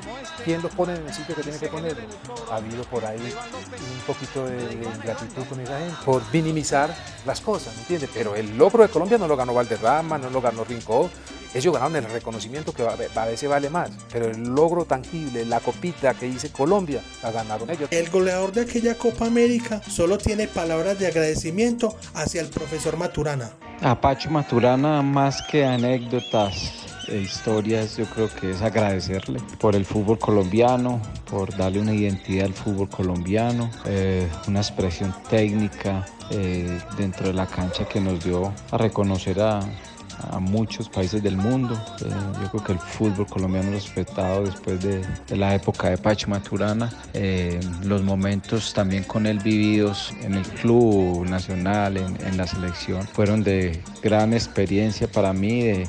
¿Quién 0.44 0.62
los 0.62 0.72
pone 0.72 0.94
en 0.94 1.06
el 1.06 1.12
sitio 1.12 1.34
que 1.34 1.42
tiene 1.42 1.58
que 1.58 1.68
ponerlo? 1.68 2.02
Ha 2.50 2.56
habido 2.56 2.84
por 2.84 3.04
ahí 3.04 3.18
un 3.18 4.00
poquito 4.06 4.46
de, 4.46 4.56
de 4.56 4.84
ingratitud 4.84 5.44
con 5.44 5.60
esa 5.60 5.78
gente 5.78 5.94
por 6.04 6.22
minimizar 6.32 6.94
las 7.26 7.40
cosas, 7.40 7.74
¿me 7.74 7.82
entiendes? 7.82 8.10
Pero 8.12 8.34
el 8.34 8.56
logro 8.56 8.82
de 8.82 8.88
Colombia 8.88 9.18
no 9.18 9.28
lo 9.28 9.36
ganó 9.36 9.54
Valderrama, 9.54 10.18
no 10.18 10.30
lo 10.30 10.40
ganó 10.40 10.64
Rincón, 10.64 11.10
ellos 11.54 11.74
ganaron 11.74 11.96
el 11.96 12.04
reconocimiento 12.10 12.72
que 12.72 12.82
a 12.82 13.24
veces 13.26 13.48
vale 13.48 13.68
más, 13.68 13.90
pero 14.10 14.26
el 14.26 14.42
logro 14.42 14.86
tangible, 14.86 15.44
la 15.44 15.60
copita 15.60 16.14
que 16.14 16.26
dice 16.26 16.50
Colombia, 16.50 17.02
la 17.22 17.30
ganaron 17.30 17.68
ellos. 17.68 17.88
El 17.92 18.08
goleador 18.08 18.52
de 18.52 18.62
aquella 18.62 18.96
Copa 18.96 19.26
América 19.26 19.82
solo 19.86 20.16
tiene 20.16 20.48
palabras 20.48 20.98
de 20.98 21.08
agradecimiento 21.08 21.94
hacia 22.14 22.40
el 22.40 22.48
profesor 22.48 22.96
Maturana. 22.96 23.50
A 23.82 24.00
Pacho 24.00 24.30
Maturana, 24.30 25.02
más 25.02 25.42
que 25.42 25.64
anécdotas, 25.64 26.81
e 27.08 27.18
historias, 27.18 27.96
yo 27.96 28.06
creo 28.06 28.28
que 28.28 28.50
es 28.52 28.62
agradecerle 28.62 29.40
por 29.58 29.74
el 29.74 29.84
fútbol 29.84 30.18
colombiano, 30.18 31.00
por 31.30 31.56
darle 31.56 31.80
una 31.80 31.94
identidad 31.94 32.46
al 32.46 32.54
fútbol 32.54 32.88
colombiano, 32.88 33.70
eh, 33.86 34.28
una 34.48 34.60
expresión 34.60 35.14
técnica 35.28 36.06
eh, 36.30 36.80
dentro 36.96 37.26
de 37.26 37.34
la 37.34 37.46
cancha 37.46 37.84
que 37.84 38.00
nos 38.00 38.22
dio 38.24 38.52
a 38.70 38.78
reconocer 38.78 39.40
a, 39.40 39.60
a 40.30 40.38
muchos 40.38 40.88
países 40.88 41.22
del 41.22 41.36
mundo. 41.36 41.74
Eh, 42.04 42.10
yo 42.42 42.50
creo 42.50 42.64
que 42.64 42.72
el 42.72 42.78
fútbol 42.78 43.26
colombiano 43.26 43.70
respetado 43.70 44.44
después 44.44 44.80
de, 44.82 45.04
la 45.36 45.54
época 45.54 45.90
de 45.90 45.98
Pacho 45.98 46.28
Maturana, 46.28 46.92
eh, 47.14 47.60
los 47.84 48.02
momentos 48.02 48.72
también 48.74 49.04
con 49.04 49.26
él 49.26 49.38
vividos 49.38 50.12
en 50.22 50.34
el 50.34 50.46
club 50.46 51.26
nacional, 51.26 51.96
en, 51.96 52.36
la 52.36 52.46
selección, 52.46 53.06
fueron 53.08 53.42
de 53.42 53.82
gran 54.02 54.32
experiencia 54.32 55.06
para 55.06 55.32
mí, 55.32 55.62
de, 55.62 55.88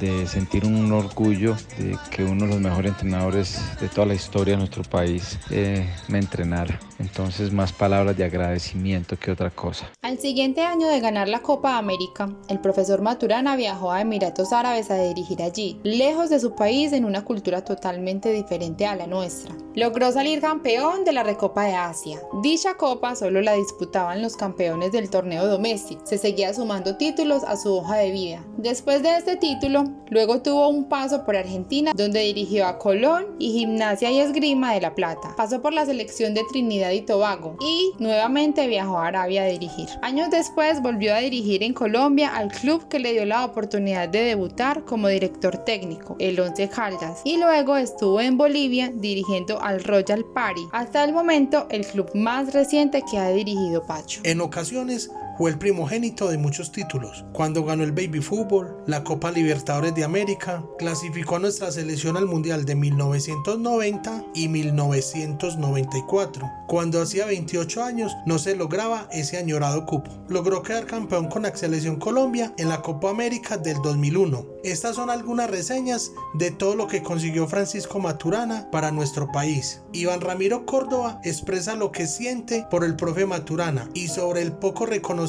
de, 0.00 0.26
sentir 0.26 0.64
un 0.64 0.90
orgullo 0.92 1.56
de 1.78 1.96
que 2.10 2.24
uno 2.24 2.46
de 2.46 2.52
los 2.52 2.60
mejores 2.60 2.92
entrenadores 2.92 3.60
de 3.80 3.88
toda 3.88 4.08
la 4.08 4.14
historia 4.14 4.54
de 4.54 4.58
nuestro 4.58 4.82
país 4.82 5.38
eh, 5.50 5.88
me 6.08 6.18
entrenara. 6.18 6.78
Entonces 6.98 7.52
más 7.52 7.72
palabras 7.72 8.16
de 8.16 8.24
agradecimiento 8.24 9.18
que 9.18 9.30
otra 9.30 9.50
cosa. 9.50 9.90
Al 10.02 10.18
siguiente 10.18 10.62
año 10.62 10.88
de 10.88 11.00
ganar 11.00 11.28
la 11.28 11.42
Copa 11.42 11.78
América, 11.78 12.28
el 12.48 12.60
profesor 12.60 13.02
Maturana 13.02 13.56
viajó 13.56 13.92
a 13.92 14.00
Emiratos 14.00 14.52
Árabes 14.52 14.90
a 14.90 15.02
dirigir 15.02 15.42
allí, 15.42 15.80
lejos 15.82 16.30
de 16.30 16.40
su 16.40 16.54
país 16.54 16.92
en 16.92 17.04
una 17.04 17.24
cultura 17.24 17.64
totalmente 17.64 18.32
diferente 18.32 18.86
a 18.86 18.96
la 18.96 19.06
nuestra. 19.06 19.54
Logró 19.74 20.12
salir 20.12 20.40
campeón 20.40 21.04
de 21.04 21.12
la 21.12 21.24
Recopa 21.24 21.64
de 21.64 21.74
Asia. 21.74 22.20
Dicha 22.42 22.74
copa 22.74 23.16
solo 23.16 23.40
la 23.40 23.54
disputaban 23.54 24.22
los 24.22 24.36
campeones 24.36 24.92
del 24.92 25.10
torneo 25.10 25.46
doméstico. 25.46 26.06
Se 26.06 26.16
seguía 26.16 26.54
sumando 26.54 26.96
títulos 26.96 27.42
a 27.42 27.56
su 27.56 27.74
hoja 27.74 27.96
de 27.96 28.12
vida. 28.12 28.44
Después 28.56 29.02
de 29.02 29.16
este 29.16 29.36
título, 29.36 29.84
luego 30.10 30.42
tuvo 30.42 30.68
un 30.68 30.88
paso 30.88 31.24
por 31.24 31.36
Argentina, 31.36 31.92
donde 31.94 32.20
dirigió 32.20 32.66
a 32.66 32.78
Colón 32.78 33.34
y 33.38 33.52
Gimnasia 33.52 34.12
y 34.12 34.20
Esgrima 34.20 34.74
de 34.74 34.80
La 34.80 34.94
Plata. 34.94 35.34
Pasó 35.36 35.60
por 35.60 35.72
la 35.72 35.86
selección 35.86 36.34
de 36.34 36.44
Trinidad 36.48 36.83
y 36.92 37.02
Tobago 37.02 37.56
y 37.60 37.92
nuevamente 37.98 38.66
viajó 38.66 38.98
a 38.98 39.06
Arabia 39.06 39.42
a 39.42 39.46
dirigir. 39.46 39.88
Años 40.02 40.30
después 40.30 40.82
volvió 40.82 41.14
a 41.14 41.18
dirigir 41.18 41.62
en 41.62 41.72
Colombia 41.72 42.34
al 42.34 42.48
club 42.48 42.88
que 42.88 42.98
le 42.98 43.12
dio 43.12 43.24
la 43.24 43.44
oportunidad 43.44 44.08
de 44.08 44.24
debutar 44.24 44.84
como 44.84 45.08
director 45.08 45.58
técnico, 45.58 46.16
el 46.18 46.38
Once 46.38 46.68
Caldas, 46.68 47.22
y 47.24 47.38
luego 47.38 47.76
estuvo 47.76 48.20
en 48.20 48.36
Bolivia 48.36 48.90
dirigiendo 48.94 49.60
al 49.60 49.82
Royal 49.82 50.24
Party, 50.34 50.62
hasta 50.72 51.04
el 51.04 51.12
momento 51.12 51.66
el 51.70 51.86
club 51.86 52.10
más 52.14 52.52
reciente 52.52 53.02
que 53.10 53.18
ha 53.18 53.30
dirigido 53.30 53.84
Pacho. 53.86 54.20
En 54.24 54.40
ocasiones 54.40 55.10
fue 55.36 55.50
el 55.50 55.58
primogénito 55.58 56.28
de 56.28 56.38
muchos 56.38 56.70
títulos. 56.70 57.24
Cuando 57.32 57.64
ganó 57.64 57.82
el 57.82 57.92
Baby 57.92 58.20
Fútbol, 58.20 58.76
la 58.86 59.02
Copa 59.02 59.32
Libertadores 59.32 59.94
de 59.94 60.04
América, 60.04 60.62
clasificó 60.78 61.36
a 61.36 61.40
nuestra 61.40 61.72
selección 61.72 62.16
al 62.16 62.26
Mundial 62.26 62.64
de 62.64 62.76
1990 62.76 64.24
y 64.34 64.48
1994. 64.48 66.50
Cuando 66.68 67.02
hacía 67.02 67.26
28 67.26 67.82
años 67.82 68.12
no 68.26 68.38
se 68.38 68.54
lograba 68.54 69.08
ese 69.10 69.38
añorado 69.38 69.86
cupo. 69.86 70.10
Logró 70.28 70.62
quedar 70.62 70.86
campeón 70.86 71.28
con 71.28 71.42
la 71.42 71.56
selección 71.56 71.96
Colombia 71.96 72.52
en 72.56 72.68
la 72.68 72.82
Copa 72.82 73.10
América 73.10 73.56
del 73.56 73.78
2001. 73.82 74.46
Estas 74.62 74.96
son 74.96 75.10
algunas 75.10 75.50
reseñas 75.50 76.12
de 76.34 76.50
todo 76.50 76.76
lo 76.76 76.86
que 76.86 77.02
consiguió 77.02 77.48
Francisco 77.48 77.98
Maturana 77.98 78.70
para 78.70 78.92
nuestro 78.92 79.30
país. 79.32 79.82
Iván 79.92 80.20
Ramiro 80.20 80.64
Córdoba 80.64 81.20
expresa 81.24 81.74
lo 81.74 81.92
que 81.92 82.06
siente 82.06 82.66
por 82.70 82.84
el 82.84 82.96
profe 82.96 83.26
Maturana 83.26 83.88
y 83.94 84.08
sobre 84.08 84.42
el 84.42 84.52
poco 84.52 84.86
reconocimiento 84.86 85.23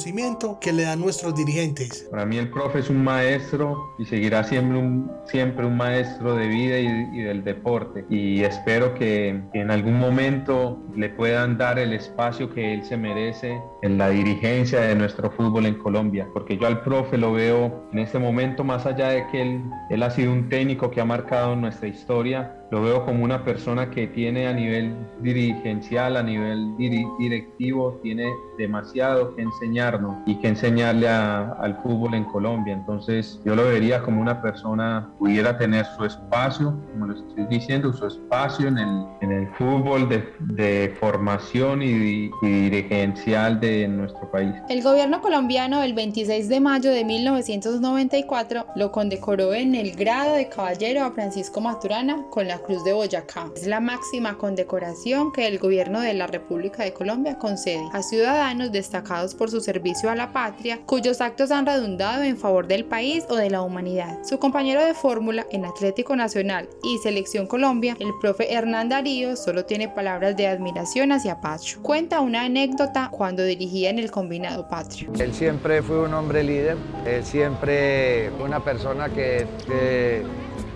que 0.61 0.73
le 0.73 0.83
dan 0.83 0.99
nuestros 0.99 1.35
dirigentes. 1.35 2.07
Para 2.11 2.25
mí 2.25 2.37
el 2.37 2.49
profe 2.49 2.79
es 2.79 2.89
un 2.89 3.03
maestro 3.03 3.95
y 3.97 4.05
seguirá 4.05 4.43
siempre 4.43 4.77
un, 4.77 5.11
siempre 5.25 5.65
un 5.65 5.77
maestro 5.77 6.35
de 6.35 6.47
vida 6.47 6.79
y, 6.79 7.19
y 7.19 7.23
del 7.23 7.43
deporte. 7.43 8.05
Y 8.09 8.41
espero 8.41 8.93
que 8.93 9.41
en 9.53 9.71
algún 9.71 9.99
momento 9.99 10.79
le 10.95 11.09
puedan 11.09 11.57
dar 11.57 11.79
el 11.79 11.93
espacio 11.93 12.53
que 12.53 12.73
él 12.73 12.83
se 12.83 12.97
merece 12.97 13.59
en 13.83 13.97
la 13.97 14.09
dirigencia 14.09 14.81
de 14.81 14.95
nuestro 14.95 15.31
fútbol 15.31 15.65
en 15.65 15.75
Colombia. 15.75 16.27
Porque 16.33 16.57
yo 16.57 16.67
al 16.67 16.81
profe 16.81 17.17
lo 17.17 17.33
veo 17.33 17.87
en 17.93 17.99
este 17.99 18.19
momento 18.19 18.63
más 18.63 18.85
allá 18.85 19.09
de 19.09 19.27
que 19.27 19.41
él, 19.41 19.63
él 19.89 20.03
ha 20.03 20.09
sido 20.09 20.31
un 20.31 20.49
técnico 20.49 20.91
que 20.91 21.01
ha 21.01 21.05
marcado 21.05 21.55
nuestra 21.55 21.87
historia, 21.87 22.55
lo 22.71 22.81
veo 22.81 23.05
como 23.05 23.23
una 23.23 23.43
persona 23.43 23.89
que 23.91 24.07
tiene 24.07 24.47
a 24.47 24.53
nivel 24.53 24.95
dirigencial, 25.21 26.17
a 26.17 26.23
nivel 26.23 26.75
dir 26.77 27.05
directivo, 27.19 27.99
tiene 28.01 28.25
demasiado 28.57 29.35
que 29.35 29.43
enseñarnos 29.43 30.17
y 30.25 30.35
que 30.39 30.47
enseñarle 30.47 31.07
a, 31.07 31.51
al 31.59 31.81
fútbol 31.81 32.15
en 32.15 32.23
Colombia. 32.25 32.73
Entonces 32.73 33.39
yo 33.45 33.55
lo 33.55 33.65
vería 33.65 34.01
como 34.01 34.21
una 34.21 34.41
persona 34.41 35.09
pudiera 35.19 35.57
tener 35.57 35.85
su 35.97 36.05
espacio, 36.05 36.75
como 36.91 37.07
lo 37.07 37.13
estoy 37.13 37.45
diciendo, 37.47 37.93
su 37.93 38.07
espacio 38.07 38.67
en 38.67 38.77
el, 38.77 39.05
en 39.21 39.31
el 39.31 39.47
fútbol 39.55 40.09
de, 40.09 40.23
de 40.39 40.95
formación 40.99 41.81
y, 41.81 42.31
y 42.41 42.69
dirigencial 42.69 43.59
de 43.59 43.87
nuestro 43.87 44.29
país. 44.31 44.53
El 44.69 44.81
gobierno 44.81 45.21
colombiano 45.21 45.83
el 45.83 45.93
26 45.93 46.49
de 46.49 46.59
mayo 46.59 46.91
de 46.91 47.05
1994 47.05 48.65
lo 48.75 48.91
condecoró 48.91 49.53
en 49.53 49.75
el 49.75 49.95
grado 49.95 50.35
de 50.35 50.49
caballero 50.49 51.03
a 51.03 51.11
Francisco 51.11 51.61
Maturana 51.61 52.25
con 52.29 52.47
la 52.47 52.54
la 52.55 52.61
Cruz 52.61 52.85
de 52.85 52.93
Boyacá. 52.93 53.51
Es 53.53 53.67
la 53.67 53.81
máxima 53.81 54.37
condecoración 54.37 55.33
que 55.33 55.45
el 55.45 55.59
gobierno 55.59 55.99
de 55.99 56.13
la 56.13 56.25
República 56.25 56.83
de 56.83 56.93
Colombia 56.93 57.37
concede 57.37 57.83
a 57.91 58.01
ciudadanos 58.01 58.71
destacados 58.71 59.35
por 59.35 59.51
su 59.51 59.59
servicio 59.59 60.09
a 60.09 60.15
la 60.15 60.31
patria, 60.31 60.79
cuyos 60.85 61.19
actos 61.19 61.51
han 61.51 61.65
redundado 61.65 62.23
en 62.23 62.37
favor 62.37 62.67
del 62.67 62.85
país 62.85 63.25
o 63.29 63.35
de 63.35 63.49
la 63.49 63.61
humanidad. 63.61 64.19
Su 64.23 64.39
compañero 64.39 64.85
de 64.85 64.93
fórmula 64.93 65.45
en 65.51 65.65
Atlético 65.65 66.15
Nacional 66.15 66.69
y 66.81 66.97
Selección 66.99 67.45
Colombia, 67.45 67.97
el 67.99 68.13
profe 68.21 68.53
Hernán 68.53 68.87
Darío, 68.87 69.35
solo 69.35 69.65
tiene 69.65 69.89
palabras 69.89 70.37
de 70.37 70.47
admiración 70.47 71.11
hacia 71.11 71.41
Pacho. 71.41 71.81
Cuenta 71.81 72.21
una 72.21 72.43
anécdota 72.43 73.09
cuando 73.11 73.43
dirigía 73.43 73.89
en 73.89 73.99
el 73.99 74.11
combinado 74.11 74.69
patrio. 74.69 75.11
Él 75.19 75.33
siempre 75.33 75.81
fue 75.81 75.99
un 76.03 76.13
hombre 76.13 76.41
líder, 76.41 76.77
él 77.05 77.25
siempre 77.25 78.31
fue 78.37 78.45
una 78.45 78.63
persona 78.63 79.09
que, 79.09 79.45
que, 79.67 80.23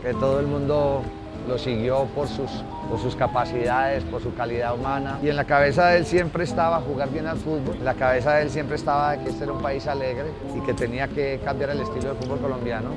que 0.03 0.13
todo 0.15 0.41
el 0.41 0.47
mundo 0.47 1.03
lo 1.49 1.57
siguió 1.57 2.05
por 2.15 2.27
sus, 2.27 2.49
por 2.89 2.99
sus 2.99 3.15
capacidades, 3.15 4.03
por 4.05 4.21
su 4.21 4.33
calidad 4.33 4.75
humana. 4.75 5.19
Y 5.21 5.29
en 5.29 5.35
la 5.35 5.43
cabeza 5.43 5.87
de 5.87 5.97
él 5.97 6.05
siempre 6.05 6.43
estaba 6.43 6.79
jugar 6.79 7.09
bien 7.09 7.27
al 7.27 7.37
fútbol. 7.37 7.75
En 7.75 7.85
la 7.85 7.95
cabeza 7.95 8.35
de 8.35 8.43
él 8.43 8.49
siempre 8.49 8.75
estaba 8.75 9.17
que 9.17 9.29
este 9.29 9.43
era 9.43 9.53
un 9.53 9.61
país 9.61 9.87
alegre 9.87 10.31
y 10.55 10.61
que 10.61 10.73
tenía 10.73 11.07
que 11.07 11.41
cambiar 11.43 11.71
el 11.71 11.81
estilo 11.81 12.09
del 12.13 12.17
fútbol 12.17 12.39
colombiano 12.39 12.91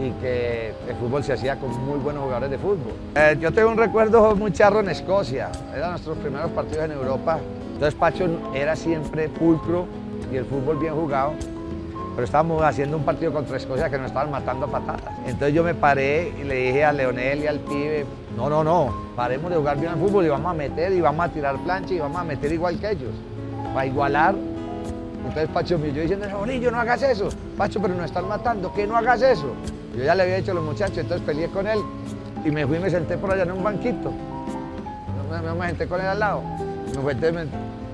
y 0.00 0.12
que 0.20 0.72
el 0.88 0.96
fútbol 0.96 1.24
se 1.24 1.32
hacía 1.32 1.56
con 1.56 1.70
muy 1.84 1.98
buenos 1.98 2.22
jugadores 2.22 2.50
de 2.50 2.58
fútbol. 2.58 2.92
Eh, 3.16 3.36
yo 3.40 3.52
tengo 3.52 3.70
un 3.70 3.76
recuerdo 3.76 4.36
muy 4.36 4.52
charro 4.52 4.80
en 4.80 4.90
Escocia, 4.90 5.50
eran 5.74 5.90
nuestros 5.90 6.16
primeros 6.18 6.52
partidos 6.52 6.84
en 6.84 6.92
Europa. 6.92 7.38
Entonces 7.72 7.94
Pacho 7.98 8.28
era 8.54 8.76
siempre 8.76 9.28
pulcro 9.28 9.86
y 10.32 10.36
el 10.36 10.44
fútbol 10.44 10.78
bien 10.78 10.94
jugado, 10.94 11.32
pero 12.18 12.26
estábamos 12.26 12.60
haciendo 12.64 12.96
un 12.96 13.04
partido 13.04 13.32
contra 13.32 13.56
Escocia 13.56 13.88
que 13.88 13.96
nos 13.96 14.08
estaban 14.08 14.28
matando 14.28 14.66
a 14.66 14.68
patadas. 14.72 15.04
Entonces 15.24 15.54
yo 15.54 15.62
me 15.62 15.72
paré 15.72 16.34
y 16.36 16.42
le 16.42 16.56
dije 16.56 16.84
a 16.84 16.92
Leonel 16.92 17.44
y 17.44 17.46
al 17.46 17.60
pibe, 17.60 18.06
no, 18.36 18.50
no, 18.50 18.64
no, 18.64 18.92
paremos 19.14 19.48
de 19.52 19.56
jugar 19.56 19.78
bien 19.78 19.92
al 19.92 20.00
fútbol 20.00 20.26
y 20.26 20.28
vamos 20.28 20.50
a 20.50 20.54
meter 20.54 20.90
y 20.90 21.00
vamos 21.00 21.24
a 21.24 21.28
tirar 21.28 21.56
plancha 21.58 21.94
y 21.94 22.00
vamos 22.00 22.20
a 22.20 22.24
meter 22.24 22.50
igual 22.50 22.76
que 22.80 22.90
ellos, 22.90 23.12
para 23.72 23.86
igualar. 23.86 24.34
Entonces 25.28 25.48
Pacho 25.54 25.78
me 25.78 25.92
yo 25.92 26.02
diciendo, 26.02 26.26
Bolillo, 26.36 26.72
no 26.72 26.80
hagas 26.80 27.04
eso. 27.04 27.28
Pacho, 27.56 27.80
pero 27.80 27.94
nos 27.94 28.06
están 28.06 28.26
matando, 28.26 28.72
que 28.74 28.84
no 28.84 28.96
hagas 28.96 29.22
eso. 29.22 29.52
Yo 29.96 30.02
ya 30.02 30.16
le 30.16 30.24
había 30.24 30.38
dicho 30.38 30.50
a 30.50 30.54
los 30.54 30.64
muchachos, 30.64 30.98
entonces 30.98 31.24
peleé 31.24 31.46
con 31.46 31.68
él 31.68 31.78
y 32.44 32.50
me 32.50 32.66
fui 32.66 32.78
y 32.78 32.80
me 32.80 32.90
senté 32.90 33.16
por 33.16 33.30
allá 33.30 33.44
en 33.44 33.52
un 33.52 33.62
banquito. 33.62 34.12
Me, 35.30 35.54
me 35.54 35.66
senté 35.68 35.86
con 35.86 36.00
él 36.00 36.06
al 36.08 36.18
lado. 36.18 36.42
Me 36.42 37.46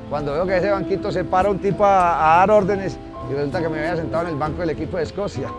cuando 0.09 0.33
veo 0.33 0.47
que 0.47 0.57
ese 0.57 0.71
banquito 0.71 1.13
se 1.13 1.25
para 1.25 1.51
un 1.51 1.59
tipo 1.59 1.85
a 1.85 2.39
dar 2.39 2.51
órdenes 2.51 2.97
y 3.29 3.33
resulta 3.33 3.63
que 3.63 3.69
me 3.69 3.79
había 3.79 3.97
sentado 3.97 4.25
en 4.25 4.35
el 4.35 4.39
banco 4.39 4.61
del 4.61 4.71
equipo 4.71 4.97
de 4.97 5.05
Escocia. 5.05 5.51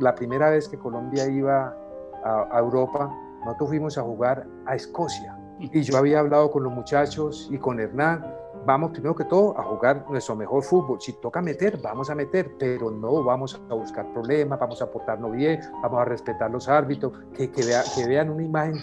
La 0.00 0.14
primera 0.14 0.50
vez 0.50 0.68
que 0.68 0.78
Colombia 0.78 1.28
iba 1.28 1.76
a, 2.24 2.48
a 2.50 2.58
Europa, 2.58 3.10
nosotros 3.44 3.68
fuimos 3.68 3.98
a 3.98 4.02
jugar 4.02 4.46
a 4.66 4.74
Escocia. 4.74 5.36
Y 5.58 5.82
yo 5.82 5.98
había 5.98 6.20
hablado 6.20 6.50
con 6.50 6.62
los 6.62 6.72
muchachos 6.72 7.48
y 7.50 7.58
con 7.58 7.80
Hernán, 7.80 8.24
vamos 8.64 8.92
primero 8.92 9.14
que 9.14 9.24
todo 9.24 9.58
a 9.58 9.64
jugar 9.64 10.04
nuestro 10.08 10.36
mejor 10.36 10.62
fútbol. 10.62 11.00
Si 11.00 11.12
toca 11.14 11.42
meter, 11.42 11.78
vamos 11.82 12.10
a 12.10 12.14
meter, 12.14 12.52
pero 12.58 12.90
no 12.90 13.24
vamos 13.24 13.60
a 13.68 13.74
buscar 13.74 14.10
problemas, 14.12 14.58
vamos 14.58 14.80
a 14.80 14.90
portarnos 14.90 15.32
bien, 15.32 15.60
vamos 15.82 16.00
a 16.00 16.04
respetar 16.04 16.50
los 16.50 16.68
árbitros, 16.68 17.12
que, 17.34 17.50
que, 17.50 17.64
vea, 17.64 17.82
que 17.94 18.06
vean 18.06 18.30
una 18.30 18.44
imagen 18.44 18.76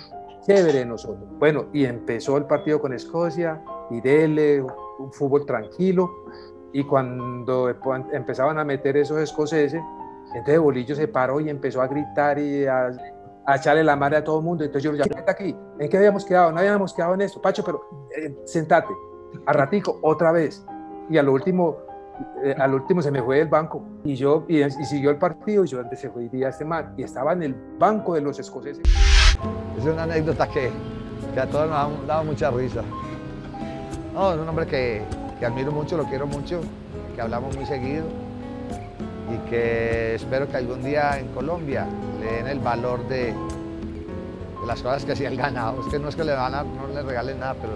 chévere 0.46 0.80
de 0.80 0.86
nosotros. 0.86 1.28
Bueno, 1.40 1.66
y 1.72 1.86
empezó 1.86 2.38
el 2.38 2.46
partido 2.46 2.82
con 2.82 2.94
Escocia, 2.94 3.64
y 3.90 4.02
dele, 4.02 4.62
un 4.62 5.12
fútbol 5.12 5.46
tranquilo, 5.46 6.26
y 6.76 6.84
cuando 6.84 7.70
empezaban 8.12 8.60
a 8.60 8.66
meter 8.66 8.98
esos 8.98 9.18
escoceses, 9.20 9.82
entonces 10.34 10.60
Bolillo 10.60 10.94
se 10.94 11.08
paró 11.08 11.40
y 11.40 11.50
empezó 11.50 11.82
a 11.82 11.88
gritar 11.88 12.38
y 12.38 12.66
a, 12.66 12.90
a 13.46 13.56
echarle 13.56 13.82
la 13.82 13.96
madre 13.96 14.18
a 14.18 14.24
todo 14.26 14.40
el 14.40 14.44
mundo. 14.44 14.66
Entonces 14.66 14.84
yo 14.84 14.92
le 14.92 14.98
dije, 14.98 15.18
está 15.18 15.32
aquí, 15.32 15.56
¿en 15.80 15.90
qué 15.90 15.96
habíamos 15.96 16.26
quedado? 16.26 16.52
No 16.52 16.60
habíamos 16.60 16.94
quedado 16.94 17.14
en 17.14 17.22
esto. 17.22 17.42
Pacho, 17.42 17.64
pero 17.64 18.10
eh, 18.18 18.36
sentate, 18.44 18.94
a 19.46 19.54
ratico, 19.54 20.00
otra 20.02 20.34
vez. 20.34 20.66
Y 21.10 21.18
al 21.18 21.30
último, 21.30 21.78
eh, 22.44 22.54
al 22.60 22.74
último 22.74 23.02
se 23.02 23.10
me 23.10 23.24
fue 23.24 23.38
del 23.38 23.48
banco 23.48 23.82
y 24.04 24.16
yo, 24.16 24.44
y, 24.50 24.62
y 24.62 24.70
siguió 24.70 25.12
el 25.12 25.18
partido 25.18 25.64
y 25.64 25.68
yo 25.68 25.80
antes 25.80 26.02
se 26.02 26.10
fue 26.10 26.28
día 26.28 26.50
este 26.50 26.66
man 26.66 26.94
y 26.98 27.04
estaba 27.04 27.32
en 27.32 27.44
el 27.44 27.56
banco 27.80 28.16
de 28.16 28.22
los 28.22 28.38
escoceses. 28.38 28.84
Es 29.78 29.86
una 29.86 30.04
anécdota 30.04 30.46
que, 30.50 30.72
que 31.34 31.40
a 31.40 31.50
todos 31.50 31.70
nos 31.70 31.78
ha 31.78 32.06
dado 32.06 32.26
mucha 32.26 32.52
risa. 32.52 32.82
No, 34.14 34.34
es 34.34 34.40
un 34.40 34.50
hombre 34.50 34.68
que, 34.68 35.04
que 35.40 35.46
admiro 35.46 35.72
mucho, 35.72 35.98
lo 35.98 36.06
quiero 36.06 36.28
mucho, 36.28 36.62
que 37.16 37.22
hablamos 37.22 37.56
muy 37.56 37.66
seguido 37.66 38.06
y 39.34 39.50
que 39.50 40.16
espero 40.16 40.50
que 40.50 40.58
algún 40.58 40.84
día 40.84 41.18
en 41.20 41.28
Colombia 41.30 41.88
le 42.20 42.38
den 42.38 42.48
el 42.48 42.60
valor 42.60 43.08
de, 43.08 43.28
de 43.28 44.68
las 44.68 44.82
cosas 44.82 45.06
que 45.06 45.16
sí 45.16 45.26
han 45.26 45.36
ganado. 45.36 45.82
Es 45.82 45.88
que 45.92 46.00
no 46.00 46.10
es 46.10 46.16
que 46.16 46.24
le 46.24 46.34
van 46.34 46.54
a, 46.54 46.64
no 46.64 46.88
le 46.94 47.02
regalen 47.02 47.40
nada, 47.40 47.56
pero 47.60 47.74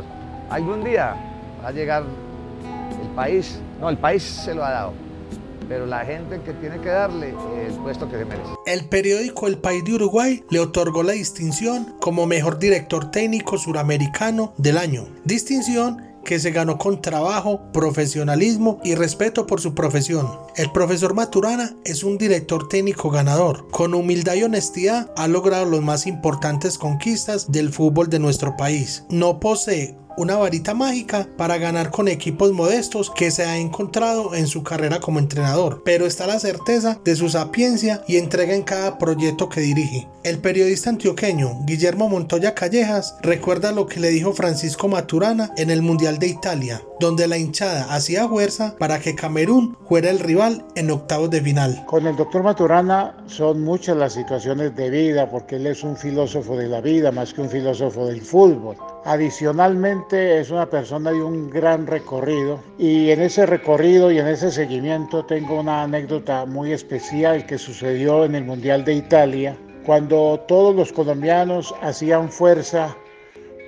algún 0.49 0.83
día 0.83 1.15
va 1.63 1.69
a 1.69 1.71
llegar 1.71 2.03
el 3.01 3.07
país, 3.09 3.59
no, 3.79 3.89
el 3.89 3.97
país 3.97 4.23
se 4.23 4.53
lo 4.53 4.63
ha 4.63 4.71
dado, 4.71 4.93
pero 5.67 5.85
la 5.85 6.05
gente 6.05 6.41
que 6.41 6.53
tiene 6.53 6.79
que 6.79 6.89
darle 6.89 7.29
el 7.65 7.73
puesto 7.83 8.09
que 8.09 8.17
se 8.17 8.25
merece. 8.25 8.49
El 8.65 8.85
periódico 8.87 9.47
El 9.47 9.57
País 9.57 9.83
de 9.83 9.93
Uruguay 9.93 10.43
le 10.49 10.59
otorgó 10.59 11.03
la 11.03 11.13
distinción 11.13 11.95
como 11.99 12.25
mejor 12.25 12.59
director 12.59 13.11
técnico 13.11 13.57
suramericano 13.57 14.53
del 14.57 14.77
año. 14.77 15.07
Distinción 15.23 16.08
que 16.23 16.39
se 16.39 16.51
ganó 16.51 16.77
con 16.77 17.01
trabajo, 17.01 17.61
profesionalismo 17.71 18.79
y 18.83 18.95
respeto 18.95 19.47
por 19.47 19.61
su 19.61 19.73
profesión. 19.73 20.29
El 20.55 20.71
profesor 20.71 21.13
Maturana 21.13 21.75
es 21.85 22.03
un 22.03 22.17
director 22.17 22.67
técnico 22.67 23.09
ganador. 23.09 23.67
Con 23.71 23.93
humildad 23.93 24.35
y 24.35 24.43
honestidad 24.43 25.11
ha 25.15 25.27
logrado 25.27 25.65
las 25.65 25.81
más 25.81 26.07
importantes 26.07 26.77
conquistas 26.77 27.51
del 27.51 27.71
fútbol 27.71 28.09
de 28.09 28.19
nuestro 28.19 28.55
país. 28.57 29.03
No 29.09 29.39
posee 29.39 29.97
una 30.19 30.35
varita 30.35 30.73
mágica 30.73 31.27
para 31.37 31.57
ganar 31.57 31.91
con 31.91 32.09
equipos 32.09 32.51
modestos 32.51 33.09
que 33.09 33.31
se 33.31 33.45
ha 33.45 33.57
encontrado 33.57 34.35
en 34.35 34.47
su 34.47 34.63
carrera 34.63 34.99
como 34.99 35.17
entrenador, 35.17 35.81
pero 35.85 36.05
está 36.05 36.27
la 36.27 36.39
certeza 36.39 36.99
de 37.05 37.15
su 37.15 37.29
sapiencia 37.29 38.03
y 38.05 38.17
entrega 38.17 38.53
en 38.53 38.63
cada 38.63 38.97
proyecto 38.97 39.47
que 39.47 39.61
dirige. 39.61 40.09
El 40.23 40.39
periodista 40.39 40.89
antioqueño 40.89 41.61
Guillermo 41.63 42.09
Montoya 42.09 42.53
Callejas 42.53 43.15
recuerda 43.21 43.71
lo 43.71 43.87
que 43.87 44.01
le 44.01 44.09
dijo 44.09 44.33
Francisco 44.33 44.89
Maturana 44.89 45.51
en 45.55 45.69
el 45.69 45.81
Mundial 45.81 46.19
de 46.19 46.27
Italia, 46.27 46.83
donde 46.99 47.25
la 47.25 47.37
hinchada 47.37 47.93
hacía 47.93 48.27
fuerza 48.27 48.75
para 48.77 48.99
que 48.99 49.15
Camerún 49.15 49.77
fuera 49.87 50.09
el 50.09 50.19
rival 50.19 50.65
en 50.75 50.91
octavos 50.91 51.29
de 51.29 51.39
final. 51.39 51.85
Con 51.85 52.05
el 52.05 52.17
doctor 52.17 52.43
Maturana 52.43 53.15
son 53.27 53.63
muchas 53.63 53.95
las 53.95 54.13
situaciones 54.13 54.75
de 54.75 54.89
vida 54.89 55.29
porque 55.29 55.55
él 55.55 55.67
es 55.67 55.81
un 55.81 55.95
filósofo 55.95 56.57
de 56.57 56.67
la 56.67 56.81
vida 56.81 57.13
más 57.13 57.33
que 57.33 57.39
un 57.39 57.49
filósofo 57.49 58.05
del 58.05 58.21
fútbol. 58.21 58.75
Adicionalmente 59.05 60.39
es 60.39 60.49
una 60.49 60.69
persona 60.69 61.11
de 61.11 61.23
un 61.23 61.49
gran 61.49 61.87
recorrido 61.87 62.59
y 62.77 63.09
en 63.11 63.21
ese 63.21 63.45
recorrido 63.45 64.11
y 64.11 64.19
en 64.19 64.27
ese 64.27 64.51
seguimiento 64.51 65.25
tengo 65.25 65.59
una 65.59 65.83
anécdota 65.83 66.45
muy 66.45 66.73
especial 66.73 67.45
que 67.45 67.57
sucedió 67.57 68.25
en 68.25 68.35
el 68.35 68.43
Mundial 68.43 68.83
de 68.83 68.95
Italia 68.95 69.57
cuando 69.85 70.39
todos 70.47 70.75
los 70.75 70.91
colombianos 70.91 71.73
hacían 71.81 72.29
fuerza 72.29 72.95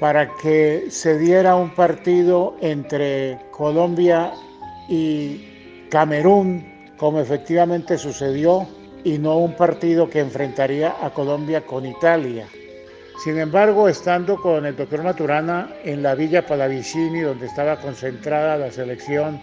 para 0.01 0.35
que 0.35 0.87
se 0.89 1.17
diera 1.17 1.55
un 1.55 1.73
partido 1.73 2.55
entre 2.61 3.39
Colombia 3.51 4.33
y 4.89 5.87
Camerún, 5.89 6.65
como 6.97 7.19
efectivamente 7.19 7.97
sucedió, 7.97 8.67
y 9.03 9.17
no 9.17 9.37
un 9.37 9.55
partido 9.55 10.09
que 10.09 10.19
enfrentaría 10.19 10.95
a 11.01 11.11
Colombia 11.11 11.65
con 11.65 11.85
Italia. 11.85 12.47
Sin 13.23 13.37
embargo, 13.37 13.87
estando 13.87 14.35
con 14.35 14.65
el 14.65 14.75
doctor 14.75 15.03
Maturana 15.03 15.69
en 15.83 16.01
la 16.01 16.15
Villa 16.15 16.43
Palavicini, 16.43 17.21
donde 17.21 17.45
estaba 17.45 17.79
concentrada 17.79 18.57
la 18.57 18.71
selección, 18.71 19.39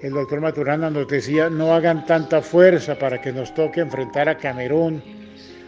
el 0.00 0.12
doctor 0.12 0.40
Maturana 0.40 0.90
nos 0.90 1.08
decía, 1.08 1.50
no 1.50 1.74
hagan 1.74 2.06
tanta 2.06 2.40
fuerza 2.40 2.96
para 2.96 3.20
que 3.20 3.32
nos 3.32 3.52
toque 3.52 3.80
enfrentar 3.80 4.28
a 4.28 4.38
Camerún, 4.38 5.02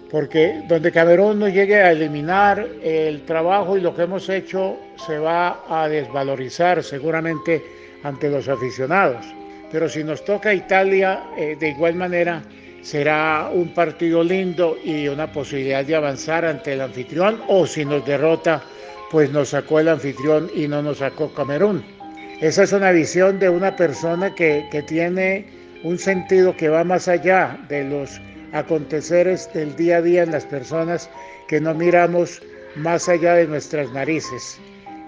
porque 0.09 0.63
donde 0.69 0.93
Camerún 0.93 1.41
nos 1.41 1.53
llegue 1.53 1.83
a 1.83 1.91
eliminar 1.91 2.65
el 2.81 3.25
trabajo 3.25 3.77
y 3.77 3.81
lo 3.81 3.93
que 3.93 4.03
hemos 4.03 4.29
hecho 4.29 4.77
se 5.09 5.19
va 5.19 5.65
a 5.69 5.89
desvalorizar 5.89 6.85
seguramente 6.85 7.61
ante 8.05 8.31
los 8.31 8.49
aficionados. 8.49 9.27
Pero 9.73 9.89
si 9.89 10.05
nos 10.05 10.25
toca 10.25 10.55
Italia, 10.55 11.25
eh, 11.37 11.57
de 11.59 11.71
igual 11.71 11.97
manera, 11.97 12.41
será 12.83 13.51
un 13.53 13.75
partido 13.75 14.23
lindo 14.23 14.77
y 14.85 15.09
una 15.09 15.31
posibilidad 15.33 15.85
de 15.85 15.97
avanzar 15.97 16.45
ante 16.45 16.73
el 16.73 16.81
anfitrión 16.81 17.41
o 17.49 17.67
si 17.67 17.85
nos 17.85 18.05
derrota, 18.07 18.63
pues 19.11 19.31
nos 19.31 19.51
sacó 19.51 19.81
el 19.81 19.89
anfitrión 19.89 20.51
y 20.55 20.69
no 20.69 20.83
nos 20.83 20.99
sacó 20.99 21.33
Camerún. 21.33 21.85
Esa 22.41 22.63
es 22.63 22.73
una 22.73 22.93
visión 22.93 23.39
de 23.39 23.49
una 23.49 23.75
persona 23.75 24.35
que, 24.35 24.67
que 24.71 24.83
tiene 24.83 25.47
un 25.83 25.99
sentido 25.99 26.57
que 26.57 26.69
va 26.69 26.85
más 26.85 27.09
allá 27.09 27.59
de 27.69 27.85
los 27.85 28.21
aconteceres 28.53 29.53
del 29.53 29.75
día 29.77 29.99
a 29.99 30.03
día 30.03 30.23
en 30.23 30.33
las 30.33 30.45
personas 30.47 31.11
que 31.49 31.61
no 31.61 31.75
miramos 31.75 32.41
más 32.77 33.09
allá 33.09 33.35
de 33.35 33.47
nuestras 33.47 33.91
narices. 33.93 34.59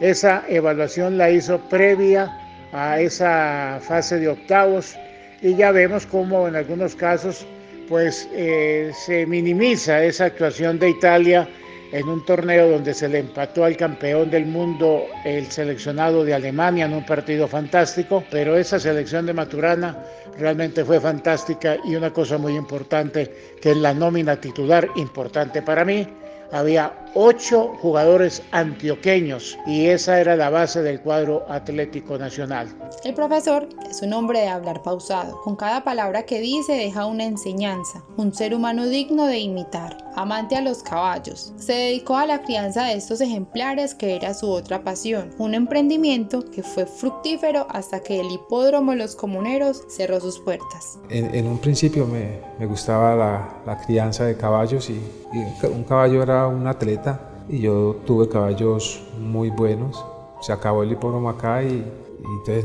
Esa 0.00 0.44
evaluación 0.48 1.18
la 1.18 1.30
hizo 1.30 1.58
previa 1.68 2.36
a 2.72 3.00
esa 3.00 3.78
fase 3.82 4.18
de 4.18 4.28
octavos 4.28 4.96
y 5.42 5.54
ya 5.54 5.72
vemos 5.72 6.06
cómo 6.06 6.48
en 6.48 6.56
algunos 6.56 6.94
casos 6.94 7.46
pues 7.90 8.28
eh, 8.32 8.92
se 8.94 9.26
minimiza 9.26 10.04
esa 10.04 10.26
actuación 10.26 10.78
de 10.78 10.90
Italia 10.90 11.48
en 11.90 12.08
un 12.08 12.24
torneo 12.24 12.70
donde 12.70 12.94
se 12.94 13.08
le 13.08 13.18
empató 13.18 13.64
al 13.64 13.76
campeón 13.76 14.30
del 14.30 14.46
mundo, 14.46 15.06
el 15.24 15.50
seleccionado 15.50 16.24
de 16.24 16.32
Alemania, 16.32 16.84
en 16.84 16.92
un 16.92 17.04
partido 17.04 17.48
fantástico, 17.48 18.22
pero 18.30 18.56
esa 18.56 18.78
selección 18.78 19.26
de 19.26 19.32
Maturana 19.32 19.98
realmente 20.38 20.84
fue 20.84 21.00
fantástica 21.00 21.78
y 21.84 21.96
una 21.96 22.12
cosa 22.12 22.38
muy 22.38 22.54
importante, 22.54 23.56
que 23.60 23.72
es 23.72 23.76
la 23.76 23.92
nómina 23.92 24.40
titular, 24.40 24.88
importante 24.94 25.60
para 25.60 25.84
mí, 25.84 26.06
había 26.52 26.92
ocho 27.14 27.74
jugadores 27.80 28.42
antioqueños 28.52 29.58
y 29.66 29.86
esa 29.86 30.20
era 30.20 30.36
la 30.36 30.50
base 30.50 30.82
del 30.82 31.00
cuadro 31.00 31.44
Atlético 31.48 32.18
Nacional. 32.18 32.68
El 33.04 33.14
profesor 33.14 33.68
es 33.88 34.02
un 34.02 34.12
hombre 34.12 34.40
de 34.40 34.48
hablar 34.48 34.82
pausado. 34.82 35.40
Con 35.42 35.56
cada 35.56 35.84
palabra 35.84 36.24
que 36.24 36.40
dice 36.40 36.72
deja 36.72 37.06
una 37.06 37.24
enseñanza, 37.24 38.02
un 38.16 38.34
ser 38.34 38.54
humano 38.54 38.86
digno 38.86 39.26
de 39.26 39.38
imitar, 39.38 39.96
amante 40.14 40.56
a 40.56 40.60
los 40.60 40.82
caballos. 40.82 41.52
Se 41.56 41.72
dedicó 41.72 42.16
a 42.16 42.26
la 42.26 42.42
crianza 42.42 42.84
de 42.84 42.94
estos 42.94 43.20
ejemplares 43.20 43.94
que 43.94 44.16
era 44.16 44.34
su 44.34 44.50
otra 44.50 44.82
pasión, 44.82 45.30
un 45.38 45.54
emprendimiento 45.54 46.44
que 46.50 46.62
fue 46.62 46.86
fructífero 46.86 47.66
hasta 47.70 48.00
que 48.00 48.20
el 48.20 48.30
hipódromo 48.30 48.94
Los 48.94 49.16
Comuneros 49.16 49.84
cerró 49.88 50.20
sus 50.20 50.38
puertas. 50.40 50.98
En, 51.08 51.46
un 51.46 51.58
principio 51.58 52.06
me, 52.06 52.40
me 52.58 52.66
gustaba 52.66 53.14
la, 53.14 53.48
la, 53.66 53.80
crianza 53.80 54.24
de 54.24 54.36
caballos 54.36 54.90
y, 54.90 55.00
y 55.32 55.66
un 55.66 55.84
caballo 55.84 56.22
era 56.22 56.46
un 56.46 56.66
atleta 56.66 56.99
y 57.48 57.60
yo 57.60 57.96
tuve 58.06 58.28
caballos 58.28 59.02
muy 59.18 59.50
buenos. 59.50 60.04
Se 60.40 60.52
acabó 60.52 60.82
el 60.82 60.92
hipódromo 60.92 61.28
acá 61.28 61.62
y, 61.62 61.68
y 61.68 62.24
entonces 62.24 62.64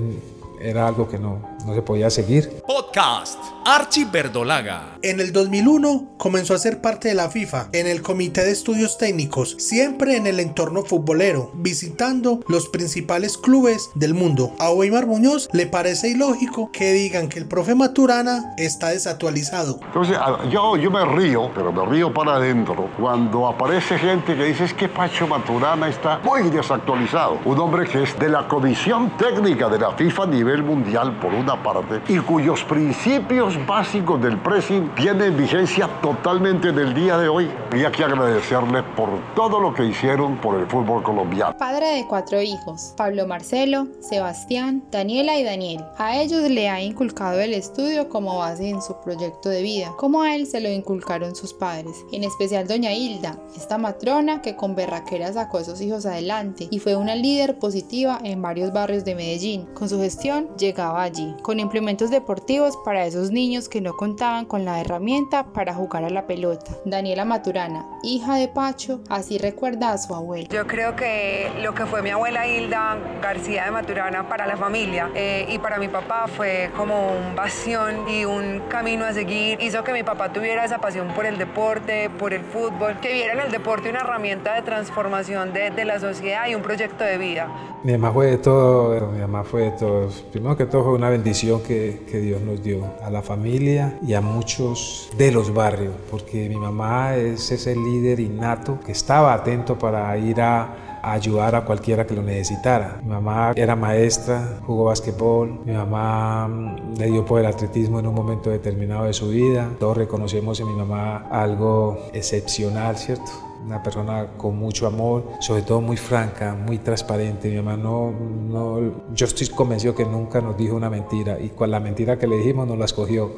era 0.61 0.87
algo 0.87 1.07
que 1.07 1.19
no, 1.19 1.39
no 1.65 1.73
se 1.73 1.81
podía 1.81 2.09
seguir. 2.09 2.63
Podcast 2.67 3.39
Archie 3.65 4.05
Verdolaga. 4.05 4.97
En 5.01 5.19
el 5.19 5.33
2001 5.33 6.09
comenzó 6.17 6.53
a 6.53 6.59
ser 6.59 6.81
parte 6.81 7.07
de 7.07 7.15
la 7.15 7.29
FIFA 7.29 7.69
en 7.73 7.87
el 7.87 8.03
Comité 8.03 8.45
de 8.45 8.51
Estudios 8.51 8.99
Técnicos, 8.99 9.55
siempre 9.57 10.17
en 10.17 10.27
el 10.27 10.39
entorno 10.39 10.83
futbolero, 10.83 11.51
visitando 11.55 12.41
los 12.47 12.69
principales 12.69 13.37
clubes 13.39 13.89
del 13.95 14.13
mundo. 14.13 14.53
A 14.59 14.71
Weimar 14.71 15.07
Muñoz 15.07 15.49
le 15.51 15.65
parece 15.65 16.09
ilógico 16.09 16.69
que 16.71 16.93
digan 16.93 17.27
que 17.27 17.39
el 17.39 17.47
profe 17.47 17.73
Maturana 17.73 18.53
está 18.57 18.89
desactualizado. 18.89 19.79
Entonces, 19.87 20.17
yo, 20.51 20.77
yo 20.77 20.91
me 20.91 21.03
río, 21.05 21.49
pero 21.55 21.71
me 21.71 21.85
río 21.85 22.13
para 22.13 22.35
adentro, 22.35 22.89
cuando 22.99 23.47
aparece 23.47 23.97
gente 23.97 24.35
que 24.35 24.43
dice 24.43 24.65
es 24.65 24.73
que 24.73 24.87
Pacho 24.87 25.27
Maturana 25.27 25.87
está 25.87 26.19
muy 26.19 26.49
desactualizado. 26.51 27.39
Un 27.45 27.59
hombre 27.59 27.87
que 27.87 28.03
es 28.03 28.17
de 28.19 28.29
la 28.29 28.47
Comisión 28.47 29.17
Técnica 29.17 29.69
de 29.69 29.79
la 29.79 29.91
FIFA 29.93 30.23
a 30.23 30.27
nivel 30.27 30.61
mundial, 30.61 31.17
por 31.19 31.33
una 31.33 31.54
parte, 31.61 32.01
y 32.11 32.19
cuyos 32.19 32.63
principios 32.63 33.53
básicos 33.65 34.21
del 34.21 34.37
pressing 34.37 34.89
tienen 34.95 35.37
vigencia 35.37 35.87
totalmente 36.01 36.71
del 36.71 36.93
día 36.93 37.17
de 37.17 37.27
hoy. 37.27 37.51
Hay 37.71 37.91
que 37.91 38.03
agradecerle 38.03 38.83
por 38.95 39.09
todo 39.35 39.59
lo 39.59 39.73
que 39.73 39.85
hicieron 39.85 40.37
por 40.37 40.59
el 40.59 40.65
fútbol 40.67 41.03
colombiano. 41.03 41.57
Padre 41.57 41.87
de 41.95 42.07
cuatro 42.07 42.41
hijos, 42.41 42.93
Pablo 42.97 43.27
Marcelo, 43.27 43.87
Sebastián, 43.99 44.83
Daniela 44.91 45.37
y 45.37 45.43
Daniel. 45.43 45.83
A 45.97 46.17
ellos 46.17 46.49
le 46.49 46.69
ha 46.69 46.81
inculcado 46.81 47.39
el 47.39 47.53
estudio 47.53 48.09
como 48.09 48.37
base 48.37 48.69
en 48.69 48.81
su 48.81 48.95
proyecto 49.01 49.49
de 49.49 49.61
vida, 49.61 49.93
como 49.97 50.21
a 50.21 50.35
él 50.35 50.47
se 50.47 50.61
lo 50.61 50.69
inculcaron 50.69 51.35
sus 51.35 51.53
padres, 51.53 52.05
en 52.11 52.23
especial 52.23 52.67
doña 52.67 52.93
Hilda, 52.93 53.37
esta 53.55 53.77
matrona 53.77 54.41
que 54.41 54.55
con 54.55 54.75
berraquera 54.75 55.31
sacó 55.33 55.57
a 55.59 55.63
sus 55.63 55.81
hijos 55.81 56.05
adelante 56.05 56.67
y 56.71 56.79
fue 56.79 56.95
una 56.95 57.15
líder 57.15 57.59
positiva 57.59 58.19
en 58.23 58.41
varios 58.41 58.71
barrios 58.73 59.05
de 59.05 59.15
Medellín. 59.15 59.65
Con 59.73 59.89
su 59.89 59.99
gestión 59.99 60.49
llegaba 60.57 61.03
allí, 61.03 61.35
con 61.45 61.59
implementos 61.59 62.09
deportivos 62.09 62.75
para 62.83 63.05
esos 63.05 63.29
niños 63.29 63.69
que 63.69 63.79
no 63.79 63.95
contaban 63.95 64.45
con 64.45 64.65
la 64.65 64.81
herramienta 64.81 65.53
para 65.53 65.75
jugar 65.75 66.03
a 66.03 66.09
la 66.09 66.25
pelota. 66.25 66.71
Daniela 66.85 67.23
Maturana, 67.23 67.85
hija 68.01 68.37
de 68.37 68.47
Pacho, 68.47 69.01
así 69.09 69.37
recuerda 69.37 69.91
a 69.91 69.99
su 69.99 70.15
abuela. 70.15 70.47
Yo 70.49 70.65
creo 70.65 70.95
que 70.95 71.51
lo 71.61 71.75
que 71.75 71.85
fue 71.85 72.01
mi 72.01 72.09
abuela 72.09 72.47
Hilda 72.47 72.97
García 73.21 73.65
de 73.65 73.71
Maturana 73.71 74.27
para 74.27 74.47
la 74.47 74.57
familia 74.57 75.11
eh, 75.13 75.45
y 75.47 75.59
para 75.59 75.77
mi 75.77 75.87
papá 75.87 76.25
fue 76.35 76.71
como 76.75 77.11
un 77.15 77.35
pasión 77.35 78.09
y 78.09 78.25
un 78.25 78.63
camino 78.67 79.05
a 79.05 79.13
seguir. 79.13 79.61
Hizo 79.61 79.83
que 79.83 79.93
mi 79.93 80.01
papá 80.01 80.33
tuviera 80.33 80.65
esa 80.65 80.79
pasión 80.79 81.09
por 81.09 81.27
el 81.27 81.37
deporte, 81.37 82.09
por 82.09 82.33
el 82.33 82.41
fútbol, 82.41 82.99
que 83.01 83.13
viera 83.13 83.33
en 83.33 83.41
el 83.41 83.51
deporte 83.51 83.91
una 83.91 83.99
herramienta 83.99 84.55
de 84.55 84.63
transformación 84.63 85.53
de, 85.53 85.69
de 85.69 85.85
la 85.85 85.99
sociedad 85.99 86.47
y 86.47 86.55
un 86.55 86.63
proyecto 86.63 87.03
de 87.03 87.19
vida. 87.19 87.47
Mi 87.83 87.91
mamá 87.91 88.11
fue 88.11 88.31
de 88.31 88.37
todo, 88.39 89.11
mi 89.11 89.19
mamá 89.19 89.43
fue 89.43 89.65
de 89.65 89.71
todo. 89.77 90.09
Primero 90.31 90.57
que 90.57 90.65
todo 90.65 90.85
fue 90.85 90.93
una 90.93 91.11
bendición 91.25 91.63
que, 91.63 92.03
que 92.11 92.19
Dios 92.19 92.39
nos 92.43 92.61
dio 92.61 92.85
a 93.03 93.09
la 93.09 93.23
familia 93.23 93.97
y 94.05 94.13
a 94.13 94.21
muchos 94.21 95.09
de 95.17 95.31
los 95.31 95.51
barrios, 95.51 95.95
porque 96.11 96.47
mi 96.47 96.55
mamá 96.55 97.15
es 97.15 97.51
ese 97.51 97.75
líder 97.75 98.19
innato 98.19 98.79
que 98.85 98.91
estaba 98.91 99.33
atento 99.33 99.75
para 99.75 100.15
ir 100.19 100.39
a, 100.39 101.01
ayudar 101.01 101.55
a 101.55 101.65
cualquiera 101.65 102.05
que 102.05 102.13
lo 102.13 102.21
necesitara. 102.21 102.99
Mi 103.03 103.09
mamá 103.09 103.53
era 103.55 103.75
maestra, 103.75 104.59
jugó 104.65 104.85
basquetbol, 104.85 105.61
mi 105.65 105.73
mamá 105.73 106.47
mm, 106.47 106.97
le 106.97 107.07
dio 107.07 107.25
por 107.25 107.39
el 107.39 107.47
atletismo 107.47 107.99
en 107.99 108.07
un 108.07 108.13
momento 108.13 108.51
determinado 108.51 109.05
de 109.05 109.13
su 109.13 109.29
vida. 109.29 109.69
Todos 109.79 109.97
reconocemos 109.97 110.59
en 110.59 110.67
mi 110.67 110.73
mamá 110.73 111.27
algo 111.31 111.97
excepcional, 112.13 112.97
¿cierto? 112.97 113.31
Una 113.65 113.81
persona 113.81 114.27
con 114.37 114.57
mucho 114.57 114.85
amor, 114.85 115.23
sobre 115.39 115.63
todo 115.63 115.81
muy 115.81 115.97
franca, 115.97 116.55
muy 116.55 116.77
transparente. 116.77 117.49
Mi 117.49 117.57
mamá 117.57 117.75
no, 117.75 118.11
no, 118.11 118.79
yo 119.13 119.25
estoy 119.25 119.47
convencido 119.47 119.95
que 119.95 120.05
nunca 120.05 120.39
nos 120.39 120.55
dijo 120.55 120.75
una 120.75 120.89
mentira 120.89 121.39
y 121.39 121.49
con 121.49 121.71
la 121.71 121.79
mentira 121.79 122.19
que 122.19 122.27
le 122.27 122.37
dijimos 122.37 122.67
nos 122.67 122.77
la 122.77 122.85
escogió. 122.85 123.31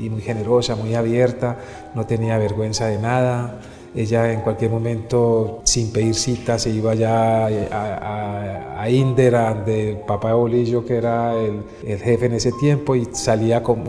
Y, 0.00 0.08
muy 0.08 0.22
generosa, 0.22 0.76
muy 0.76 0.94
abierta, 0.94 1.58
no 1.94 2.06
tenía 2.06 2.38
vergüenza 2.38 2.86
de 2.86 2.98
nada. 2.98 3.60
Ella 3.94 4.32
en 4.32 4.40
cualquier 4.40 4.70
momento, 4.70 5.60
sin 5.64 5.92
pedir 5.92 6.14
cita, 6.14 6.58
se 6.58 6.70
iba 6.70 6.94
ya 6.94 7.46
a, 7.46 8.82
a, 8.82 8.88
Indera, 8.88 9.52
de 9.52 10.02
papá 10.06 10.28
de 10.28 10.34
Bolillo, 10.34 10.86
que 10.86 10.96
era 10.96 11.34
el, 11.34 11.62
el, 11.86 11.98
jefe 11.98 12.26
en 12.26 12.34
ese 12.34 12.52
tiempo, 12.52 12.94
y 12.96 13.06
salía 13.12 13.62
con, 13.62 13.82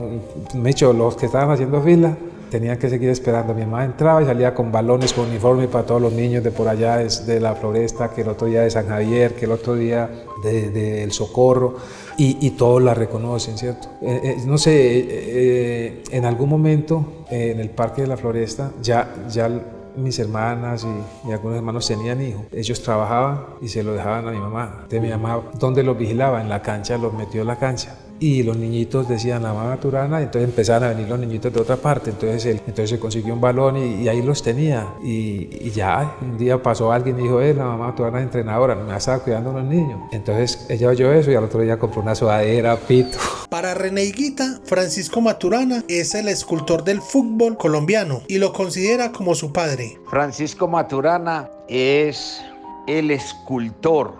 me 0.55 0.71
hecho, 0.71 0.91
los 0.91 1.15
que 1.15 1.27
estaban 1.27 1.51
haciendo 1.51 1.81
fila, 1.81 2.17
tenían 2.53 2.77
que 2.77 2.87
seguir 2.87 3.09
esperando. 3.09 3.55
Mi 3.55 3.65
mamá 3.65 3.83
entraba 3.83 4.21
y 4.21 4.25
salía 4.25 4.53
con 4.53 4.71
balones, 4.71 5.11
con 5.11 5.27
uniforme 5.27 5.67
para 5.67 5.87
todos 5.87 5.99
los 5.99 6.13
niños 6.13 6.43
de 6.43 6.51
por 6.51 6.67
allá, 6.67 6.97
de, 6.97 7.39
la 7.39 7.55
floresta, 7.55 8.11
que 8.11 8.21
el 8.21 8.27
otro 8.27 8.45
día 8.45 8.61
de 8.61 8.69
San 8.69 8.87
Javier, 8.87 9.33
que 9.33 9.45
el 9.45 9.53
otro 9.53 9.73
día 9.73 10.07
del 10.43 10.71
de, 10.71 11.07
Socorro, 11.09 11.77
y, 12.15 12.51
todos 12.51 12.79
la 12.79 12.93
reconocen, 12.93 13.57
¿cierto? 13.57 13.87
Eh, 14.03 14.21
eh, 14.23 14.35
no 14.45 14.59
sé, 14.59 14.71
eh, 14.75 16.03
en 16.11 16.25
algún 16.25 16.47
momento 16.47 17.25
en 17.31 17.59
el 17.59 17.71
Parque 17.71 18.03
de 18.03 18.07
la 18.07 18.17
Floresta 18.17 18.71
ya, 18.83 19.11
ya 19.27 19.49
mis 19.95 20.19
hermanas 20.19 20.85
y, 20.85 21.29
y, 21.29 21.31
algunos 21.31 21.57
hermanos 21.57 21.87
tenían 21.87 22.21
hijos. 22.21 22.43
Ellos 22.51 22.83
trabajaban 22.83 23.45
y 23.61 23.67
se 23.67 23.81
lo 23.81 23.93
dejaban 23.93 24.27
a 24.27 24.31
mi 24.31 24.37
mamá. 24.37 24.85
De 24.87 24.99
mi 24.99 25.09
mamá, 25.09 25.41
¿dónde 25.57 25.81
los 25.81 25.97
vigilaba? 25.97 26.39
En 26.39 26.49
la 26.49 26.61
cancha, 26.61 26.99
los 26.99 27.13
metió 27.13 27.41
en 27.41 27.47
la 27.47 27.55
cancha 27.55 27.95
y 28.23 28.41
los 28.41 28.55
niñitos 28.55 29.09
decían 29.09 29.43
la 29.43 29.51
mamá 29.51 29.75
Turana, 29.81 30.21
entonces 30.21 30.49
empezaron 30.49 30.85
a 30.85 30.93
venir 30.93 31.09
los 31.09 31.19
niñitos 31.19 31.51
de 31.51 31.59
otra 31.59 31.75
parte, 31.75 32.11
entonces 32.11 32.45
él 32.45 32.61
entonces 32.65 32.91
se 32.91 32.97
consiguió 32.97 33.33
un 33.33 33.41
balón 33.41 33.75
y, 33.75 34.07
ahí 34.07 34.21
los 34.21 34.41
tenía 34.41 34.93
y, 35.03 35.69
ya 35.71 36.15
un 36.21 36.37
día 36.37 36.63
pasó 36.63 36.93
alguien 36.93 37.19
y 37.19 37.23
dijo, 37.23 37.41
eh, 37.41 37.53
la 37.53 37.65
mamá 37.65 37.93
Turana 37.93 38.19
es 38.19 38.23
entrenadora, 38.23 38.75
me 38.75 38.95
estaba 38.95 39.19
cuidando 39.19 39.49
a 39.49 39.53
los 39.55 39.65
niños. 39.65 39.99
Entonces 40.13 40.65
ella 40.69 40.87
oyó 40.87 41.11
eso 41.11 41.31
y 41.31 41.35
al 41.35 41.43
otro 41.43 41.59
día 41.59 41.77
compró 41.77 42.01
una 42.01 42.15
sudadera, 42.15 42.77
pito. 42.77 43.17
Para 43.49 43.73
René 43.73 44.05
Higuita, 44.05 44.61
Francisco 44.63 45.19
Maturana 45.19 45.83
es 45.89 46.15
el 46.15 46.29
escultor 46.29 46.85
del 46.85 47.01
fútbol 47.01 47.57
colombiano 47.57 48.21
y 48.29 48.37
lo 48.37 48.53
considera 48.53 49.11
como 49.11 49.35
su 49.35 49.51
padre. 49.51 49.99
Francisco 50.09 50.69
Maturana 50.69 51.49
es 51.67 52.39
el 52.87 53.11
escultor 53.11 54.13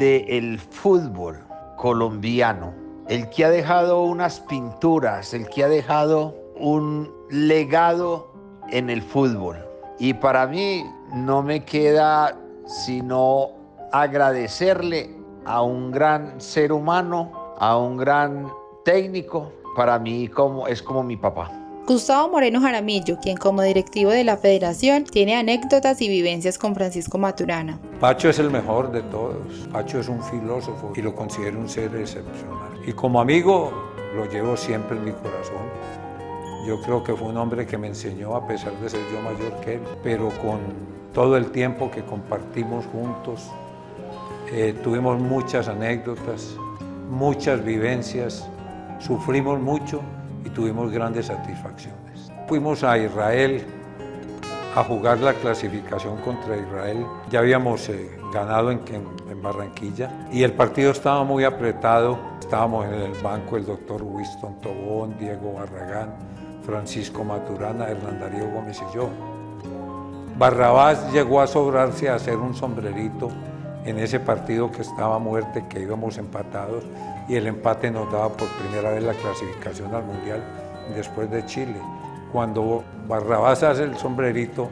del 0.00 0.58
fútbol 0.58 1.38
colombiano 1.76 2.89
el 3.10 3.28
que 3.28 3.44
ha 3.44 3.50
dejado 3.50 4.04
unas 4.04 4.38
pinturas, 4.38 5.34
el 5.34 5.48
que 5.48 5.64
ha 5.64 5.68
dejado 5.68 6.32
un 6.56 7.12
legado 7.28 8.32
en 8.70 8.88
el 8.88 9.02
fútbol. 9.02 9.58
Y 9.98 10.14
para 10.14 10.46
mí 10.46 10.84
no 11.12 11.42
me 11.42 11.64
queda 11.64 12.38
sino 12.66 13.50
agradecerle 13.90 15.10
a 15.44 15.60
un 15.60 15.90
gran 15.90 16.40
ser 16.40 16.72
humano, 16.72 17.32
a 17.58 17.76
un 17.76 17.96
gran 17.96 18.46
técnico. 18.84 19.52
Para 19.74 19.98
mí 19.98 20.28
como, 20.28 20.68
es 20.68 20.80
como 20.80 21.02
mi 21.02 21.16
papá. 21.16 21.50
Gustavo 21.88 22.30
Moreno 22.30 22.60
Jaramillo, 22.60 23.18
quien 23.18 23.36
como 23.36 23.62
directivo 23.62 24.12
de 24.12 24.22
la 24.22 24.36
federación 24.36 25.02
tiene 25.02 25.34
anécdotas 25.34 26.00
y 26.00 26.08
vivencias 26.08 26.58
con 26.58 26.76
Francisco 26.76 27.18
Maturana. 27.18 27.80
Pacho 27.98 28.28
es 28.28 28.38
el 28.38 28.50
mejor 28.50 28.92
de 28.92 29.02
todos. 29.02 29.68
Pacho 29.72 29.98
es 29.98 30.08
un 30.08 30.22
filósofo 30.22 30.92
y 30.94 31.02
lo 31.02 31.16
considero 31.16 31.58
un 31.58 31.68
ser 31.68 31.92
excepcional. 31.96 32.69
Y 32.86 32.92
como 32.92 33.20
amigo 33.20 33.72
lo 34.14 34.26
llevo 34.26 34.56
siempre 34.56 34.96
en 34.96 35.04
mi 35.04 35.12
corazón. 35.12 35.68
Yo 36.66 36.80
creo 36.82 37.02
que 37.02 37.14
fue 37.14 37.28
un 37.28 37.36
hombre 37.36 37.66
que 37.66 37.78
me 37.78 37.88
enseñó 37.88 38.34
a 38.34 38.46
pesar 38.46 38.72
de 38.80 38.88
ser 38.88 39.00
yo 39.12 39.20
mayor 39.22 39.60
que 39.60 39.74
él, 39.74 39.80
pero 40.02 40.28
con 40.42 40.58
todo 41.14 41.36
el 41.36 41.50
tiempo 41.50 41.90
que 41.90 42.02
compartimos 42.02 42.84
juntos, 42.86 43.50
eh, 44.52 44.74
tuvimos 44.82 45.18
muchas 45.20 45.68
anécdotas, 45.68 46.56
muchas 47.08 47.64
vivencias, 47.64 48.48
sufrimos 48.98 49.58
mucho 49.60 50.00
y 50.44 50.50
tuvimos 50.50 50.90
grandes 50.90 51.26
satisfacciones. 51.26 52.30
Fuimos 52.48 52.82
a 52.84 52.98
Israel 52.98 53.64
a 54.74 54.84
jugar 54.84 55.18
la 55.18 55.34
clasificación 55.34 56.16
contra 56.18 56.56
Israel. 56.56 57.04
Ya 57.30 57.40
habíamos 57.40 57.88
eh, 57.88 58.10
ganado 58.32 58.70
en, 58.70 58.80
en, 58.88 59.42
Barranquilla 59.42 60.28
y 60.30 60.42
el 60.42 60.52
partido 60.52 60.90
estaba 60.90 61.24
muy 61.24 61.44
apretado. 61.44 62.18
Estábamos 62.50 62.84
en 62.86 62.94
el 62.94 63.12
banco 63.22 63.56
el 63.56 63.64
doctor 63.64 64.02
Winston 64.02 64.56
Tobón, 64.60 65.16
Diego 65.20 65.52
Barragán, 65.52 66.16
Francisco 66.64 67.22
Maturana, 67.22 67.86
Hernán 67.86 68.18
Darío 68.18 68.50
Gómez 68.50 68.82
y 68.90 68.92
yo. 68.92 69.08
Barrabás 70.36 71.12
llegó 71.12 71.40
a 71.40 71.46
sobrarse 71.46 72.08
a 72.08 72.16
hacer 72.16 72.38
un 72.38 72.56
sombrerito 72.56 73.28
en 73.84 74.00
ese 74.00 74.18
partido 74.18 74.68
que 74.68 74.82
estaba 74.82 75.20
muerte, 75.20 75.64
que 75.68 75.78
íbamos 75.78 76.18
empatados 76.18 76.82
y 77.28 77.36
el 77.36 77.46
empate 77.46 77.88
nos 77.88 78.10
daba 78.10 78.30
por 78.30 78.48
primera 78.48 78.90
vez 78.90 79.04
la 79.04 79.14
clasificación 79.14 79.94
al 79.94 80.02
Mundial 80.02 80.42
después 80.96 81.30
de 81.30 81.46
Chile. 81.46 81.80
Cuando 82.32 82.82
Barrabás 83.06 83.62
hace 83.62 83.84
el 83.84 83.96
sombrerito, 83.96 84.70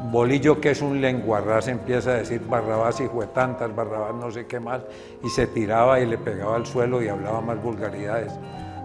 Bolillo, 0.00 0.60
que 0.60 0.70
es 0.70 0.82
un 0.82 1.00
lenguarraz, 1.00 1.68
empieza 1.68 2.10
a 2.10 2.14
decir 2.14 2.42
Barrabás 2.46 3.00
y 3.00 3.06
fue 3.08 3.26
tantas, 3.28 3.74
Barrabás 3.74 4.14
no 4.14 4.30
sé 4.30 4.46
qué 4.46 4.60
más, 4.60 4.82
y 5.24 5.28
se 5.30 5.46
tiraba 5.46 6.00
y 6.00 6.06
le 6.06 6.18
pegaba 6.18 6.56
al 6.56 6.66
suelo 6.66 7.02
y 7.02 7.08
hablaba 7.08 7.40
más 7.40 7.62
vulgaridades. 7.62 8.32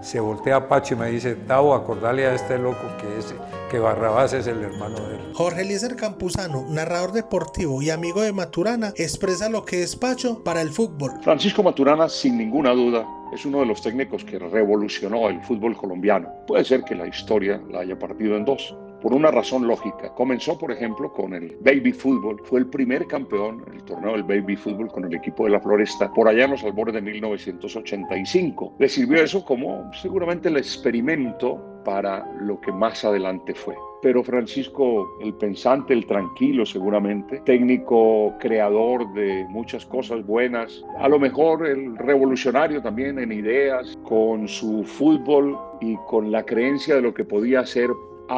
Se 0.02 0.20
voltea 0.20 0.68
Pacho 0.68 0.96
y 0.96 0.98
me 0.98 1.12
dice, 1.12 1.36
Tavo, 1.36 1.76
acordale 1.76 2.26
a 2.26 2.34
este 2.34 2.58
loco 2.58 2.82
que, 3.00 3.20
es, 3.20 3.36
que 3.70 3.78
Barrabás 3.78 4.34
es 4.34 4.48
el 4.48 4.64
hermano 4.64 5.00
de 5.08 5.16
él. 5.16 5.22
Jorge 5.34 5.62
Eliezer 5.62 5.96
Campuzano, 5.96 6.66
narrador 6.68 7.12
deportivo 7.12 7.82
y 7.84 7.92
amigo 7.92 8.22
de 8.22 8.32
Maturana, 8.32 8.94
expresa 8.96 9.48
lo 9.48 9.64
que 9.64 9.84
es 9.84 9.96
Pacho 9.96 10.44
para 10.44 10.62
el 10.62 10.70
fútbol. 10.70 11.12
Francisco 11.22 11.62
Maturana, 11.62 12.10
sin 12.10 12.38
ninguna 12.38 12.72
duda, 12.72 13.06
es 13.32 13.46
uno 13.46 13.60
de 13.60 13.68
los 13.68 13.82
técnicos 13.82 14.26
que 14.26 14.40
revolucionó 14.40 15.30
el 15.30 15.40
fútbol 15.44 15.78
colombiano. 15.78 16.30
Puede 16.48 16.66
ser 16.66 16.84
que 16.84 16.96
la 16.96 17.06
historia 17.06 17.62
la 17.70 17.82
haya 17.82 18.00
partido 18.00 18.36
en 18.38 18.46
dos 18.46 18.76
por 19.02 19.14
una 19.14 19.32
razón 19.32 19.68
lógica. 19.68 20.14
Comenzó, 20.14 20.58
por 20.58 20.72
ejemplo, 20.72 21.12
con 21.12 21.34
el 21.34 21.58
baby 21.62 21.92
fútbol. 21.92 22.42
Fue 22.44 22.60
el 22.60 22.68
primer 22.68 23.08
campeón 23.08 23.64
el 23.74 23.84
torneo 23.84 24.14
del 24.14 24.24
baby 24.24 24.56
fútbol 24.56 24.88
con 24.90 25.06
el 25.06 25.16
equipo 25.16 25.46
de 25.46 25.52
la 25.52 25.60
Floresta 25.60 26.12
por 26.14 26.28
allá 26.28 26.46
en 26.46 26.52
los 26.52 26.64
albores 26.64 26.94
de 26.94 27.02
1985. 27.02 28.76
Le 28.80 28.90
sirvió 28.90 29.24
eso 29.24 29.44
como 29.44 29.92
seguramente 29.94 30.50
el 30.50 30.58
experimento 30.58 31.60
para 31.84 32.26
lo 32.40 32.60
que 32.62 32.72
más 32.72 33.04
adelante 33.04 33.54
fue. 33.54 33.76
Pero 34.02 34.24
Francisco, 34.24 35.18
el 35.22 35.34
pensante, 35.36 35.94
el 35.94 36.06
tranquilo 36.06 36.66
seguramente, 36.66 37.40
técnico, 37.46 38.34
creador 38.40 39.12
de 39.14 39.46
muchas 39.50 39.86
cosas 39.86 40.26
buenas, 40.26 40.84
a 41.00 41.08
lo 41.08 41.20
mejor 41.20 41.68
el 41.68 41.96
revolucionario 41.98 42.82
también 42.82 43.20
en 43.20 43.32
ideas, 43.32 43.98
con 44.04 44.48
su 44.48 44.84
fútbol 44.84 45.58
y 45.82 45.96
con 46.08 46.32
la 46.32 46.44
creencia 46.44 46.96
de 46.96 47.02
lo 47.02 47.14
que 47.14 47.24
podía 47.24 47.66
ser 47.66 47.90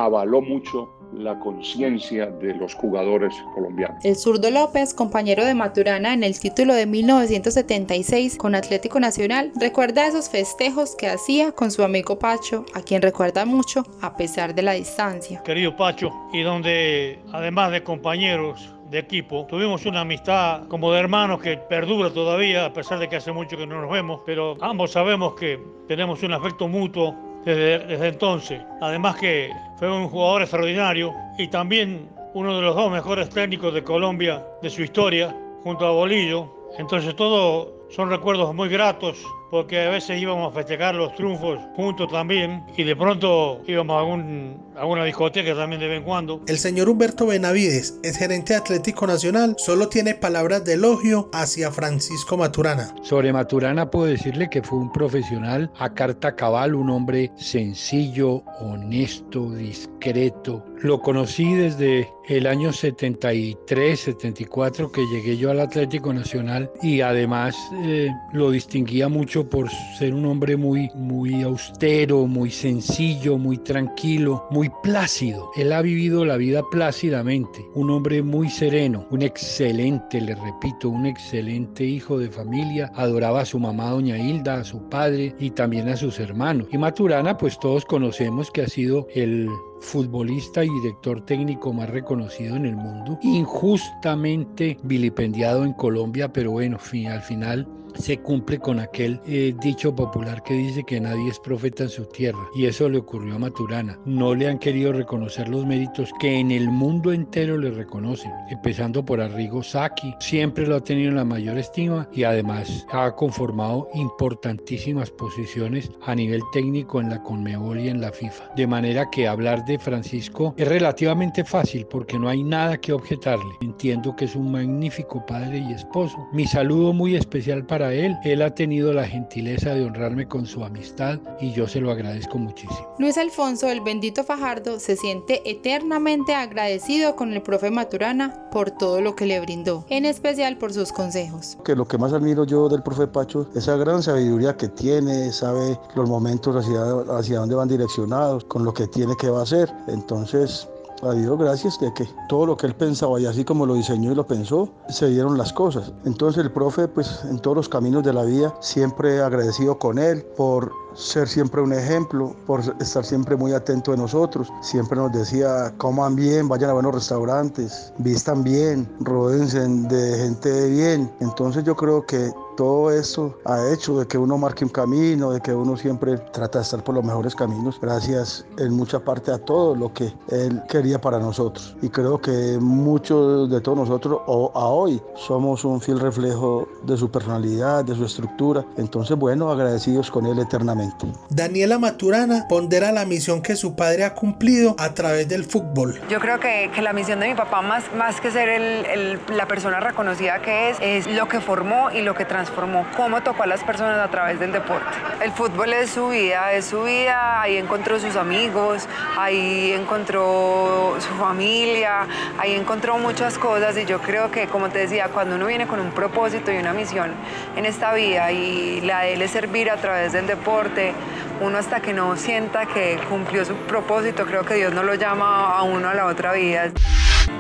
avaló 0.01 0.41
mucho 0.41 0.89
la 1.13 1.37
conciencia 1.39 2.25
de 2.25 2.55
los 2.55 2.73
jugadores 2.73 3.35
colombianos. 3.53 4.03
El 4.03 4.15
zurdo 4.15 4.49
López, 4.49 4.93
compañero 4.93 5.45
de 5.45 5.53
Maturana 5.53 6.13
en 6.13 6.23
el 6.23 6.39
título 6.39 6.73
de 6.73 6.87
1976 6.87 8.37
con 8.37 8.55
Atlético 8.55 8.99
Nacional, 8.99 9.51
recuerda 9.55 10.07
esos 10.07 10.29
festejos 10.29 10.95
que 10.95 11.07
hacía 11.07 11.51
con 11.51 11.71
su 11.71 11.83
amigo 11.83 12.17
Pacho, 12.17 12.65
a 12.73 12.81
quien 12.81 13.01
recuerda 13.01 13.45
mucho 13.45 13.83
a 14.01 14.17
pesar 14.17 14.55
de 14.55 14.63
la 14.63 14.73
distancia. 14.73 15.43
Querido 15.43 15.75
Pacho, 15.75 16.11
y 16.33 16.41
donde 16.41 17.19
además 17.31 17.71
de 17.71 17.83
compañeros 17.83 18.73
de 18.89 18.99
equipo. 18.99 19.47
Tuvimos 19.49 19.87
una 19.87 20.01
amistad 20.01 20.67
como 20.67 20.91
de 20.91 20.99
hermanos 20.99 21.41
que 21.41 21.57
perdura 21.57 22.11
todavía, 22.11 22.65
a 22.65 22.73
pesar 22.73 22.99
de 22.99 23.09
que 23.09 23.15
hace 23.15 23.31
mucho 23.31 23.57
que 23.57 23.65
no 23.65 23.81
nos 23.81 23.91
vemos, 23.91 24.21
pero 24.23 24.55
ambos 24.61 24.91
sabemos 24.91 25.33
que 25.33 25.59
tenemos 25.87 26.21
un 26.21 26.31
afecto 26.33 26.67
mutuo 26.67 27.32
desde, 27.45 28.07
entonces. 28.07 28.61
Además 28.81 29.17
que 29.17 29.51
fue 29.77 29.91
un 29.91 30.07
jugador 30.07 30.41
extraordinario 30.41 31.13
y 31.37 31.47
también 31.47 32.09
uno 32.33 32.55
de 32.55 32.61
los 32.61 32.75
dos 32.75 32.91
mejores 32.91 33.29
técnicos 33.29 33.73
de 33.73 33.83
Colombia 33.83 34.45
de 34.61 34.69
su 34.69 34.81
historia, 34.81 35.35
junto 35.63 35.85
a 35.85 35.91
Bolillo. 35.91 36.49
Entonces 36.77 37.15
todo 37.15 37.87
son 37.89 38.09
recuerdos 38.09 38.55
muy 38.55 38.69
gratos 38.69 39.23
porque 39.51 39.81
a 39.81 39.89
veces 39.89 40.19
íbamos 40.19 40.51
a 40.51 40.55
festejar 40.55 40.95
los 40.95 41.13
triunfos 41.13 41.59
juntos 41.75 42.11
también 42.11 42.65
y 42.75 42.83
de 42.83 42.95
pronto 42.95 43.61
íbamos 43.67 43.95
a, 43.95 43.99
algún, 43.99 44.59
a 44.75 44.85
una 44.85 45.03
discoteca 45.05 45.55
también 45.55 45.81
de 45.81 45.87
vez 45.87 45.97
en 45.97 46.03
cuando. 46.03 46.41
El 46.47 46.57
señor 46.57 46.89
Humberto 46.89 47.27
Benavides, 47.27 47.99
el 48.03 48.15
gerente 48.15 48.53
de 48.53 48.59
Atlético 48.59 49.07
Nacional, 49.07 49.55
solo 49.57 49.89
tiene 49.89 50.15
palabras 50.15 50.63
de 50.65 50.73
elogio 50.73 51.29
hacia 51.33 51.71
Francisco 51.71 52.37
Maturana. 52.37 52.93
Sobre 53.01 53.33
Maturana 53.33 53.89
puedo 53.89 54.05
decirle 54.05 54.49
que 54.49 54.61
fue 54.61 54.79
un 54.79 54.91
profesional 54.91 55.71
a 55.77 55.93
carta 55.93 56.35
cabal, 56.35 56.75
un 56.75 56.89
hombre 56.89 57.31
sencillo, 57.35 58.43
honesto, 58.59 59.51
discreto. 59.51 60.63
Lo 60.81 61.01
conocí 61.01 61.53
desde 61.53 62.09
el 62.27 62.47
año 62.47 62.71
73, 62.71 63.99
74 63.99 64.91
que 64.91 65.05
llegué 65.07 65.37
yo 65.37 65.51
al 65.51 65.59
Atlético 65.59 66.13
Nacional 66.13 66.71
y 66.81 67.01
además 67.01 67.55
eh, 67.83 68.09
lo 68.31 68.51
distinguía 68.51 69.07
mucho 69.07 69.49
por 69.49 69.69
ser 69.97 70.13
un 70.13 70.25
hombre 70.25 70.57
muy, 70.57 70.89
muy 70.95 71.43
austero, 71.43 72.27
muy 72.27 72.49
sencillo, 72.49 73.37
muy 73.37 73.57
tranquilo, 73.57 74.47
muy 74.51 74.62
plácido. 74.81 75.51
Él 75.55 75.71
ha 75.73 75.81
vivido 75.81 76.25
la 76.25 76.37
vida 76.37 76.61
plácidamente, 76.69 77.65
un 77.73 77.89
hombre 77.89 78.21
muy 78.21 78.49
sereno, 78.49 79.07
un 79.11 79.21
excelente, 79.21 80.21
le 80.21 80.35
repito, 80.35 80.89
un 80.89 81.05
excelente 81.05 81.83
hijo 81.83 82.17
de 82.17 82.29
familia, 82.29 82.91
adoraba 82.95 83.41
a 83.41 83.45
su 83.45 83.59
mamá 83.59 83.91
doña 83.91 84.17
Hilda, 84.17 84.55
a 84.55 84.63
su 84.63 84.87
padre 84.89 85.35
y 85.39 85.51
también 85.51 85.89
a 85.89 85.97
sus 85.97 86.19
hermanos. 86.19 86.67
Y 86.71 86.77
Maturana, 86.77 87.37
pues 87.37 87.59
todos 87.59 87.85
conocemos 87.85 88.51
que 88.51 88.61
ha 88.61 88.67
sido 88.67 89.07
el 89.13 89.49
futbolista 89.81 90.63
y 90.63 90.69
director 90.69 91.25
técnico 91.25 91.73
más 91.73 91.89
reconocido 91.89 92.55
en 92.55 92.65
el 92.65 92.75
mundo, 92.75 93.19
injustamente 93.21 94.77
vilipendiado 94.83 95.65
en 95.65 95.73
Colombia, 95.73 96.31
pero 96.31 96.51
bueno, 96.51 96.77
al 97.09 97.21
final 97.21 97.67
se 97.95 98.19
cumple 98.19 98.59
con 98.59 98.79
aquel 98.79 99.19
eh, 99.25 99.53
dicho 99.61 99.95
popular 99.95 100.43
que 100.43 100.53
dice 100.53 100.83
que 100.83 100.99
nadie 100.99 101.29
es 101.29 101.39
profeta 101.39 101.83
en 101.83 101.89
su 101.89 102.05
tierra. 102.05 102.39
Y 102.55 102.65
eso 102.65 102.89
le 102.89 102.97
ocurrió 102.97 103.35
a 103.35 103.39
Maturana. 103.39 103.99
No 104.05 104.35
le 104.35 104.47
han 104.47 104.59
querido 104.59 104.93
reconocer 104.93 105.47
los 105.47 105.65
méritos 105.65 106.11
que 106.19 106.39
en 106.39 106.51
el 106.51 106.69
mundo 106.69 107.11
entero 107.11 107.57
le 107.57 107.71
reconocen, 107.71 108.31
empezando 108.49 109.03
por 109.03 109.21
Arrigo 109.21 109.63
Sacchi. 109.63 110.13
Siempre 110.19 110.67
lo 110.67 110.75
ha 110.75 110.83
tenido 110.83 111.09
en 111.09 111.15
la 111.15 111.25
mayor 111.25 111.57
estima 111.57 112.07
y 112.13 112.23
además 112.23 112.85
ha 112.91 113.11
conformado 113.15 113.89
importantísimas 113.93 115.11
posiciones 115.11 115.91
a 116.05 116.15
nivel 116.15 116.41
técnico 116.51 117.01
en 117.01 117.09
la 117.09 117.21
Conmebol 117.21 117.79
y 117.79 117.89
en 117.89 118.01
la 118.01 118.11
FIFA. 118.11 118.51
De 118.55 118.67
manera 118.67 119.09
que 119.09 119.27
hablar 119.27 119.65
de 119.65 119.79
Francisco 119.79 120.53
es 120.57 120.67
relativamente 120.67 121.43
fácil 121.43 121.85
porque 121.89 122.19
no 122.19 122.29
hay 122.29 122.43
nada 122.43 122.77
que 122.77 122.93
objetarle. 122.93 123.53
Entiendo 123.61 124.15
que 124.15 124.25
es 124.25 124.35
un 124.35 124.51
magnífico 124.51 125.25
padre 125.25 125.59
y 125.59 125.73
esposo. 125.73 126.17
Mi 126.33 126.45
saludo 126.45 126.93
muy 126.93 127.15
especial 127.15 127.65
para 127.65 127.82
él. 127.91 128.15
Él 128.23 128.41
ha 128.41 128.53
tenido 128.53 128.93
la 128.93 129.05
gentileza 129.05 129.73
de 129.73 129.83
honrarme 129.83 130.27
con 130.27 130.45
su 130.45 130.63
amistad 130.63 131.19
y 131.41 131.51
yo 131.51 131.67
se 131.67 131.81
lo 131.81 131.91
agradezco 131.91 132.37
muchísimo. 132.37 132.95
Luis 132.99 133.17
Alfonso, 133.17 133.67
el 133.67 133.81
bendito 133.81 134.23
Fajardo, 134.23 134.79
se 134.79 134.95
siente 134.95 135.41
eternamente 135.49 136.35
agradecido 136.35 137.15
con 137.15 137.33
el 137.33 137.41
profe 137.41 137.71
Maturana 137.71 138.49
por 138.51 138.71
todo 138.71 139.01
lo 139.01 139.15
que 139.15 139.25
le 139.25 139.39
brindó, 139.39 139.85
en 139.89 140.05
especial 140.05 140.57
por 140.57 140.71
sus 140.73 140.91
consejos. 140.91 141.57
Que 141.65 141.75
lo 141.75 141.87
que 141.87 141.97
más 141.97 142.13
admiro 142.13 142.45
yo 142.45 142.69
del 142.69 142.83
profe 142.83 143.07
Pacho, 143.07 143.49
esa 143.55 143.75
gran 143.75 144.03
sabiduría 144.03 144.55
que 144.55 144.69
tiene, 144.69 145.31
sabe 145.31 145.77
los 145.95 146.07
momentos 146.07 146.55
hacia, 146.55 147.17
hacia 147.17 147.39
dónde 147.39 147.55
van 147.55 147.67
direccionados, 147.67 148.43
con 148.45 148.63
lo 148.63 148.73
que 148.73 148.87
tiene 148.87 149.15
que 149.17 149.29
va 149.29 149.39
a 149.39 149.43
hacer. 149.43 149.69
Entonces, 149.87 150.67
a 151.09 151.13
Dios 151.13 151.37
gracias 151.37 151.79
de 151.79 151.93
que 151.93 152.07
todo 152.29 152.45
lo 152.45 152.57
que 152.57 152.67
él 152.67 152.75
pensaba 152.75 153.19
y 153.19 153.25
así 153.25 153.43
como 153.43 153.65
lo 153.65 153.75
diseñó 153.75 154.11
y 154.11 154.15
lo 154.15 154.25
pensó, 154.25 154.69
se 154.89 155.07
dieron 155.07 155.37
las 155.37 155.53
cosas. 155.53 155.91
Entonces 156.05 156.43
el 156.43 156.51
profe, 156.51 156.87
pues 156.87 157.23
en 157.29 157.39
todos 157.39 157.57
los 157.57 157.69
caminos 157.69 158.03
de 158.03 158.13
la 158.13 158.23
vida, 158.23 158.53
siempre 158.61 159.21
agradecido 159.21 159.77
con 159.77 159.97
él 159.97 160.23
por 160.37 160.71
ser 160.95 161.27
siempre 161.27 161.61
un 161.61 161.73
ejemplo, 161.73 162.35
por 162.45 162.61
estar 162.79 163.03
siempre 163.03 163.35
muy 163.35 163.53
atento 163.53 163.91
de 163.91 163.97
nosotros. 163.97 164.51
Siempre 164.61 164.97
nos 164.97 165.11
decía, 165.11 165.73
coman 165.77 166.15
bien, 166.15 166.47
vayan 166.47 166.69
a 166.69 166.73
buenos 166.73 166.93
restaurantes, 166.93 167.93
vistan 167.97 168.43
bien, 168.43 168.87
rodeense 168.99 169.59
de 169.67 170.17
gente 170.17 170.69
bien. 170.69 171.11
Entonces 171.19 171.63
yo 171.63 171.75
creo 171.75 172.05
que 172.05 172.31
todo 172.55 172.91
eso 172.91 173.37
ha 173.45 173.71
hecho 173.71 173.99
de 173.99 174.07
que 174.07 174.17
uno 174.17 174.37
marque 174.37 174.63
un 174.63 174.69
camino, 174.69 175.31
de 175.31 175.41
que 175.41 175.53
uno 175.53 175.75
siempre 175.77 176.17
trata 176.17 176.59
de 176.59 176.63
estar 176.63 176.83
por 176.83 176.95
los 176.95 177.03
mejores 177.03 177.35
caminos, 177.35 177.79
gracias 177.81 178.45
en 178.57 178.73
mucha 178.73 178.99
parte 178.99 179.31
a 179.31 179.37
todo 179.37 179.75
lo 179.75 179.93
que 179.93 180.13
él 180.29 180.61
quería 180.69 180.99
para 180.99 181.19
nosotros. 181.19 181.75
Y 181.81 181.89
creo 181.89 182.19
que 182.19 182.57
muchos 182.59 183.49
de 183.49 183.61
todos 183.61 183.77
nosotros 183.77 184.21
a 184.27 184.67
hoy 184.67 185.01
somos 185.15 185.65
un 185.65 185.81
fiel 185.81 185.99
reflejo 185.99 186.67
de 186.83 186.97
su 186.97 187.09
personalidad, 187.09 187.83
de 187.83 187.95
su 187.95 188.05
estructura. 188.05 188.65
Entonces, 188.77 189.17
bueno, 189.17 189.51
agradecidos 189.51 190.11
con 190.11 190.25
él 190.25 190.39
eternamente. 190.39 191.07
Daniela 191.29 191.79
Maturana 191.79 192.45
pondera 192.47 192.91
la 192.91 193.05
misión 193.05 193.41
que 193.41 193.55
su 193.55 193.75
padre 193.75 194.03
ha 194.03 194.13
cumplido 194.13 194.75
a 194.77 194.93
través 194.93 195.27
del 195.27 195.43
fútbol. 195.43 195.99
Yo 196.09 196.19
creo 196.19 196.39
que, 196.39 196.71
que 196.73 196.81
la 196.81 196.93
misión 196.93 197.19
de 197.19 197.29
mi 197.29 197.35
papá, 197.35 197.61
más, 197.61 197.83
más 197.97 198.21
que 198.21 198.31
ser 198.31 198.49
el, 198.49 199.19
la 199.35 199.47
persona 199.47 199.79
reconocida 199.79 200.41
que 200.41 200.69
es, 200.69 200.77
es 200.81 201.07
lo 201.07 201.27
que 201.27 201.39
formó 201.39 201.91
y 201.91 202.01
lo 202.01 202.13
que 202.13 202.25
transformó 202.25 202.42
transformó, 202.43 202.85
cómo 202.95 203.21
tocó 203.23 203.43
a 203.43 203.47
las 203.47 203.63
personas 203.63 203.99
a 203.99 204.09
través 204.09 204.39
del 204.39 204.51
deporte. 204.51 204.85
El 205.21 205.31
fútbol 205.31 205.71
es 205.73 205.91
su 205.91 206.09
vida, 206.09 206.51
es 206.53 206.65
su 206.65 206.83
vida, 206.83 207.41
ahí 207.41 207.57
encontró 207.57 207.99
sus 207.99 208.15
amigos, 208.15 208.87
ahí 209.17 209.71
encontró 209.71 210.95
su 210.99 211.13
familia, 211.15 212.05
ahí 212.37 212.53
encontró 212.53 212.97
muchas 212.97 213.37
cosas 213.37 213.77
y 213.77 213.85
yo 213.85 213.99
creo 214.01 214.29
que, 214.29 214.47
como 214.47 214.69
te 214.69 214.79
decía, 214.79 215.07
cuando 215.07 215.35
uno 215.35 215.45
viene 215.45 215.67
con 215.67 215.79
un 215.79 215.91
propósito 215.91 216.51
y 216.51 216.57
una 216.57 216.73
misión 216.73 217.11
en 217.55 217.65
esta 217.65 217.93
vida 217.93 218.31
y 218.31 218.81
la 218.81 219.01
de 219.01 219.13
él 219.13 219.21
es 219.21 219.31
servir 219.31 219.71
a 219.71 219.77
través 219.77 220.11
del 220.11 220.27
deporte, 220.27 220.93
uno 221.41 221.57
hasta 221.57 221.79
que 221.79 221.93
no 221.93 222.15
sienta 222.17 222.65
que 222.65 222.99
cumplió 223.09 223.45
su 223.45 223.55
propósito, 223.55 224.25
creo 224.25 224.45
que 224.45 224.55
Dios 224.55 224.73
no 224.73 224.83
lo 224.83 224.95
llama 224.95 225.57
a 225.57 225.63
uno 225.63 225.89
a 225.89 225.93
la 225.93 226.05
otra 226.07 226.33
vida. 226.33 226.71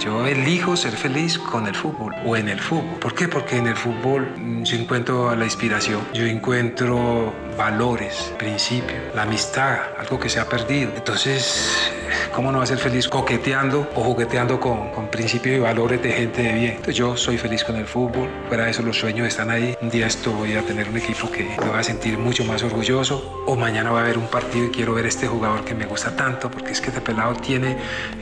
Yo 0.03 0.27
elijo 0.27 0.75
ser 0.75 0.91
feliz 0.91 1.39
con 1.39 1.65
el 1.65 1.73
fútbol 1.73 2.13
o 2.25 2.35
en 2.35 2.49
el 2.49 2.59
fútbol. 2.59 2.99
¿Por 2.99 3.15
qué? 3.15 3.29
Porque 3.29 3.55
en 3.55 3.67
el 3.67 3.77
fútbol 3.77 4.33
mm, 4.37 4.63
yo 4.63 4.75
encuentro 4.75 5.33
la 5.33 5.45
inspiración, 5.45 6.01
yo 6.13 6.25
encuentro 6.25 7.33
valores, 7.55 8.33
principios, 8.37 9.01
la 9.15 9.23
amistad, 9.23 9.77
algo 9.97 10.19
que 10.19 10.29
se 10.29 10.39
ha 10.39 10.45
perdido. 10.47 10.91
Entonces, 10.95 11.91
¿cómo 12.33 12.51
no 12.51 12.59
va 12.59 12.63
a 12.63 12.67
ser 12.67 12.77
feliz 12.77 13.07
coqueteando 13.07 13.89
o 13.95 14.03
jugueteando 14.03 14.59
con, 14.59 14.91
con 14.91 15.07
principios 15.07 15.57
y 15.57 15.59
valores 15.59 16.01
de 16.01 16.11
gente 16.11 16.41
de 16.41 16.53
bien? 16.53 16.71
Entonces, 16.71 16.95
yo 16.95 17.17
soy 17.17 17.37
feliz 17.37 17.63
con 17.63 17.75
el 17.75 17.85
fútbol, 17.85 18.29
fuera 18.47 18.65
de 18.65 18.71
eso 18.71 18.81
los 18.81 18.97
sueños 18.97 19.27
están 19.27 19.49
ahí. 19.49 19.75
Un 19.81 19.89
día 19.89 20.07
esto 20.07 20.31
voy 20.31 20.55
a 20.55 20.61
tener 20.61 20.89
un 20.89 20.97
equipo 20.97 21.29
que 21.31 21.43
me 21.59 21.69
va 21.69 21.79
a 21.79 21.83
sentir 21.83 22.17
mucho 22.17 22.43
más 22.45 22.63
orgulloso 22.63 23.43
o 23.45 23.55
mañana 23.55 23.91
va 23.91 23.99
a 23.99 24.03
haber 24.03 24.17
un 24.17 24.27
partido 24.27 24.65
y 24.65 24.69
quiero 24.69 24.93
ver 24.93 25.05
este 25.05 25.27
jugador 25.27 25.63
que 25.63 25.75
me 25.75 25.85
gusta 25.85 26.15
tanto 26.15 26.49
porque 26.49 26.71
es 26.71 26.81
que 26.81 26.89
este 26.89 27.01
pelado 27.01 27.35
tiene 27.35 27.77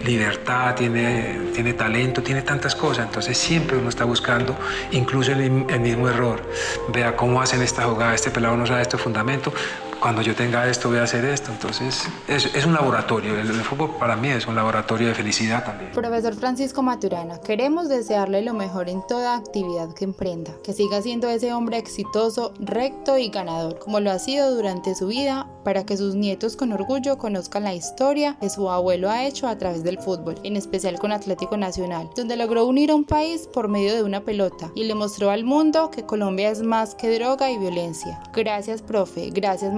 libertad, 0.06 0.76
tiene, 0.76 1.40
tiene 1.54 1.74
talento, 1.74 2.22
tiene 2.22 2.42
tantas 2.42 2.76
cosas. 2.76 3.06
Entonces 3.06 3.38
siempre 3.38 3.78
uno 3.78 3.90
está 3.90 4.06
buscando 4.06 4.56
incluso 4.92 5.32
el, 5.32 5.66
el 5.70 5.80
mismo 5.80 6.10
error. 6.10 6.42
Vea 6.90 7.16
cómo 7.16 7.42
hacen 7.42 7.62
esta 7.62 7.84
jugada, 7.84 8.14
este 8.14 8.32
pelado 8.32 8.58
no 8.58 8.66
sabe 8.66 8.82
esto 8.82 8.98
fundamento 9.22 9.54
cuando 10.02 10.22
yo 10.24 10.36
tenga 10.36 10.68
esto 10.68 10.90
voy 10.90 10.98
a 10.98 11.04
hacer 11.04 11.24
esto. 11.24 11.52
Entonces 11.52 12.04
es, 12.28 12.54
es 12.54 12.66
un 12.66 12.74
laboratorio, 12.74 13.40
el, 13.40 13.48
el, 13.48 13.62
fútbol 13.62 13.96
para 14.00 14.16
mí 14.16 14.30
es 14.30 14.48
un 14.48 14.56
laboratorio 14.56 15.08
de 15.08 15.14
felicidad 15.14 15.64
también. 15.64 15.92
Profesor 15.92 16.34
Francisco 16.34 16.82
Maturana, 16.82 17.40
queremos 17.40 17.88
desearle 17.88 18.42
lo 18.42 18.54
mejor 18.54 18.90
en 18.90 19.06
toda 19.08 19.36
actividad 19.36 19.94
que 19.94 20.04
emprenda, 20.04 20.52
que 20.64 20.74
siga 20.74 21.02
siendo 21.02 21.30
ese 21.30 21.54
hombre 21.54 21.78
exitoso, 21.78 22.54
recto 22.60 23.18
y 23.18 23.30
ganador, 23.30 23.78
como 23.80 24.00
lo 24.00 24.12
ha 24.12 24.20
sido 24.20 24.54
durante 24.56 24.96
su 24.96 25.08
vida, 25.08 25.48
para 25.64 25.86
que 25.86 25.98
sus 25.98 26.16
nietos 26.16 26.56
con 26.56 26.74
orgullo 26.74 27.18
conozcan 27.18 27.64
la 27.64 27.76
historia 27.76 28.38
que 28.42 28.50
su 28.50 28.70
abuelo 28.70 29.10
ha 29.10 29.26
hecho 29.26 29.48
a 29.48 29.58
través 29.58 29.84
del 29.84 30.00
fútbol, 30.00 30.36
en 30.44 30.56
especial 30.56 30.98
con 31.00 31.12
Atlético 31.12 31.58
Nacional, 31.58 32.10
donde 32.16 32.36
logró 32.36 32.66
unir 32.66 32.90
a 32.92 32.96
un 32.96 33.06
país 33.06 33.48
por 33.54 33.68
medio 33.68 33.94
de 33.94 34.04
una 34.04 34.22
pelota 34.22 34.72
y 34.76 34.86
le 34.86 34.96
mostró 34.96 35.30
al 35.30 35.44
mundo 35.44 35.92
que 35.92 36.04
Colombia 36.04 36.50
es 36.50 36.64
más 36.64 36.96
que 36.96 37.14
droga 37.14 37.52
y 37.52 37.60
violencia. 37.60 38.20
Gracias, 38.34 38.82
profe, 38.82 39.30
gracias, 39.30 39.74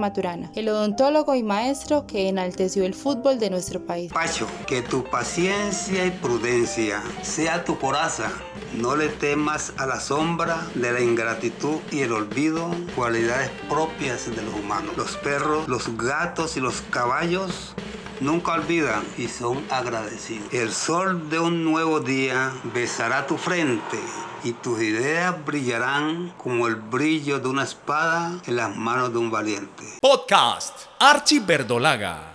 El 0.54 0.68
odontólogo 0.68 1.34
y 1.34 1.42
maestro 1.42 2.06
que 2.06 2.28
enalteció 2.28 2.84
el 2.84 2.94
fútbol 2.94 3.40
de 3.40 3.50
nuestro 3.50 3.84
país. 3.84 4.12
Pacho, 4.12 4.46
que 4.66 4.80
tu 4.80 5.02
paciencia 5.02 6.06
y 6.06 6.10
prudencia 6.12 7.02
sea 7.22 7.64
tu 7.64 7.78
coraza. 7.78 8.30
No 8.74 8.94
le 8.94 9.08
temas 9.08 9.72
a 9.76 9.86
la 9.86 9.98
sombra 9.98 10.66
de 10.74 10.92
la 10.92 11.00
ingratitud 11.00 11.78
y 11.90 12.00
el 12.00 12.12
olvido, 12.12 12.70
cualidades 12.94 13.50
propias 13.68 14.26
de 14.34 14.42
los 14.42 14.54
humanos. 14.54 14.96
Los 14.96 15.16
perros, 15.16 15.66
los 15.66 15.96
gatos 15.96 16.56
y 16.56 16.60
los 16.60 16.82
caballos 16.90 17.74
nunca 18.20 18.52
olvidan 18.52 19.02
y 19.18 19.28
son 19.28 19.64
agradecidos. 19.70 20.52
El 20.52 20.72
sol 20.72 21.28
de 21.30 21.38
un 21.38 21.64
nuevo 21.64 22.00
día 22.00 22.52
besará 22.72 23.26
tu 23.26 23.36
frente 23.36 23.98
y 24.42 24.52
tus 24.52 24.80
ideas 24.82 25.34
brillarán 25.44 26.34
como 26.36 26.66
el 26.66 26.76
brillo 26.76 27.40
de 27.40 27.48
una 27.48 27.64
espada 27.64 28.40
en 28.46 28.56
las 28.56 28.76
manos 28.76 29.12
de 29.12 29.18
un 29.18 29.30
valiente. 29.30 29.84
Podcast 30.00 30.86
Archie 30.98 31.40
Verdolaga. 31.40 32.33